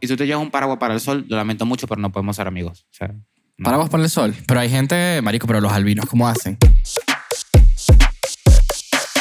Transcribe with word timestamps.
Y 0.00 0.06
si 0.06 0.12
tú 0.12 0.16
te 0.18 0.26
llevas 0.26 0.42
un 0.42 0.50
paraguas 0.50 0.78
para 0.78 0.94
el 0.94 1.00
sol, 1.00 1.24
lo 1.28 1.36
lamento 1.36 1.66
mucho, 1.66 1.86
pero 1.86 2.00
no 2.00 2.12
podemos 2.12 2.36
ser 2.36 2.46
amigos. 2.46 2.86
O 2.90 2.94
sea, 2.94 3.08
no. 3.08 3.64
Paraguas 3.64 3.90
para 3.90 4.04
el 4.04 4.10
sol. 4.10 4.34
Pero 4.46 4.60
hay 4.60 4.70
gente, 4.70 5.20
marico, 5.22 5.46
pero 5.46 5.60
los 5.60 5.72
albinos, 5.72 6.06
¿cómo 6.06 6.28
hacen? 6.28 6.56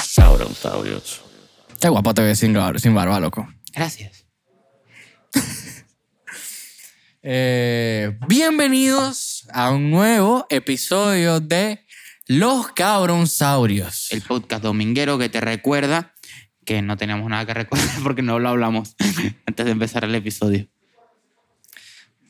Sauronsaurios. 0.03 1.21
Qué 1.79 1.89
guapo 1.89 2.13
te 2.13 2.21
ves 2.21 2.39
sin, 2.39 2.53
bar- 2.53 2.79
sin 2.79 2.93
barba, 2.93 3.19
loco. 3.19 3.47
Gracias. 3.73 4.25
Eh, 7.29 8.17
bienvenidos 8.29 9.47
a 9.51 9.71
un 9.71 9.91
nuevo 9.91 10.45
episodio 10.49 11.41
de 11.41 11.83
Los 12.27 12.69
Cabronsaurios. 12.71 14.13
El 14.13 14.21
podcast 14.21 14.63
dominguero 14.63 15.17
que 15.17 15.27
te 15.27 15.41
recuerda 15.41 16.13
que 16.67 16.81
no 16.81 16.97
teníamos 16.97 17.27
nada 17.29 17.45
que 17.45 17.53
recordar 17.53 17.87
porque 18.03 18.21
no 18.21 18.37
lo 18.37 18.49
hablamos 18.49 18.95
antes 19.47 19.65
de 19.65 19.71
empezar 19.71 20.03
el 20.03 20.13
episodio. 20.13 20.67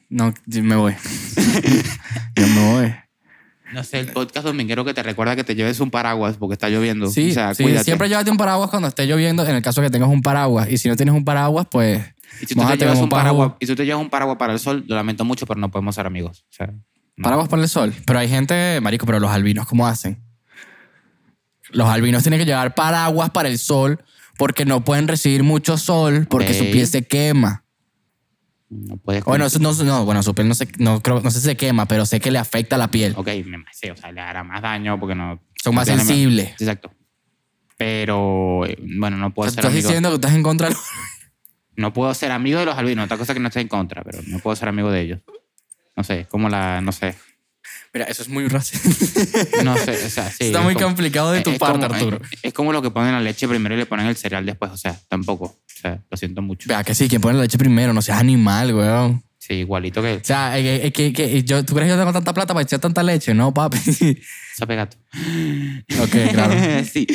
No, 0.09 0.33
yo 0.45 0.64
me 0.64 0.75
voy. 0.78 0.95
Yo 2.36 2.47
me 2.47 2.71
voy. 2.71 2.95
No 3.73 3.83
sé, 3.83 4.00
el 4.00 4.07
podcast 4.14 4.45
dominguero 4.45 4.86
que 4.86 4.93
te 4.93 5.04
recuerda 5.04 5.36
que 5.36 5.43
te 5.43 5.54
lleves 5.54 5.81
un 5.81 5.89
paraguas 5.89 6.37
porque 6.37 6.54
está 6.54 6.69
lloviendo. 6.69 7.09
Sí, 7.09 7.31
o 7.31 7.33
sea, 7.33 7.54
sí, 7.54 7.64
cuídate. 7.64 7.83
siempre 7.83 8.07
llévate 8.07 8.31
un 8.31 8.37
paraguas 8.37 8.69
cuando 8.69 8.87
esté 8.87 9.05
lloviendo, 9.05 9.45
en 9.45 9.55
el 9.55 9.61
caso 9.61 9.81
que 9.81 9.89
tengas 9.89 10.07
un 10.07 10.21
paraguas. 10.21 10.69
Y 10.71 10.78
si 10.78 10.87
no 10.87 10.95
tienes 10.95 11.14
un 11.14 11.25
paraguas, 11.25 11.67
pues. 11.69 12.06
Y 12.39 12.45
si 12.45 12.56
tú 12.56 12.65
te 12.65 12.78
llevas 12.78 13.00
un 13.00 13.09
paraguas, 13.09 13.54
y 13.59 13.65
si 13.65 13.73
tú 13.73 13.75
te 13.75 13.86
llevas 13.86 14.01
un 14.01 14.09
paraguas 14.09 14.37
para 14.37 14.54
el 14.54 14.59
sol, 14.59 14.86
lo 14.87 14.95
lamento 14.95 15.25
mucho, 15.25 15.45
pero 15.45 15.59
no 15.59 15.69
podemos 15.69 15.95
ser 15.95 16.06
amigos. 16.06 16.45
O 16.50 16.54
sea, 16.54 16.67
no. 16.67 17.23
Paraguas 17.23 17.50
para 17.50 17.64
el 17.64 17.67
sol. 17.67 17.93
Pero 18.06 18.19
hay 18.19 18.29
gente, 18.29 18.79
marico, 18.79 19.06
pero 19.06 19.19
los 19.19 19.31
albinos, 19.31 19.67
¿cómo 19.67 19.87
hacen? 19.87 20.23
Los 21.71 21.89
albinos 21.89 22.23
tienen 22.23 22.39
que 22.39 22.45
llevar 22.45 22.75
paraguas 22.75 23.31
para 23.31 23.50
el 23.50 23.57
sol 23.57 24.01
porque 24.37 24.65
no 24.65 24.83
pueden 24.83 25.07
recibir 25.07 25.43
mucho 25.43 25.77
sol 25.77 26.27
porque 26.29 26.54
su 26.54 26.65
piel 26.71 26.87
se 26.87 27.05
quema. 27.05 27.64
No 28.69 28.97
puedes. 28.97 29.23
Bueno, 29.23 29.45
eso 29.45 29.59
no, 29.59 29.73
no, 29.73 30.05
bueno, 30.05 30.21
su 30.23 30.36
piel 30.36 30.47
no, 30.47 30.54
se, 30.54 30.68
no, 30.78 31.01
creo, 31.01 31.21
no 31.21 31.32
sé 31.32 31.39
si 31.39 31.45
se 31.45 31.55
quema, 31.57 31.86
pero 31.87 32.05
sé 32.05 32.19
que 32.19 32.31
le 32.31 32.39
afecta 32.39 32.78
la 32.78 32.89
piel. 32.89 33.14
Ok, 33.16 33.28
me 33.45 33.64
sí, 33.72 33.89
o 33.89 33.95
sea, 33.95 34.12
le 34.12 34.20
hará 34.22 34.44
más 34.44 34.62
daño 34.62 35.00
porque 35.00 35.16
no. 35.16 35.42
Son 35.64 35.73
más 35.73 35.88
sensibles. 35.88 36.50
Exacto. 36.59 36.92
Pero, 37.78 38.66
eh, 38.66 38.78
bueno, 38.97 39.17
no 39.17 39.28
O 39.28 39.30
puedo 39.31 39.50
sea, 39.50 39.56
ser 39.56 39.66
estás 39.66 39.72
amigo. 39.73 39.88
diciendo 39.88 40.09
que 40.09 40.16
estás 40.16 40.34
en 40.34 40.44
contra 40.44 40.69
de 40.69 40.75
No 41.75 41.94
puedo 41.94 42.14
ser 42.14 42.31
amigo 42.31 42.59
de 42.59 42.66
los 42.66 42.75
albinos. 42.75 43.06
Otra 43.06 43.17
cosa 43.17 43.34
que 43.34 43.40
no 43.40 43.47
estoy 43.47 43.62
en 43.62 43.67
contra, 43.67 44.03
pero 44.03 44.19
no 44.25 44.40
puedo 44.40 44.56
ser 44.56 44.67
amigo 44.67 44.90
de 44.92 45.02
ellos. 45.02 45.19
No 45.95 46.03
sé, 46.03 46.25
como 46.25 46.50
la. 46.50 46.81
No 46.81 46.92
sé. 46.92 47.16
Mira, 47.98 48.06
eso 48.12 48.22
es 48.22 48.30
muy 48.30 48.48
racista. 48.48 48.90
No 49.64 49.76
sé, 49.78 49.92
o 50.06 50.09
sea, 50.09 50.30
sí. 50.31 50.45
Está 50.45 50.59
es 50.59 50.64
muy 50.66 50.73
como- 50.76 50.88
complicado 50.88 51.31
de 51.31 51.42
tu 51.42 51.50
es 51.50 51.58
parte, 51.59 51.80
como- 51.88 51.94
Arturo. 51.95 52.20
Es, 52.31 52.40
es 52.44 52.53
como 52.53 52.72
lo 52.72 52.81
que 52.81 52.92
ponen 52.92 53.12
la 53.14 53.22
leche 53.22 53.48
primero 53.48 53.73
y 53.73 53.78
le 53.80 53.86
ponen 53.86 54.06
el 54.06 54.16
cereal 54.16 54.45
después. 54.45 54.72
O 54.72 54.78
sea, 54.78 54.95
tampoco. 55.09 55.45
O 55.45 55.80
sea, 55.81 56.00
lo 56.09 56.18
siento 56.18 56.42
mucho. 56.42 56.68
Vea 56.70 56.84
que 56.84 56.94
sí, 56.94 57.08
quien 57.08 57.22
pone 57.22 57.36
la 57.38 57.44
leche 57.44 57.58
primero, 57.58 57.94
no 57.94 58.02
seas 58.02 58.20
animal, 58.20 58.73
weón. 58.73 59.23
Sí, 59.40 59.53
igualito 59.53 60.02
que 60.02 60.16
O 60.16 60.20
sea, 60.23 60.59
eh, 60.59 60.88
eh, 60.88 60.92
que, 60.92 61.14
que- 61.14 61.44
yo, 61.44 61.64
¿tú 61.64 61.73
crees 61.73 61.88
que 61.88 61.95
yo 61.95 61.98
tengo 61.98 62.12
tanta 62.14 62.34
plata 62.34 62.53
para 62.53 62.64
echar 62.64 62.80
tanta 62.80 63.02
leche? 63.02 63.34
No, 63.34 63.53
papi. 63.53 63.78
sabe 64.56 64.75
gato. 64.75 64.98
ok, 66.02 66.16
claro. 66.34 66.53
sí. 66.92 67.08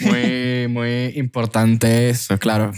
Muy, 0.00 0.68
muy 0.68 1.12
importante 1.16 2.10
eso, 2.10 2.38
claro. 2.38 2.72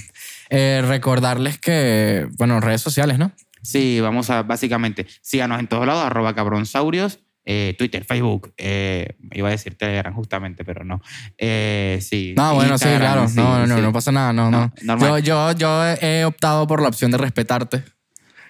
Eh, 0.50 0.82
recordarles 0.86 1.58
que, 1.58 2.28
bueno, 2.38 2.60
redes 2.60 2.80
sociales, 2.82 3.18
¿no? 3.18 3.32
Sí, 3.62 4.00
vamos 4.00 4.28
a 4.30 4.42
básicamente, 4.42 5.06
síganos 5.22 5.60
en 5.60 5.68
todos 5.68 5.86
lados, 5.86 6.04
arroba 6.04 6.34
cabronsaurios, 6.34 7.20
eh, 7.44 7.74
Twitter, 7.76 8.04
Facebook, 8.04 8.52
eh, 8.56 9.16
iba 9.32 9.48
a 9.48 9.50
decir 9.50 9.74
Telegram 9.76 10.14
justamente, 10.14 10.64
pero 10.64 10.84
no. 10.84 11.00
Eh, 11.38 11.98
sí. 12.00 12.34
No, 12.36 12.54
bueno, 12.54 12.78
sí, 12.78 12.84
claro. 12.96 13.28
sí, 13.28 13.36
no, 13.36 13.58
no, 13.60 13.66
no, 13.66 13.76
sí. 13.76 13.82
no 13.82 13.92
pasa 13.92 14.12
nada, 14.12 14.32
no, 14.32 14.50
no. 14.50 14.72
Yo, 14.82 15.18
yo, 15.18 15.52
yo 15.52 15.84
he 16.00 16.24
optado 16.24 16.66
por 16.66 16.80
la 16.82 16.88
opción 16.88 17.10
de 17.10 17.18
respetarte. 17.18 17.82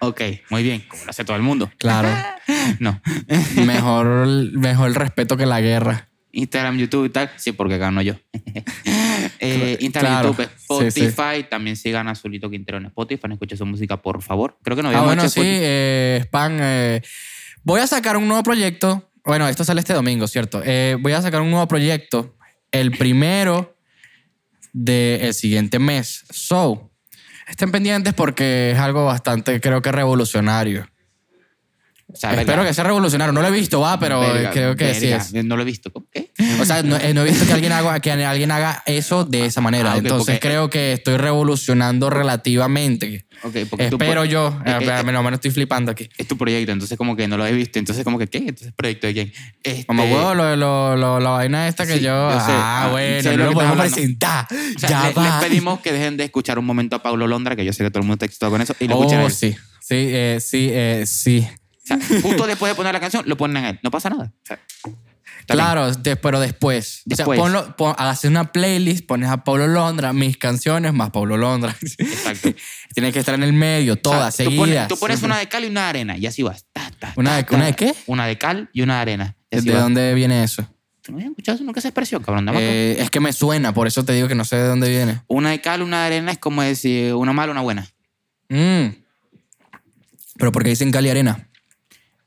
Ok, 0.01 0.21
muy 0.51 0.63
bien, 0.65 0.83
como 0.89 1.05
lo 1.05 1.11
hace 1.11 1.25
todo 1.25 1.37
el 1.37 1.43
mundo. 1.43 1.71
Claro. 1.79 2.09
No. 2.81 3.01
mejor, 3.65 4.07
mejor 4.53 4.89
el 4.89 4.95
respeto 4.97 5.37
que 5.37 5.47
la 5.47 5.61
guerra. 5.61 6.09
Instagram, 6.33 6.77
YouTube 6.79 7.07
y 7.07 7.11
tal, 7.11 7.31
sí, 7.37 7.53
porque 7.53 7.79
gano 7.79 8.03
yo. 8.03 8.15
eh, 9.39 9.77
Instagram, 9.81 10.13
Claro, 10.13 10.29
YouTube, 10.37 10.49
sí, 10.57 10.91
sí. 10.91 11.05
Spotify, 11.07 11.45
también 11.49 11.77
sigan 11.77 12.09
a 12.09 12.15
Zulito 12.15 12.51
Quintero 12.51 12.79
en 12.79 12.87
Spotify, 12.87 13.29
no 13.29 13.35
escuche 13.35 13.57
su 13.57 13.67
música, 13.67 13.97
por 14.03 14.23
favor. 14.23 14.59
Creo 14.63 14.77
que 14.77 14.83
no 14.83 14.89
Ah, 14.89 14.93
habíamos 14.93 15.09
bueno, 15.09 15.23
hecho 15.23 15.31
sí, 15.31 15.41
Spotify. 15.41 15.61
eh, 15.63 16.21
Spam. 16.25 16.59
eh, 16.61 17.03
voy 17.65 17.81
a 17.81 17.87
sacar 17.87 18.17
un 18.17 18.29
nuevo 18.29 18.43
proyecto. 18.43 19.11
Bueno, 19.25 19.49
esto 19.49 19.65
sale 19.65 19.81
este 19.81 19.93
domingo, 19.93 20.27
¿cierto? 20.27 20.63
Eh, 20.65 20.97
voy 21.01 21.13
a 21.13 21.23
sacar 21.23 21.41
un 21.41 21.51
nuevo 21.51 21.67
proyecto, 21.69 22.37
el 22.71 22.93
primero 22.93 23.77
del 24.73 25.33
siguiente 25.35 25.79
mes. 25.79 26.25
So, 26.31 26.91
estén 27.47 27.71
pendientes 27.71 28.15
porque 28.15 28.73
es 28.73 28.79
algo 28.79 29.05
bastante, 29.05 29.61
creo 29.61 29.81
que 29.83 29.93
revolucionario. 29.93 30.89
O 32.13 32.17
sea, 32.17 32.35
Espero 32.35 32.63
que 32.63 32.75
sea 32.75 32.85
revolucionario. 32.85 33.33
No 33.33 33.41
lo 33.41 33.49
he 33.49 33.53
visto, 33.53 33.81
va, 33.81 33.99
pero 33.99 34.21
verga, 34.21 34.51
creo 34.51 34.77
que 34.77 34.95
sí 34.95 35.09
es. 35.09 35.33
No 35.33 35.57
lo 35.57 35.63
he 35.63 35.65
visto. 35.65 35.91
¿Qué? 36.11 36.22
O 36.61 36.65
sea, 36.65 36.83
no, 36.83 36.97
eh, 36.97 37.15
no 37.15 37.23
he 37.23 37.25
visto 37.31 37.47
que 37.47 37.53
alguien, 37.53 37.73
haga, 37.73 38.01
que 38.01 38.11
alguien 38.13 38.51
haga 38.51 38.83
eso 38.87 39.25
de 39.25 39.47
esa 39.47 39.61
manera. 39.61 39.93
Ah, 39.93 39.97
Entonces 39.99 40.37
porque- 40.37 40.41
creo 40.49 40.71
que 40.71 40.93
estoy 40.95 41.17
revolucionando 41.17 42.11
relativamente. 42.11 43.27
Ok, 43.45 43.57
porque 43.69 43.89
tú 43.89 43.97
Espero 43.97 44.25
yo. 44.25 44.49
Eh, 44.65 44.71
Eh, 44.71 44.73
eh, 44.73 44.77
espérame, 44.81 45.13
no, 45.13 45.23
me 45.23 45.35
estoy 45.35 45.51
flipando 45.51 45.91
aquí. 45.91 46.09
es 46.17 46.29
tu 46.29 46.37
proyecto, 46.39 46.71
entonces 46.73 46.97
como 46.97 47.17
que 47.17 47.27
no 47.27 47.37
lo 47.37 47.45
he 47.47 47.53
visto, 47.53 47.79
entonces 47.79 48.05
como 48.05 48.19
que, 48.19 48.29
¿qué? 48.29 48.39
Entonces, 48.39 48.73
¿proyecto 48.77 49.07
de 49.09 49.13
quién? 49.15 49.33
Este, 49.63 49.85
Como 49.87 50.05
huevo, 50.05 50.35
lo, 50.35 50.55
lo, 50.57 50.97
lo- 50.97 51.19
la 51.21 51.31
vaina 51.31 51.67
esta 51.69 51.85
que 51.87 51.95
Sí, 51.99 52.05
yo. 52.05 52.31
yo 52.31 52.39
sé. 52.41 52.53
Ah, 52.53 52.85
Ah, 52.85 52.89
bueno, 52.93 53.23
sé 53.23 53.37
no 53.37 53.45
lo 53.47 53.53
podemos 53.53 53.77
presentar. 53.79 54.47
o 54.51 54.79
sea, 54.79 54.89
ya 54.89 55.09
le- 55.09 55.15
va. 55.15 55.25
les 55.41 55.49
pedimos 55.49 55.81
que 55.81 55.93
dejen 55.93 56.17
de 56.17 56.25
escuchar 56.25 56.59
un 56.59 56.65
momento 56.65 56.97
a 56.97 57.03
Pablo 57.03 57.27
Londra, 57.27 57.57
que 57.57 57.65
yo 57.65 57.73
sé 57.73 57.83
que 57.85 57.91
todo 57.91 58.01
el 58.01 58.05
mundo 58.07 58.15
está 58.15 58.27
excitado 58.27 58.53
con 58.53 58.61
eso, 58.61 58.75
y 58.79 58.87
lo 58.89 58.99
Oh, 58.99 59.31
sí. 59.31 59.57
Sí, 59.81 59.95
eh, 59.97 60.39
sí, 60.41 60.69
eh, 60.71 61.05
sí. 61.07 61.47
O 61.85 61.87
sea, 61.87 61.99
justo 62.23 62.47
después 62.47 62.71
de 62.71 62.77
poner 62.77 62.93
la 62.95 63.01
canción, 63.01 63.25
lo 63.27 63.37
ponen 63.37 63.65
a 63.65 63.71
él. 63.71 63.81
No 63.83 63.91
pasa 63.91 64.09
nada. 64.09 64.33
O 64.33 64.47
sea, 64.47 64.61
Claro, 65.47 65.93
de- 65.93 66.17
pero 66.17 66.41
después. 66.41 67.03
Después. 67.05 67.39
O 67.39 67.43
sea, 67.43 67.53
ponlo, 67.65 67.77
pon- 67.77 67.95
haces 67.99 68.31
una 68.31 68.53
playlist, 68.53 69.07
pones 69.07 69.29
a 69.31 69.45
Pablo 69.45 69.67
Londra, 69.67 70.13
mis 70.13 70.37
canciones 70.37 70.93
más 70.93 71.11
Pablo 71.11 71.37
Londra. 71.37 71.77
Exacto. 71.99 72.51
Tiene 72.95 73.13
que 73.13 73.19
estar 73.19 73.35
en 73.35 73.43
el 73.43 73.53
medio, 73.53 73.93
O 73.93 73.97
sea, 73.97 74.03
todas, 74.03 74.37
tú 74.37 74.45
pones- 74.45 74.59
seguidas. 74.61 74.89
Tú 74.89 74.97
pones 74.99 75.23
una 75.23 75.39
de 75.39 75.49
cal 75.49 75.65
y 75.65 75.69
una 75.69 75.83
de 75.85 75.89
arena, 75.89 76.17
y 76.17 76.27
así 76.27 76.43
vas. 76.43 76.65
Ta, 76.73 76.91
ta, 76.99 77.13
¿Una 77.17 77.37
de- 77.37 77.45
ta. 77.45 77.57
una 77.57 77.67
de 77.67 77.73
qué? 77.75 77.95
Una 78.07 78.27
de 78.27 78.39
cal 78.39 78.71
y 78.73 78.83
una 78.83 78.95
de 78.97 79.01
arena. 79.01 79.37
y 79.51 79.57
así 79.57 79.67
¿De 79.67 79.75
vas. 79.75 79.83
dónde 79.83 80.15
viene 80.15 80.43
eso? 80.45 80.67
¿Tú 81.03 81.11
no 81.13 81.19
habías 81.19 81.31
escuchado 81.31 81.59
nunca 81.65 81.81
esa 81.81 81.89
expresión, 81.89 82.23
cabrón? 82.23 82.49
Eh, 82.55 82.97
es 83.01 83.11
que 83.11 83.19
me 83.19 83.33
suena, 83.33 83.75
por 83.75 83.89
eso 83.89 84.05
te 84.05 84.13
digo 84.13 84.29
que 84.29 84.37
no 84.37 84.45
sé 84.45 84.57
de 84.57 84.69
dónde 84.69 84.89
viene. 84.89 85.21
Una 85.27 85.51
de 85.51 85.61
cal, 85.61 85.83
una 85.83 86.01
de 86.03 86.07
arena 86.07 86.31
es 86.33 86.39
como 86.39 86.63
decir 86.63 87.15
una 87.15 87.33
mala, 87.33 87.51
una 87.51 87.61
buena. 87.63 87.89
Mm. 88.49 88.87
Pero 90.39 90.53
porque 90.53 90.69
dicen 90.71 90.91
cal 90.93 91.05
y 91.05 91.11
arena. 91.11 91.49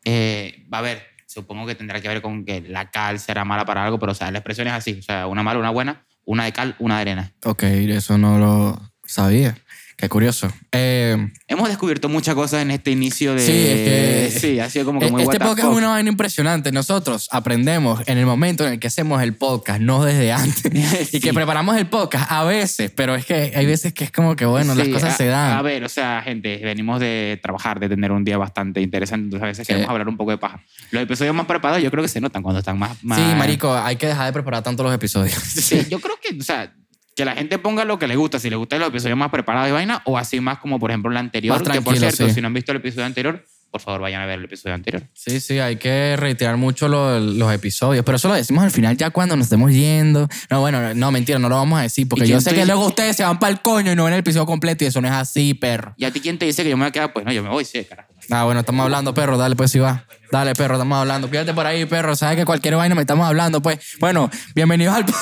Eh, 0.03 0.65
a 0.71 0.81
ver, 0.81 1.03
supongo 1.35 1.65
que 1.65 1.75
tendrá 1.75 1.99
que 1.99 2.07
ver 2.07 2.21
con 2.21 2.45
que 2.45 2.61
la 2.61 2.89
cal 2.89 3.19
será 3.19 3.43
mala 3.43 3.65
para 3.65 3.83
algo, 3.83 3.99
pero 3.99 4.13
o 4.13 4.15
sea, 4.15 4.31
la 4.31 4.39
expresión 4.39 4.67
es 4.67 4.73
así. 4.73 4.97
O 4.99 5.01
sea, 5.01 5.27
una 5.27 5.43
mala, 5.43 5.59
una 5.59 5.69
buena, 5.69 6.05
una 6.23 6.45
de 6.45 6.53
cal, 6.53 6.75
una 6.79 6.95
de 6.95 7.01
arena. 7.01 7.33
Ok, 7.43 7.63
eso 7.63 8.17
no 8.17 8.39
lo 8.39 8.81
sabía. 9.03 9.57
Qué 9.97 10.09
curioso. 10.09 10.51
Eh, 10.73 11.29
Hemos 11.47 11.69
descubierto 11.69 12.09
muchas 12.09 12.35
cosas 12.35 12.61
en 12.61 12.71
este 12.71 12.91
inicio 12.91 13.33
de... 13.33 13.39
Sí, 13.39 13.51
es 13.53 14.33
que- 14.33 14.39
Sí, 14.39 14.59
ha 14.59 14.69
sido 14.69 14.83
como 14.85 14.99
que 14.99 15.09
muy 15.09 15.23
este 15.23 15.39
podcast 15.39 15.69
es 15.71 15.77
una 15.77 15.87
vaina 15.87 16.09
impresionante. 16.09 16.73
Nosotros 16.73 17.29
aprendemos 17.31 18.01
en 18.05 18.17
el 18.17 18.25
momento 18.25 18.67
en 18.67 18.73
el 18.73 18.79
que 18.79 18.87
hacemos 18.87 19.23
el 19.23 19.35
podcast, 19.35 19.79
no 19.79 20.03
desde 20.03 20.33
antes. 20.33 20.65
Y 21.13 21.19
que 21.21 21.29
Sí. 21.29 21.33
preparamos 21.33 21.77
el 21.77 21.87
podcast 21.87 22.29
a 22.29 22.43
veces, 22.43 22.91
pero 22.93 23.15
es 23.15 23.25
que 23.25 23.53
hay 23.55 23.65
veces 23.65 23.93
que 23.93 24.03
es 24.03 24.11
como 24.11 24.35
que, 24.35 24.45
bueno, 24.45 24.75
las 24.75 24.85
Sí, 24.85 24.91
cosas 24.91 25.13
a- 25.13 25.17
se 25.17 25.27
dan. 25.27 25.53
A 25.57 25.61
ver, 25.61 25.83
o 25.85 25.89
sea, 25.89 26.21
gente, 26.21 26.57
venimos 26.61 26.99
de 26.99 27.39
trabajar, 27.41 27.79
de 27.79 27.87
tener 27.87 28.11
un 28.11 28.25
día 28.25 28.37
bastante 28.37 28.81
interesante, 28.81 29.23
entonces 29.25 29.43
a 29.43 29.47
veces 29.47 29.65
Sí. 29.65 29.71
queremos 29.71 29.89
hablar 29.91 30.09
un 30.09 30.17
poco 30.17 30.31
de 30.31 30.37
paja. 30.37 30.61
Los 30.91 31.03
episodios 31.03 31.33
más 31.33 31.45
preparados 31.45 31.81
yo 31.81 31.89
creo 31.89 32.03
que 32.03 32.09
se 32.09 32.19
notan 32.19 32.43
cuando 32.43 32.59
están 32.59 32.77
más... 32.77 33.01
más 33.01 33.17
Sí, 33.17 33.23
marico, 33.37 33.73
hay 33.73 33.95
que 33.95 34.07
dejar 34.07 34.25
de 34.25 34.33
preparar 34.33 34.61
tanto 34.61 34.83
los 34.83 34.93
episodios. 34.93 35.35
Sí, 35.35 35.85
yo 35.89 36.01
creo 36.01 36.15
que, 36.21 36.37
o 36.37 36.43
sea, 36.43 36.73
que 37.15 37.25
la 37.25 37.33
gente 37.33 37.57
ponga 37.59 37.85
lo 37.85 37.97
que 37.97 38.07
le 38.07 38.15
gusta, 38.15 38.39
si 38.39 38.49
le 38.49 38.55
gustan 38.57 38.79
los 38.79 38.89
episodios 38.89 39.17
más 39.17 39.29
preparados 39.31 39.69
y 39.69 39.71
vaina, 39.71 40.01
o 40.05 40.17
así 40.17 40.39
más 40.41 40.57
como 40.59 40.79
por 40.79 40.91
ejemplo 40.91 41.09
el 41.11 41.17
anterior, 41.17 41.57
Más 41.63 41.69
que 41.77 41.81
por 41.81 41.97
cierto, 41.97 42.27
sí. 42.27 42.33
si 42.33 42.41
no 42.41 42.47
han 42.47 42.53
visto 42.53 42.71
el 42.73 42.77
episodio 42.79 43.05
anterior, 43.05 43.45
por 43.71 43.81
favor 43.81 44.01
vayan 44.01 44.21
a 44.21 44.25
ver 44.25 44.39
el 44.39 44.45
episodio 44.45 44.73
anterior. 44.75 45.03
Sí, 45.13 45.39
sí, 45.41 45.59
hay 45.59 45.75
que 45.77 46.15
reiterar 46.17 46.55
mucho 46.57 46.87
lo- 46.87 47.19
los 47.19 47.53
episodios, 47.53 48.03
pero 48.05 48.15
eso 48.17 48.27
lo 48.29 48.33
decimos 48.33 48.63
al 48.63 48.71
final 48.71 48.95
ya 48.97 49.09
cuando 49.11 49.35
nos 49.35 49.45
estemos 49.45 49.71
yendo. 49.71 50.27
No, 50.49 50.59
bueno, 50.61 50.93
no, 50.93 51.11
mentira, 51.11 51.39
no 51.39 51.47
lo 51.49 51.55
vamos 51.55 51.79
a 51.79 51.83
decir, 51.83 52.07
porque 52.07 52.25
¿Y 52.25 52.29
yo 52.29 52.39
sé 52.41 52.49
te 52.51 52.55
que 52.57 52.65
luego 52.65 52.85
ustedes 52.85 53.15
se 53.17 53.23
van 53.23 53.37
para 53.39 53.51
el 53.51 53.61
coño 53.61 53.91
y 53.91 53.95
no 53.95 54.03
ven 54.05 54.13
el 54.13 54.19
episodio 54.19 54.45
completo 54.45 54.83
y 54.83 54.87
eso 54.87 54.99
no 55.01 55.07
es 55.07 55.13
así, 55.13 55.53
perro. 55.53 55.93
¿Y 55.97 56.05
a 56.05 56.11
ti 56.11 56.19
quién 56.21 56.37
te 56.37 56.45
dice 56.45 56.63
que 56.63 56.69
yo 56.69 56.77
me 56.77 56.83
voy 56.83 56.89
a 56.89 56.91
quedar? 56.91 57.11
Pues 57.13 57.25
no, 57.25 57.31
yo 57.31 57.43
me 57.43 57.49
voy, 57.49 57.63
sí, 57.65 57.83
carajo. 57.85 58.09
Ah, 58.29 58.43
bueno, 58.45 58.59
estamos 58.61 58.83
hablando, 58.83 59.13
perro, 59.13 59.37
dale 59.37 59.55
pues 59.55 59.71
si 59.71 59.79
va. 59.79 60.05
Dale, 60.31 60.53
perro, 60.53 60.75
estamos 60.75 60.97
hablando. 60.97 61.29
Quédate 61.29 61.53
por 61.53 61.65
ahí, 61.65 61.85
perro, 61.85 62.15
sabes 62.15 62.37
que 62.37 62.45
cualquier 62.45 62.75
vaina 62.75 62.93
me 62.95 63.01
estamos 63.01 63.25
hablando, 63.27 63.61
pues. 63.61 63.79
Bueno, 63.99 64.29
bienvenidos 64.53 64.95
al... 64.95 65.05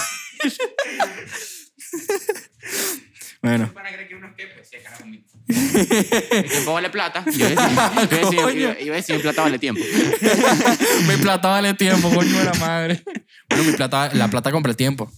bueno. 3.42 3.72
¿Para 3.74 3.92
creer 3.92 4.08
que 4.08 4.16
uno 4.16 4.28
es 4.28 4.34
que? 4.36 4.48
Pues 4.48 4.70
sí, 4.70 4.78
carajo. 4.84 5.06
mi- 5.06 5.24
El 5.48 6.50
tiempo 6.50 6.74
vale 6.74 6.90
plata. 6.90 7.26
Yo 7.30 7.50
iba 7.50 7.66
a 7.66 8.06
decir, 8.06 8.34
iba 8.34 8.44
a 8.44 8.48
decir- 8.48 8.58
iba- 8.62 8.80
iba 8.82 8.94
a 8.94 8.98
decir, 8.98 9.16
mi 9.18 9.22
plata 9.22 9.42
vale 9.42 9.60
tiempo. 9.60 9.82
mi 11.08 11.18
plata 11.18 11.50
vale 11.50 11.74
tiempo, 11.74 12.10
coño 12.10 12.38
de 12.40 12.46
la 12.46 12.54
madre. 12.56 13.04
Bueno, 13.50 13.64
mi 13.66 13.72
plata, 13.74 14.10
la 14.14 14.28
plata 14.30 14.52
compra 14.52 14.70
el 14.72 14.78
tiempo. 14.78 15.12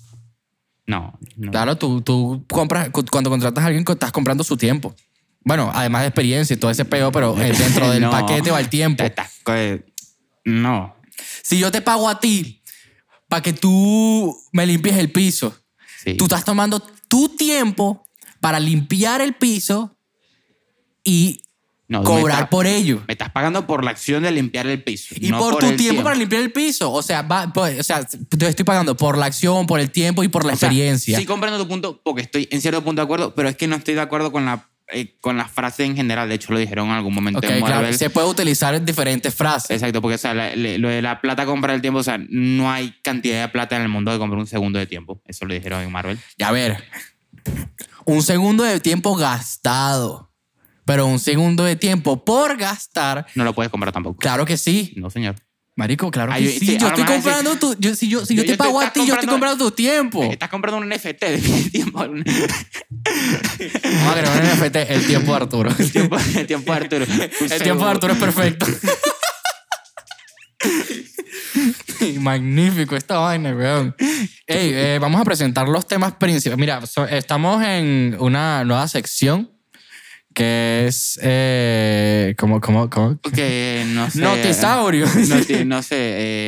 No, 0.88 1.18
no. 1.38 1.52
Claro, 1.52 1.78
tú, 1.78 2.02
tú 2.02 2.46
compras, 2.50 2.90
cu- 2.90 3.06
cuando 3.10 3.30
contratas 3.30 3.64
a 3.64 3.68
alguien, 3.68 3.84
estás 3.88 4.12
comprando 4.12 4.44
su 4.44 4.58
tiempo. 4.58 4.96
Bueno, 5.42 5.72
además 5.74 6.02
de 6.02 6.08
experiencia 6.08 6.54
y 6.56 6.58
todo 6.58 6.72
ese 6.72 6.86
peo, 6.86 7.12
pero 7.12 7.40
eh, 7.40 7.52
dentro 7.58 7.90
del 7.92 8.02
No. 8.02 8.10
paquete 8.12 8.50
va 8.52 8.60
el 8.60 8.70
tiempo. 8.70 9.04
Eh, 9.48 9.86
no. 10.44 10.96
Si 11.44 11.60
yo 11.60 11.72
te 11.72 11.82
pago 11.82 12.10
a 12.10 12.20
ti 12.20 12.64
para 13.30 13.42
que 13.44 13.54
tú 13.54 14.36
me 14.52 14.66
limpies 14.66 14.98
el 14.98 15.12
piso, 15.12 15.56
Sí. 16.06 16.14
tú 16.16 16.26
estás 16.26 16.46
tomando 16.46 16.80
tu 17.08 17.30
tiempo 17.30 18.06
para 18.40 18.60
limpiar 18.60 19.22
el 19.22 19.34
piso 19.36 19.98
y 21.04 21.42
No, 21.88 22.04
cobrar 22.04 22.38
estás- 22.40 22.50
por 22.50 22.66
ello. 22.68 23.04
Me 23.08 23.14
estás 23.14 23.30
pagando 23.32 23.68
por 23.68 23.84
la 23.84 23.92
acción 23.92 24.24
de 24.24 24.32
limpiar 24.32 24.66
el 24.68 24.84
piso. 24.84 25.14
Y 25.20 25.30
no 25.30 25.38
por, 25.38 25.58
tu 25.60 25.76
tiempo, 25.76 26.04
para 26.04 26.16
limpiar 26.16 26.42
el 26.42 26.52
piso. 26.52 26.92
O 26.92 27.02
sea, 27.04 27.22
va- 27.22 27.52
pues, 27.54 27.80
o 27.80 27.84
sea, 27.84 28.04
te 28.06 28.48
estoy 28.48 28.66
pagando 28.66 28.96
por 28.98 29.18
la 29.18 29.28
acción, 29.28 29.68
por 29.68 29.80
el 29.80 29.92
tiempo 29.92 30.24
y 30.24 30.28
por 30.28 30.46
la 30.46 30.54
O 30.54 30.56
sea, 30.56 30.68
experiencia. 30.68 31.18
Sí, 31.18 31.26
comprendo 31.26 31.60
tu 31.60 31.68
punto 31.68 32.02
porque 32.04 32.22
estoy 32.24 32.48
en 32.52 32.62
cierto 32.62 32.84
punto 32.84 33.02
de 33.02 33.04
acuerdo, 33.04 33.36
pero 33.36 33.50
es 33.50 33.56
que 33.58 33.68
no 33.68 33.76
estoy 33.76 33.94
de 33.94 34.02
acuerdo 34.02 34.32
con 34.32 34.46
la, 34.46 34.68
eh, 34.92 35.18
con 35.20 35.38
la 35.38 35.48
frase 35.48 35.84
en 35.84 35.96
general. 35.96 36.30
De 36.30 36.36
hecho, 36.36 36.54
lo 36.54 36.60
dijeron 36.60 36.88
en 36.90 36.94
algún 36.94 37.14
momento 37.14 37.40
Ok, 37.40 37.46
en 37.46 37.60
claro. 37.60 37.76
Marvel. 37.76 37.98
Se 37.98 38.10
puede 38.10 38.28
utilizar 38.28 38.76
en 38.76 38.86
diferentes 38.86 39.34
frases. 39.34 39.72
Exacto, 39.72 40.02
porque 40.02 40.16
o 40.16 40.18
sea, 40.20 40.34
la- 40.34 40.56
le- 40.56 40.78
lo 40.78 40.90
de 40.90 41.02
la 41.02 41.22
plata 41.22 41.46
compra 41.46 41.74
el 41.74 41.82
tiempo, 41.82 42.00
o 42.00 42.04
sea, 42.04 42.20
no 42.30 42.72
hay 42.72 42.94
cantidad 43.02 43.42
de 43.42 43.50
plata 43.50 43.76
en 43.76 43.82
el 43.84 43.90
mundo 43.90 44.12
de 44.12 44.18
comprar 44.20 44.40
un 44.40 44.48
segundo 44.48 44.78
de 44.80 44.86
tiempo. 44.88 45.22
Eso 45.26 45.46
lo 45.46 45.54
dijeron 45.54 45.82
en 45.82 45.92
Marvel. 45.92 46.20
Ya 46.38 46.50
a 46.50 46.52
ver, 46.52 46.84
un 48.06 48.22
segundo 48.22 48.64
de 48.64 48.80
tiempo 48.80 49.16
gastado, 49.16 50.32
pero 50.86 51.08
un 51.08 51.20
segundo 51.20 51.64
de 51.64 51.76
tiempo 51.76 52.24
por 52.24 52.58
gastar, 52.58 53.26
No 53.36 53.44
lo 53.44 53.54
puedes 53.54 53.72
comprar 53.72 53.92
tampoco. 53.92 54.18
claro 54.20 54.46
que 54.46 54.58
sí. 54.58 54.94
No, 54.98 55.10
señor. 55.10 55.36
Marico, 55.78 56.10
claro 56.10 56.32
que 56.32 56.38
Ay, 56.38 56.48
sí. 56.48 56.60
sí, 56.60 56.78
yo 56.78 56.88
estoy 56.88 57.04
decir- 57.04 57.06
comprando 57.16 57.56
tu. 57.58 57.76
Yo, 57.80 57.94
si 57.96 58.08
yo, 58.08 58.26
si 58.26 58.34
yo, 58.34 58.44
Yo- 58.44 58.54
te 58.54 58.58
pago 58.58 58.80
a 58.80 58.94
ti, 58.94 59.06
yo 59.06 59.14
estoy 59.14 59.28
comprando- 59.28 59.66
tu 59.66 59.72
tiempo. 59.72 60.24
Estás 60.24 60.48
comprando 60.50 60.78
un 60.80 60.88
NFT 60.90 61.22
de 61.26 61.38
tiempo. 61.70 62.00
Vamos 62.00 62.24
a 64.08 64.14
crear 64.14 64.42
un 64.42 64.48
NFT, 64.48 64.76
el 64.90 65.06
tiempo 65.06 65.32
de 65.32 65.38
Arturo. 65.38 65.70
El 65.78 65.92
tiempo, 65.92 66.18
el 66.36 66.48
tiempo 66.48 66.72
de 66.74 66.78
Arturo. 66.80 67.06
El 67.50 67.62
tiempo 67.62 67.84
de 67.86 67.92
Arturo 67.92 68.14
es 68.14 68.20
perfecto. 68.20 68.66
Magnífico 72.20 72.96
esta 72.96 73.18
vaina, 73.18 73.54
weón. 73.54 73.96
Ey, 74.48 74.72
eh, 74.74 74.98
vamos 75.02 75.20
a 75.22 75.26
presentar 75.26 75.68
los 75.68 75.88
temas 75.88 76.14
principales. 76.14 76.58
Mira, 76.60 76.86
so- 76.86 77.06
estamos 77.08 77.64
en 77.64 78.16
una 78.20 78.64
nueva 78.64 78.88
sección 78.88 79.52
que 80.36 80.86
es. 80.88 81.18
Eh, 81.24 82.36
¿Cómo? 82.38 82.62
¿Cómo? 82.62 82.90
¿Cómo? 82.92 83.20
Que 83.34 83.84
no 83.88 84.10
sé. 84.12 84.20
Notisaurio. 84.20 85.06
Noti- 85.28 85.66
no 85.66 85.82
sé, 85.82 85.96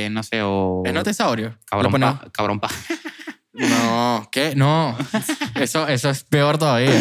eh, 0.06 0.10
no 0.12 0.22
sé, 0.22 0.42
o. 0.44 0.84
¿Es 0.86 0.94
notisaurio? 0.94 1.50
Lo 1.50 1.57
Cabrón 1.66 2.00
pa. 2.00 2.22
Cabrón 2.31 2.60
pa. 2.60 2.69
No, 3.54 4.30
¿qué? 4.31 4.54
No. 4.56 4.95
Eso, 5.56 5.88
eso 5.88 6.12
es 6.12 6.24
peor 6.24 6.60
todavía. 6.60 6.92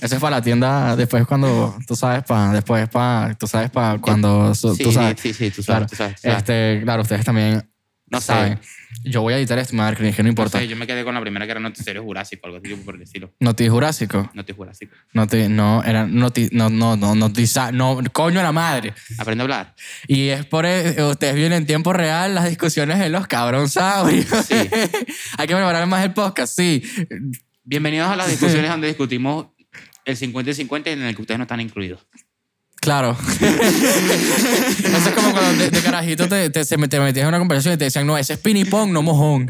Eso 0.00 0.16
es 0.16 0.20
para 0.20 0.36
la 0.38 0.42
tienda 0.42 0.96
después 0.96 1.24
cuando, 1.26 1.76
tú 1.86 1.94
sabes, 1.94 2.24
para 2.24 2.52
después 2.52 2.88
para, 2.88 3.34
tú 3.34 3.46
sabes, 3.46 3.70
para 3.70 3.98
cuando, 4.00 4.52
Sí, 4.54 4.82
tú 4.82 4.90
sabes. 4.90 5.20
sí, 5.20 5.32
sí, 5.32 5.50
tú 5.52 5.62
Claro. 5.62 5.86
sabes, 5.86 5.90
tú 5.90 5.96
sabes, 5.96 6.14
tú 6.16 6.22
sabes. 6.22 6.38
Este, 6.38 6.80
claro, 6.82 7.02
ustedes 7.02 7.24
también 7.24 7.70
No 8.10 8.20
sé. 8.20 8.58
Yo 9.02 9.22
voy 9.22 9.34
a 9.34 9.38
editar 9.38 9.58
esto, 9.58 9.74
cringe, 9.96 10.16
que 10.16 10.22
no 10.22 10.26
No 10.26 10.28
importa. 10.30 10.58
sé, 10.58 10.68
yo 10.68 10.76
me 10.76 10.86
quedé 10.86 11.04
con 11.04 11.14
la 11.14 11.20
primera 11.20 11.44
que 11.46 11.50
era 11.52 11.60
Noticiero 11.60 12.02
Jurásico, 12.02 12.46
algo 12.46 12.58
así 12.58 12.74
por 12.76 12.98
decirlo. 12.98 13.32
Noti 13.40 13.68
Jurásico. 13.68 14.30
Noti 14.34 14.52
Jurásico. 14.52 14.94
Noti, 15.12 15.48
no, 15.48 15.82
era 15.82 16.06
noti, 16.06 16.48
no, 16.52 16.70
no, 16.70 16.96
no, 16.96 17.14
notiza, 17.14 17.72
no, 17.72 18.00
coño 18.12 18.40
a 18.40 18.42
la 18.42 18.52
madre. 18.52 18.94
Aprende 19.18 19.42
a 19.42 19.44
hablar. 19.44 19.74
Y 20.06 20.28
es 20.28 20.46
por 20.46 20.66
eso, 20.66 21.10
ustedes 21.10 21.34
vienen 21.34 21.58
en 21.58 21.66
tiempo 21.66 21.92
real 21.92 22.34
las 22.34 22.48
discusiones 22.48 22.98
de 22.98 23.08
los 23.08 23.26
cabronsaurios. 23.26 24.26
Sí. 24.46 24.54
Hay 25.38 25.46
que 25.46 25.54
preparar 25.54 25.86
más 25.86 26.04
el 26.04 26.12
podcast, 26.12 26.54
sí. 26.54 26.82
Bienvenidos 27.64 28.08
a 28.10 28.16
las 28.16 28.28
discusiones 28.30 28.70
donde 28.70 28.88
discutimos 28.88 29.46
el 30.04 30.16
50 30.16 30.50
y 30.50 30.54
50 30.54 30.90
en 30.90 31.02
el 31.02 31.14
que 31.16 31.22
ustedes 31.22 31.38
no 31.38 31.44
están 31.44 31.60
incluidos. 31.60 32.06
Claro. 32.84 33.16
Eso 33.40 35.08
es 35.08 35.14
como 35.14 35.32
cuando 35.32 35.54
de, 35.64 35.70
de 35.70 35.80
carajito 35.82 36.28
te, 36.28 36.50
te, 36.50 36.64
se 36.64 36.76
te 36.76 37.00
metías 37.00 37.22
en 37.22 37.26
una 37.26 37.38
conversación 37.38 37.74
y 37.74 37.76
te 37.78 37.84
decían, 37.84 38.06
no, 38.06 38.16
ese 38.18 38.34
es 38.34 38.38
ping 38.38 38.64
pong, 38.68 38.90
no 38.92 39.02
mojón. 39.02 39.48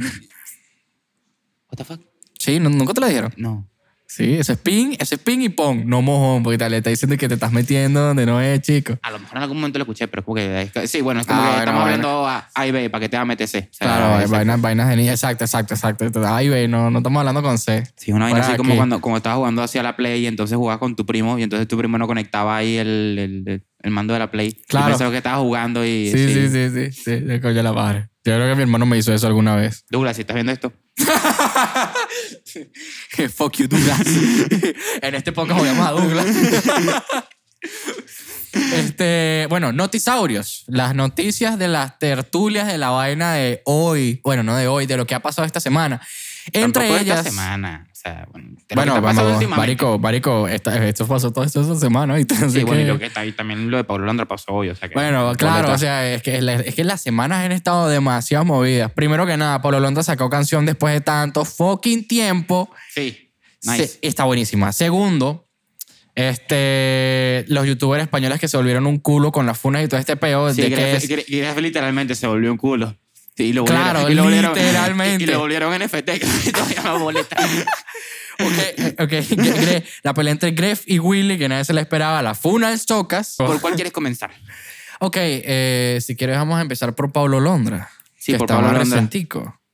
What 1.70 1.76
the 1.76 1.84
fuck? 1.84 2.00
Sí, 2.38 2.58
¿no- 2.60 2.70
nunca 2.70 2.94
te 2.94 3.00
lo 3.00 3.06
dijeron. 3.08 3.34
No. 3.36 3.68
Sí, 4.06 4.34
ese 4.34 4.52
es 4.52 4.58
ping, 4.58 4.94
ese 5.00 5.16
es 5.16 5.20
ping 5.20 5.40
y 5.40 5.48
pong, 5.48 5.84
no 5.86 6.00
mojón, 6.02 6.42
porque 6.42 6.58
tal, 6.58 6.70
le 6.70 6.76
está 6.76 6.90
diciendo 6.90 7.16
que 7.16 7.26
te 7.26 7.34
estás 7.34 7.50
metiendo 7.50 8.00
donde 8.00 8.26
no 8.26 8.40
es, 8.40 8.60
chico. 8.60 8.96
A 9.02 9.10
lo 9.10 9.18
mejor 9.18 9.38
en 9.38 9.42
algún 9.42 9.56
momento 9.56 9.78
lo 9.78 9.82
escuché, 9.84 10.06
pero 10.08 10.20
es 10.20 10.26
porque... 10.26 10.86
sí, 10.86 11.00
bueno, 11.00 11.20
es 11.20 11.26
como 11.26 11.40
Ah, 11.40 11.44
que 11.44 11.48
bueno, 11.48 11.60
estamos 11.62 11.82
bueno. 11.82 12.08
hablando 12.08 12.28
a 12.28 12.48
A 12.54 12.66
y 12.66 12.70
B 12.70 12.90
para 12.90 13.00
que 13.00 13.08
te 13.08 13.24
MTC. 13.24 13.42
O 13.42 13.46
sea, 13.46 13.68
Claro, 13.78 14.06
exacto. 14.14 14.30
vainas, 14.30 14.60
vainas 14.60 14.88
de 14.90 14.96
niña. 14.96 15.12
Exacto, 15.12 15.44
exacto, 15.44 15.74
exacto. 15.74 16.22
Ay, 16.26 16.48
ve, 16.48 16.68
no, 16.68 16.90
no 16.90 16.98
estamos 16.98 17.18
hablando 17.18 17.42
con 17.42 17.58
C. 17.58 17.84
Sí, 17.96 18.12
una 18.12 18.26
vaina 18.26 18.40
así 18.40 18.56
como 18.56 18.70
aquí. 18.70 18.76
cuando, 18.76 19.00
como 19.00 19.16
estabas 19.16 19.38
jugando 19.38 19.62
hacia 19.62 19.82
la 19.82 19.96
Play 19.96 20.22
y 20.22 20.26
entonces 20.26 20.56
jugabas 20.56 20.78
con 20.80 20.94
tu 20.96 21.06
primo 21.06 21.38
y 21.38 21.42
entonces 21.42 21.66
tu 21.66 21.76
primo 21.78 21.98
no 21.98 22.06
conectaba 22.06 22.56
ahí 22.56 22.76
el, 22.76 23.62
el, 23.82 23.90
mando 23.90 24.12
de 24.12 24.18
la 24.20 24.30
Play. 24.30 24.52
Claro. 24.68 24.86
Y 24.86 24.90
pensaba 24.90 25.10
que 25.10 25.16
estabas 25.16 25.40
jugando 25.40 25.84
y... 25.84 26.10
Sí, 26.12 26.28
sí, 26.28 26.48
sí, 26.50 26.90
sí, 26.92 26.92
sí, 26.92 27.40
coño 27.40 27.62
la 27.62 27.72
madre. 27.72 28.08
Yo 28.24 28.34
creo 28.34 28.48
que 28.48 28.56
mi 28.56 28.62
hermano 28.62 28.86
me 28.86 28.96
hizo 28.96 29.12
eso 29.12 29.26
alguna 29.26 29.54
vez. 29.54 29.84
Douglas, 29.90 30.16
si 30.16 30.22
estás 30.22 30.34
viendo 30.34 30.52
esto, 30.52 30.72
Fuck 33.34 33.56
you, 33.56 33.68
Douglas. 33.68 34.00
en 35.02 35.14
este 35.14 35.32
podcast 35.32 35.60
odiamos 35.60 35.86
a 35.86 35.90
Douglas. 35.90 36.26
este, 38.74 39.46
bueno, 39.48 39.72
notisaurios. 39.72 40.64
Las 40.68 40.94
noticias 40.94 41.58
de 41.58 41.68
las 41.68 41.98
tertulias 41.98 42.66
de 42.66 42.78
la 42.78 42.90
vaina 42.90 43.34
de 43.34 43.62
hoy. 43.64 44.20
Bueno, 44.22 44.42
no 44.42 44.56
de 44.56 44.68
hoy, 44.68 44.86
de 44.86 44.96
lo 44.96 45.06
que 45.06 45.14
ha 45.14 45.20
pasado 45.20 45.46
esta 45.46 45.60
semana. 45.60 46.00
Entre 46.52 46.84
tampoco 46.84 47.00
ellas. 47.00 47.18
esta 47.18 47.30
semana. 47.30 47.88
Sea, 48.04 48.28
bueno, 48.30 48.48
Bueno, 48.74 49.00
vamos. 49.00 49.48
Marico, 49.48 49.98
Marico, 49.98 50.46
esta- 50.46 50.86
esto 50.86 51.06
pasó 51.06 51.32
toda 51.32 51.46
esta 51.46 51.74
semana. 51.76 52.14
Así 52.16 52.26
Sí, 52.50 52.62
bueno, 52.64 52.82
y 52.82 52.84
lo 52.84 52.98
que 52.98 53.06
está 53.06 53.20
ahí 53.20 53.32
también 53.32 53.70
lo 53.70 53.78
de 53.78 53.84
Pablo 53.84 54.04
Landra 54.04 54.26
pasó 54.28 54.52
hoy. 54.52 54.68
O 54.68 54.74
sea 54.74 54.88
que, 54.88 54.94
Bueno, 54.94 55.32
claro, 55.38 55.72
o 55.72 55.78
sea, 55.78 56.12
es 56.12 56.22
que, 56.22 56.36
es 56.66 56.74
que 56.74 56.84
las 56.84 57.00
semanas 57.00 57.42
han 57.44 57.52
estado 57.52 57.88
demasiado 57.88 58.44
movidas. 58.44 58.92
Primero 58.92 59.24
que 59.26 59.38
nada, 59.38 59.62
Pablo 59.62 59.80
Londra 59.80 60.02
sacó 60.02 60.28
canción 60.28 60.66
después 60.66 60.92
de 60.92 61.00
tanto 61.00 61.46
fucking 61.46 62.06
tiempo. 62.06 62.68
Sí, 62.92 63.32
nice. 63.62 63.86
Se- 63.88 63.98
está 64.02 64.24
buenísima. 64.24 64.70
Segundo, 64.72 65.48
este, 66.14 67.44
los 67.48 67.66
youtubers 67.66 68.02
españoles 68.02 68.38
que 68.38 68.48
se 68.48 68.56
volvieron 68.58 68.86
un 68.86 68.98
culo 68.98 69.32
con 69.32 69.46
las 69.46 69.58
funas 69.58 69.82
y 69.84 69.88
todo 69.88 69.98
este 69.98 70.16
peo. 70.16 70.52
Sí, 70.52 70.62
de 70.62 70.68
que 70.68 70.76
Gref, 70.76 71.04
es- 71.56 71.62
literalmente 71.62 72.14
se 72.14 72.26
volvió 72.26 72.50
un 72.52 72.58
culo. 72.58 72.96
Sí, 73.36 73.44
y 73.46 73.52
lo 73.52 73.64
Claro, 73.64 74.02
volvieron, 74.02 74.12
y 74.12 74.14
lo 74.14 74.22
volvieron- 74.52 74.54
literalmente. 74.56 75.24
Y, 75.24 75.26
lo 75.26 75.38
volvieron 75.40 75.74
NFT, 75.82 76.04
que 76.04 76.52
todavía 76.52 76.82
no 76.84 76.98
boleta. 77.00 77.36
Ok, 78.40 79.00
ok, 79.00 79.10
Gre- 79.10 79.54
Gre- 79.54 79.84
la 80.02 80.14
pelea 80.14 80.32
entre 80.32 80.50
Gref 80.52 80.82
y 80.86 80.98
Willy, 80.98 81.38
que 81.38 81.48
nadie 81.48 81.64
se 81.64 81.72
la 81.72 81.80
esperaba, 81.80 82.22
la 82.22 82.34
funa 82.34 82.70
del 82.70 82.78
Stocas. 82.78 83.34
¿Por 83.38 83.60
cuál 83.60 83.74
quieres 83.74 83.92
comenzar? 83.92 84.30
Ok, 85.00 85.16
eh, 85.18 85.98
si 86.00 86.16
quieres 86.16 86.36
vamos 86.36 86.58
a 86.58 86.62
empezar 86.62 86.94
por 86.94 87.12
Pablo 87.12 87.40
Londra. 87.40 87.90
Sí, 88.16 88.32
que 88.32 88.38
por 88.38 88.46
Pablo 88.48 88.72
Londra. 88.72 89.08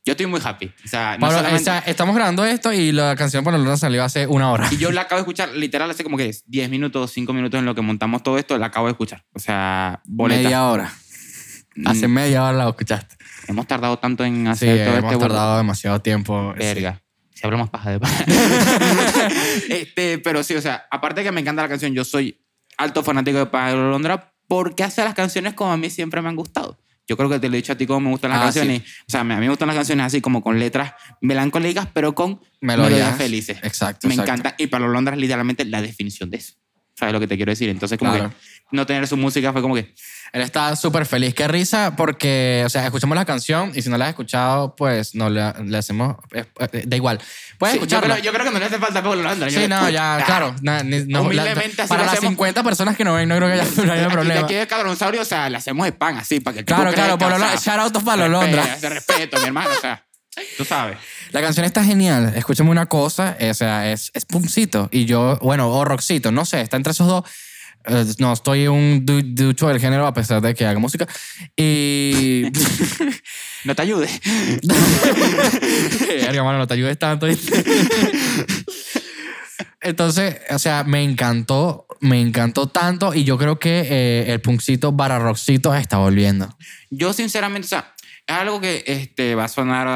Yo 0.07 0.13
estoy 0.13 0.27
muy 0.27 0.41
happy. 0.43 0.73
O 0.85 0.89
sea, 0.89 1.13
no 1.15 1.21
Pablo, 1.21 1.37
solamente- 1.37 1.63
o 1.63 1.65
sea, 1.65 1.79
estamos 1.81 2.15
grabando 2.17 2.45
esto 2.47 2.73
y 2.73 2.91
la 2.93 3.15
canción 3.17 3.45
Pablo 3.45 3.59
Londra 3.59 3.77
salió 3.77 4.03
hace 4.03 4.27
una 4.27 4.51
hora. 4.51 4.69
Y 4.71 4.79
yo 4.79 4.91
la 4.91 5.03
acabo 5.03 5.17
de 5.19 5.23
escuchar 5.23 5.51
literal 5.55 5.91
hace 5.91 6.03
como 6.03 6.17
que 6.17 6.35
10 6.47 6.71
minutos, 6.71 7.13
5 7.13 7.33
minutos 7.35 7.59
en 7.59 7.67
lo 7.67 7.75
que 7.75 7.83
montamos 7.83 8.23
todo 8.23 8.39
esto, 8.39 8.57
la 8.59 8.67
acabo 8.67 8.87
de 8.87 8.93
escuchar. 8.93 9.25
O 9.35 9.39
sea, 9.39 10.01
boleta. 10.07 10.43
Media 10.43 10.65
hora. 10.67 10.93
Hace 11.87 12.09
Mm, 12.09 12.13
media 12.13 12.45
hora 12.45 12.53
la 12.57 12.69
escuchaste. 12.69 13.17
Hemos 13.49 13.67
tardado 13.67 13.99
tanto 13.99 14.25
en 14.25 14.45
Sí, 14.45 14.49
hacer 14.51 14.87
todo 14.87 14.97
hemos 14.99 15.13
este 15.13 15.25
tardado 15.27 15.57
demasiado 15.59 16.01
tiempo. 16.01 16.53
Verga. 16.59 17.01
Si 17.35 17.47
hablamos 17.47 17.71
paja 17.71 17.91
de 17.91 18.01
paja. 18.01 18.25
este, 19.69 20.19
pero 20.19 20.43
sí, 20.43 20.55
o 20.55 20.61
sea, 20.61 20.87
aparte 20.91 21.21
de 21.21 21.25
que 21.27 21.33
me 21.33 21.41
encanta 21.41 21.63
la 21.63 21.69
canción, 21.69 21.93
yo 21.95 22.05
soy 22.05 22.41
alto 22.77 23.03
fanático 23.03 23.39
de 23.39 23.47
Pablo 23.47 23.91
Londra 23.91 24.33
porque 24.49 24.83
hace 24.83 25.03
las 25.05 25.15
canciones 25.15 25.55
como 25.55 25.73
a 25.73 25.77
mí 25.77 25.91
siempre 25.91 26.21
me 26.23 26.29
han 26.29 26.37
gustado. 26.37 26.79
Yo 27.07 27.17
creo 27.17 27.29
que 27.29 27.41
te 27.41 27.49
lo 27.49 27.55
he 27.55 27.57
dicho 27.57 27.73
a 27.73 27.77
ti 27.77 27.87
cómo 27.87 28.01
me 28.01 28.11
gustan 28.11 28.31
las 28.31 28.41
Ah, 28.41 28.43
canciones. 28.45 28.83
O 28.83 29.11
sea, 29.11 29.21
a 29.23 29.25
mí 29.25 29.35
me 29.35 29.49
gustan 29.49 29.67
las 29.69 29.77
canciones 29.77 30.07
así 30.07 30.21
como 30.21 30.43
con 30.43 30.59
letras 30.61 30.93
melancólicas, 31.21 31.89
pero 31.93 32.15
con 32.15 32.41
Melodías. 32.61 32.91
melodías 32.93 33.17
felices. 33.19 33.59
Exacto, 33.63 34.07
Me 34.07 34.15
exacto. 34.15 34.33
encanta. 34.33 34.55
Y 34.59 34.69
Pablo 34.69 34.89
Londra 34.89 35.15
es 35.15 35.21
literalmente 35.21 35.65
la 35.65 35.83
definición 35.83 36.31
de 36.31 36.37
eso. 36.37 36.55
¿Sabes 37.01 37.13
lo 37.15 37.19
que 37.21 37.27
te 37.27 37.37
quiero 37.37 37.51
decir? 37.51 37.71
Entonces, 37.71 37.99
como 37.99 38.13
Claro. 38.13 38.29
que 38.29 38.37
no 38.77 38.85
tener 38.87 39.09
su 39.09 39.17
música 39.17 39.53
fue 39.53 39.63
como 39.63 39.75
que. 39.75 39.93
Él 40.33 40.43
está 40.43 40.77
súper 40.77 41.07
feliz. 41.07 41.35
Qué 41.35 41.49
risa 41.49 41.97
porque, 41.97 42.63
o 42.65 42.69
sea, 42.69 42.85
escuchamos 42.85 43.17
la 43.17 43.25
canción 43.25 43.73
y 43.75 43.83
si 43.83 43.89
no 43.91 43.97
la 43.99 44.05
has 44.05 44.11
escuchado, 44.11 44.77
pues 44.77 45.17
no 45.17 45.29
le, 45.29 45.43
le 45.65 45.77
hacemos... 45.79 46.15
eh, 46.33 46.45
eh, 46.73 46.85
da 46.87 46.95
igual. 46.97 47.19
Puedes 47.59 47.73
Sí, 47.75 47.79
yo, 47.81 47.85
escucharla. 47.87 48.15
creo, 48.15 48.25
yo 48.27 48.33
creo 48.33 48.45
que 48.45 48.53
no 48.53 48.59
le 48.61 48.65
hace 48.67 48.79
falta 48.79 49.03
Pablo 49.03 49.23
Londra. 49.25 49.49
Yo- 49.49 49.61
Sí, 49.61 49.67
no, 49.67 49.91
ya, 49.91 50.19
Ah, 50.19 50.23
claro. 50.25 50.55
na- 50.63 50.85
ni- 50.85 51.05
no, 51.07 51.23
Humildemente 51.23 51.79
la- 51.79 51.83
así 51.83 51.89
para 51.89 52.03
las 52.05 52.13
hacemos. 52.13 52.31
50 52.31 52.63
personas 52.63 52.97
que 52.97 53.03
no 53.03 53.15
ven, 53.15 53.29
no 53.29 53.37
creo 53.39 53.49
que 53.49 53.55
haya, 53.61 53.65
no 53.85 53.93
haya 53.93 54.03
Aquí, 54.07 54.13
problema. 54.13 54.41
aquí 54.45 54.55
de 54.55 55.19
o 55.21 55.25
sea, 55.25 55.49
le 55.51 55.57
hacemos 55.57 55.87
spam 55.89 56.19
así 56.19 56.39
para 56.39 56.55
que 56.55 56.59
el 56.61 56.65
Claro, 56.67 56.93
claro, 56.93 57.19
Pablo 57.19 57.39
Londra. 57.39 57.57
Shout 57.59 57.79
out 57.81 57.97
a 57.97 58.01
Pablo 58.01 58.29
Londra. 58.29 58.77
De 58.81 58.89
respeto, 58.89 59.37
mi 59.41 59.47
hermano, 59.47 59.71
o 59.77 59.81
sea, 59.81 60.05
tú 60.57 60.65
sabes. 60.65 60.97
La 61.33 61.41
canción 61.41 61.65
está 61.67 61.85
genial. 61.85 62.33
Escúchame 62.37 62.71
una 62.71 62.87
cosa, 62.87 63.37
eh, 63.39 63.51
o 63.51 63.55
sea, 63.55 63.91
es, 63.93 64.11
es 64.15 64.25
pumcito. 64.25 64.89
Y 64.93 65.05
yo, 65.05 65.39
bueno, 65.43 65.71
o 65.71 65.85
rockcito, 65.85 66.33
no 66.33 66.45
sé, 66.45 66.61
está 66.61 66.77
entre 66.77 66.93
esos 66.93 67.07
dos. 67.07 67.25
Eh, 67.87 68.05
no, 68.19 68.33
estoy 68.35 68.67
un 68.69 69.07
du- 69.07 69.23
ducho 69.23 69.69
del 69.69 69.81
género 69.81 70.07
a 70.07 70.13
pesar 70.13 70.43
de 70.43 70.55
que 70.55 70.67
haga 70.67 70.79
música. 70.79 71.07
Y. 71.57 72.45
No 73.63 73.75
te 73.75 73.83
ayude. 73.83 74.09
Verga, 76.09 76.43
mano, 76.43 76.57
no 76.61 76.67
te 76.67 76.73
ayudes 76.73 76.99
tanto. 76.99 77.27
Entonces, 79.83 80.37
o 80.51 80.59
sea, 80.59 80.85
me 80.85 81.03
encantó, 81.03 81.87
me 82.01 82.21
encantó 82.21 82.67
tanto 82.69 83.15
y 83.15 83.25
yo 83.25 83.39
creo 83.39 83.59
que 83.59 83.81
eh, 83.89 84.33
el 84.33 84.41
punkcito 84.41 84.93
barra 84.93 85.19
rockcito 85.19 85.75
está 85.75 85.99
volviendo. 85.99 86.55
Yo, 86.91 87.13
sinceramente, 87.13 87.67
o 87.67 87.69
sea, 87.69 87.95
es 88.31 88.37
algo 88.37 88.61
que 88.61 88.85
este, 88.87 89.35
va 89.35 89.45
a 89.45 89.49
sonar 89.49 89.87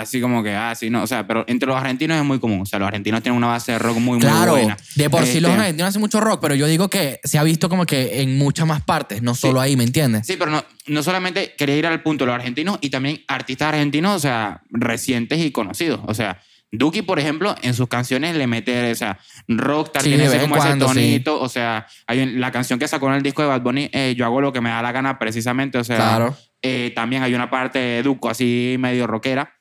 así 0.00 0.20
como 0.20 0.42
que, 0.42 0.54
ah, 0.54 0.74
sí, 0.74 0.90
no, 0.90 1.02
o 1.02 1.06
sea, 1.06 1.26
pero 1.26 1.44
entre 1.46 1.66
los 1.68 1.76
argentinos 1.76 2.16
es 2.18 2.24
muy 2.24 2.38
común. 2.40 2.62
O 2.62 2.66
sea, 2.66 2.78
los 2.78 2.86
argentinos 2.88 3.22
tienen 3.22 3.36
una 3.36 3.48
base 3.48 3.72
de 3.72 3.78
rock 3.78 3.98
muy, 3.98 4.18
muy 4.18 4.20
Claro, 4.20 4.52
buena. 4.52 4.76
de 4.96 5.10
por 5.10 5.26
sí 5.26 5.40
los 5.40 5.50
Este, 5.50 5.60
argentinos 5.62 5.88
hacen 5.90 6.00
mucho 6.00 6.20
rock, 6.20 6.40
pero 6.40 6.54
yo 6.54 6.66
digo 6.66 6.88
que 6.88 7.20
se 7.24 7.38
ha 7.38 7.42
visto 7.42 7.68
como 7.68 7.86
que 7.86 8.22
en 8.22 8.38
muchas 8.38 8.66
más 8.66 8.82
partes, 8.82 9.22
no 9.22 9.34
solo 9.34 9.60
ahí, 9.60 9.76
¿me 9.76 9.84
entiendes? 9.84 10.26
Sí, 10.26 10.36
pero 10.38 10.50
no, 10.50 10.64
no 10.86 11.02
solamente 11.02 11.54
quería 11.56 11.76
ir 11.76 11.86
al 11.86 12.02
punto 12.02 12.24
de 12.24 12.28
los 12.32 12.34
argentinos 12.36 12.78
y 12.80 12.90
también 12.90 13.22
artistas 13.28 13.68
argentinos, 13.68 14.16
o 14.16 14.18
sea, 14.20 14.62
recientes 14.70 15.38
y 15.40 15.50
conocidos. 15.52 16.00
O 16.06 16.14
sea, 16.14 16.40
Duki, 16.76 17.02
por 17.02 17.20
ejemplo, 17.20 17.54
en 17.62 17.72
sus 17.74 17.86
canciones 17.86 18.34
le 18.34 18.48
mete, 18.48 18.90
o 18.90 18.94
sea, 18.96 19.18
rockstar, 19.46 20.02
Sí, 20.02 20.08
tiene 20.08 20.24
ese, 20.24 20.40
como 20.40 20.56
ese 20.56 20.66
cuando, 20.66 20.88
sí. 20.88 20.94
tonito. 20.94 21.40
O 21.40 21.48
sea, 21.48 21.86
hay 22.08 22.26
la 22.34 22.50
canción 22.50 22.80
que 22.80 22.88
sacó 22.88 23.06
en 23.08 23.14
el 23.14 23.22
disco 23.22 23.42
de 23.42 23.48
Bad 23.48 23.60
Bunny, 23.60 23.90
eh, 23.92 24.14
Yo 24.16 24.24
hago 24.24 24.40
lo 24.40 24.52
que 24.52 24.60
me 24.60 24.70
da 24.70 24.82
la 24.82 24.90
gana 24.90 25.18
precisamente. 25.20 25.78
O 25.78 25.84
sea, 25.84 25.96
Claro. 25.98 26.36
Eh, 26.64 26.92
también 26.94 27.22
hay 27.22 27.34
una 27.34 27.50
parte 27.50 27.78
de 27.78 28.02
Duco 28.02 28.28
así 28.30 28.76
medio 28.78 29.06
rockera. 29.06 29.54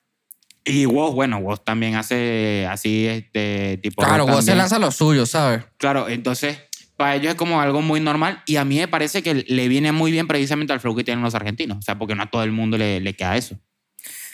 Y 0.66 0.86
Woz, 0.86 1.14
bueno, 1.14 1.40
Woz 1.40 1.64
también 1.64 1.96
hace 1.96 2.66
así, 2.70 3.06
este 3.06 3.78
tipo. 3.84 4.02
Claro, 4.02 4.26
vos 4.26 4.46
se 4.46 4.56
lanza 4.56 4.80
lo 4.80 4.92
suyo, 4.92 5.26
¿sabes? 5.26 5.66
Claro, 5.78 6.08
entonces 6.08 6.58
para 6.96 7.16
ellos 7.16 7.32
es 7.32 7.36
como 7.36 7.60
algo 7.60 7.82
muy 7.82 8.00
normal 8.00 8.42
y 8.46 8.56
a 8.56 8.64
mí 8.64 8.78
me 8.78 8.88
parece 8.88 9.22
que 9.22 9.34
le 9.34 9.68
viene 9.68 9.92
muy 9.92 10.12
bien 10.12 10.28
precisamente 10.28 10.72
al 10.72 10.80
flow 10.80 10.96
que 10.96 11.04
tienen 11.04 11.24
los 11.24 11.36
argentinos. 11.36 11.80
O 11.80 11.82
sea, 11.82 11.98
porque 11.98 12.16
no 12.16 12.24
a 12.24 12.30
todo 12.30 12.44
el 12.44 12.52
mundo 12.52 12.78
le, 12.78 13.02
le 13.02 13.14
queda 13.14 13.36
eso. 13.36 13.58